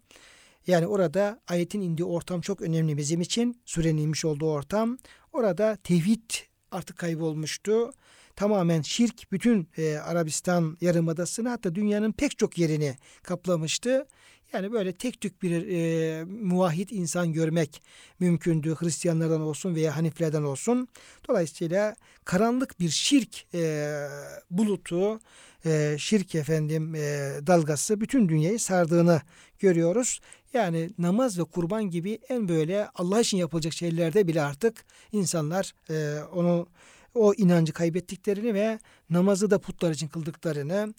Yani 0.68 0.88
orada 0.88 1.41
ayetin 1.47 1.82
indiği 1.82 2.03
ortam 2.03 2.41
çok 2.41 2.61
önemli 2.61 2.97
bizim 2.97 3.22
için. 3.22 3.61
Surenin 3.66 4.01
inmiş 4.01 4.26
olduğu 4.26 4.51
ortam. 4.51 4.97
Orada 5.34 5.78
tevhid 5.84 6.32
artık 6.72 6.97
kaybolmuştu. 6.97 7.91
Tamamen 8.36 8.82
şirk 8.82 9.32
bütün 9.32 9.70
e, 9.78 9.97
Arabistan 9.97 10.78
yarımadasını 10.82 11.49
hatta 11.49 11.76
dünyanın 11.76 12.11
pek 12.11 12.38
çok 12.38 12.57
yerini 12.57 12.97
kaplamıştı. 13.24 14.07
Yani 14.53 14.72
böyle 14.72 14.93
tek 14.93 15.22
tük 15.22 15.41
bir 15.41 15.68
e, 15.68 16.24
muvahhid 16.24 16.89
insan 16.89 17.34
görmek 17.34 17.82
mümkündü. 18.20 18.76
Hristiyanlardan 18.80 19.41
olsun 19.41 19.76
veya 19.76 19.95
Haniflerden 19.97 20.43
olsun. 20.43 20.88
Dolayısıyla 21.28 21.95
karanlık 22.26 22.80
bir 22.80 22.89
şirk 22.89 23.55
e, 23.55 24.07
bulutu, 24.51 25.20
e, 25.66 25.95
şirk 25.99 26.36
efendim 26.36 26.95
e, 26.95 26.99
dalgası 27.47 28.01
bütün 28.01 28.30
dünyayı 28.30 28.59
sardığını 28.59 29.22
görüyoruz. 29.59 30.20
Yani 30.55 30.89
namaz 30.97 31.39
ve 31.39 31.43
kurban 31.43 31.89
gibi 31.89 32.19
en 32.29 32.47
böyle 32.47 32.87
Allah 32.95 33.21
için 33.21 33.37
yapılacak 33.37 33.73
şeylerde 33.73 34.27
bile 34.27 34.41
artık 34.41 34.85
insanlar 35.11 35.73
e, 35.89 36.23
onu 36.23 36.67
o 37.13 37.33
inancı 37.33 37.73
kaybettiklerini 37.73 38.53
ve 38.53 38.79
namazı 39.09 39.51
da 39.51 39.59
putlar 39.59 39.91
için 39.91 40.07
kıldıklarını, 40.07 40.93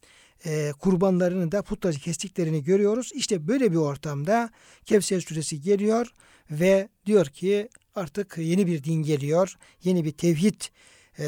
e, 0.46 0.72
kurbanlarını 0.80 1.52
da 1.52 1.62
putlar 1.62 1.90
için 1.90 2.00
kestiklerini 2.00 2.64
görüyoruz. 2.64 3.11
İşte 3.14 3.48
böyle 3.48 3.72
bir 3.72 3.76
ortamda 3.76 4.50
Kevser 4.84 5.20
suresi 5.20 5.61
geliyor 5.61 6.14
ve 6.50 6.88
diyor 7.07 7.26
ki 7.26 7.68
artık 7.94 8.38
yeni 8.38 8.66
bir 8.66 8.84
din 8.84 9.02
geliyor, 9.02 9.57
yeni 9.84 10.04
bir 10.04 10.12
tevhid 10.12 10.61
e, 11.18 11.26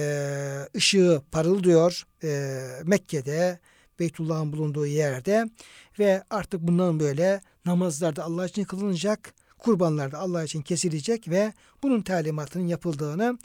ışığı 0.76 1.22
parıldıyor 1.30 2.06
e, 2.24 2.60
Mekke'de, 2.84 3.58
Beytullah'ın 4.00 4.52
bulunduğu 4.52 4.86
yerde 4.86 5.50
ve 5.98 6.22
artık 6.30 6.60
bundan 6.60 7.00
böyle 7.00 7.40
namazlarda 7.66 8.24
Allah 8.24 8.46
için 8.46 8.64
kılınacak, 8.64 9.34
kurbanlar 9.58 10.12
da 10.12 10.18
Allah 10.18 10.44
için 10.44 10.62
kesilecek 10.62 11.28
ve 11.28 11.52
bunun 11.82 12.02
talimatının 12.02 12.66
yapıldığını 12.66 13.38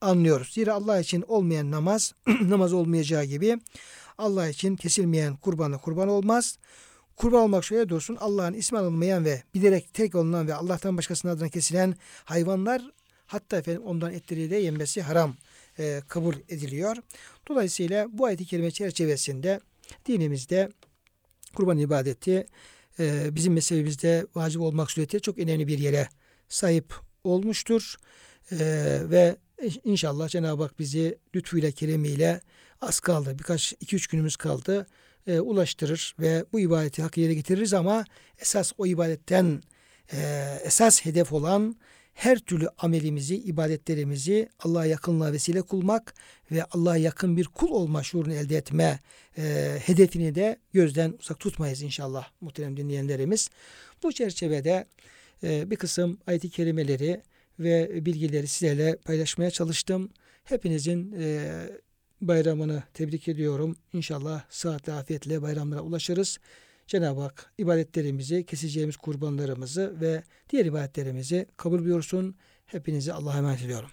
anlıyoruz. 0.00 0.52
Zira 0.52 0.74
Allah 0.74 1.00
için 1.00 1.24
olmayan 1.28 1.70
namaz, 1.70 2.14
namaz 2.40 2.72
olmayacağı 2.72 3.24
gibi 3.24 3.60
Allah 4.18 4.48
için 4.48 4.76
kesilmeyen 4.76 5.36
kurbanı 5.36 5.78
kurban 5.78 6.08
olmaz. 6.08 6.58
Kurban 7.16 7.42
olmak 7.42 7.64
şöyle 7.64 7.88
dursun 7.88 8.16
Allah'ın 8.20 8.54
ismi 8.54 8.78
anılmayan 8.78 9.24
ve 9.24 9.42
bilerek 9.54 9.94
tek 9.94 10.14
olunan 10.14 10.48
ve 10.48 10.54
Allah'tan 10.54 10.96
başkasının 10.96 11.32
adına 11.32 11.48
kesilen 11.48 11.94
hayvanlar 12.24 12.82
hatta 13.26 13.56
efendim 13.56 13.82
ondan 13.82 14.12
etleri 14.12 14.50
de 14.50 14.56
yenmesi 14.56 15.02
haram 15.02 15.34
e, 15.78 16.02
kabul 16.08 16.34
ediliyor. 16.48 16.96
Dolayısıyla 17.48 18.06
bu 18.12 18.24
ayet-i 18.24 18.46
kerime 18.46 18.70
çerçevesinde 18.70 19.60
dinimizde 20.06 20.68
kurban 21.54 21.78
ibadeti 21.78 22.46
e, 22.98 23.34
bizim 23.34 23.52
mezhebimizde 23.52 24.26
vacip 24.34 24.60
olmak 24.60 24.90
suretiyle 24.90 25.22
çok 25.22 25.38
önemli 25.38 25.66
bir 25.66 25.78
yere 25.78 26.08
sahip 26.48 26.94
olmuştur. 27.24 27.94
E, 28.52 28.58
ve 29.10 29.36
inşallah 29.84 30.28
Cenab-ı 30.28 30.62
Hak 30.62 30.78
bizi 30.78 31.18
lütfuyla 31.34 31.70
keremiyle 31.70 32.40
az 32.80 33.00
kaldı. 33.00 33.38
Birkaç 33.38 33.74
iki 33.80 33.96
üç 33.96 34.06
günümüz 34.06 34.36
kaldı. 34.36 34.86
E, 35.26 35.40
ulaştırır 35.40 36.14
ve 36.20 36.44
bu 36.52 36.60
ibadeti 36.60 37.02
hak 37.02 37.16
yere 37.16 37.34
getiririz 37.34 37.74
ama 37.74 38.04
esas 38.38 38.72
o 38.78 38.86
ibadetten 38.86 39.62
e, 40.12 40.18
esas 40.64 41.04
hedef 41.04 41.32
olan 41.32 41.76
her 42.20 42.38
türlü 42.38 42.68
amelimizi, 42.78 43.36
ibadetlerimizi 43.36 44.48
Allah'a 44.58 44.86
yakınlığa 44.86 45.32
vesile 45.32 45.62
kılmak 45.62 46.14
ve 46.52 46.64
Allah'a 46.64 46.96
yakın 46.96 47.36
bir 47.36 47.44
kul 47.44 47.70
olma 47.70 48.02
şuurunu 48.02 48.34
elde 48.34 48.56
etme 48.56 49.00
e, 49.38 49.76
hedefini 49.84 50.34
de 50.34 50.58
gözden 50.72 51.14
uzak 51.20 51.40
tutmayız 51.40 51.82
inşallah 51.82 52.28
muhterem 52.40 52.76
dinleyenlerimiz. 52.76 53.50
Bu 54.02 54.12
çerçevede 54.12 54.86
e, 55.42 55.70
bir 55.70 55.76
kısım 55.76 56.18
ayet-i 56.26 56.50
kerimeleri 56.50 57.22
ve 57.58 58.06
bilgileri 58.06 58.46
sizlerle 58.46 58.96
paylaşmaya 58.96 59.50
çalıştım. 59.50 60.10
Hepinizin 60.44 61.14
e, 61.18 61.50
bayramını 62.20 62.82
tebrik 62.94 63.28
ediyorum. 63.28 63.76
İnşallah 63.92 64.42
saatle 64.50 64.92
afiyetle 64.92 65.42
bayramlara 65.42 65.80
ulaşırız. 65.80 66.38
Cenab-ı 66.90 67.20
Hak 67.20 67.52
ibadetlerimizi, 67.58 68.46
keseceğimiz 68.46 68.96
kurbanlarımızı 68.96 70.00
ve 70.00 70.22
diğer 70.50 70.64
ibadetlerimizi 70.64 71.46
kabul 71.56 71.84
buyursun. 71.84 72.36
Hepinizi 72.66 73.12
Allah'a 73.12 73.38
emanet 73.38 73.62
ediyorum. 73.62 73.90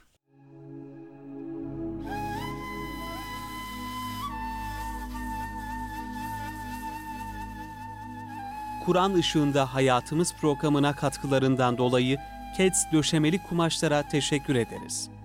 Kur'an 8.85 9.13
ışığında 9.13 9.73
hayatımız 9.73 10.33
programına 10.41 10.95
katkılarından 10.95 11.77
dolayı 11.77 12.17
Keds 12.57 12.83
döşemeli 12.93 13.43
kumaşlara 13.43 14.07
teşekkür 14.09 14.55
ederiz. 14.55 15.16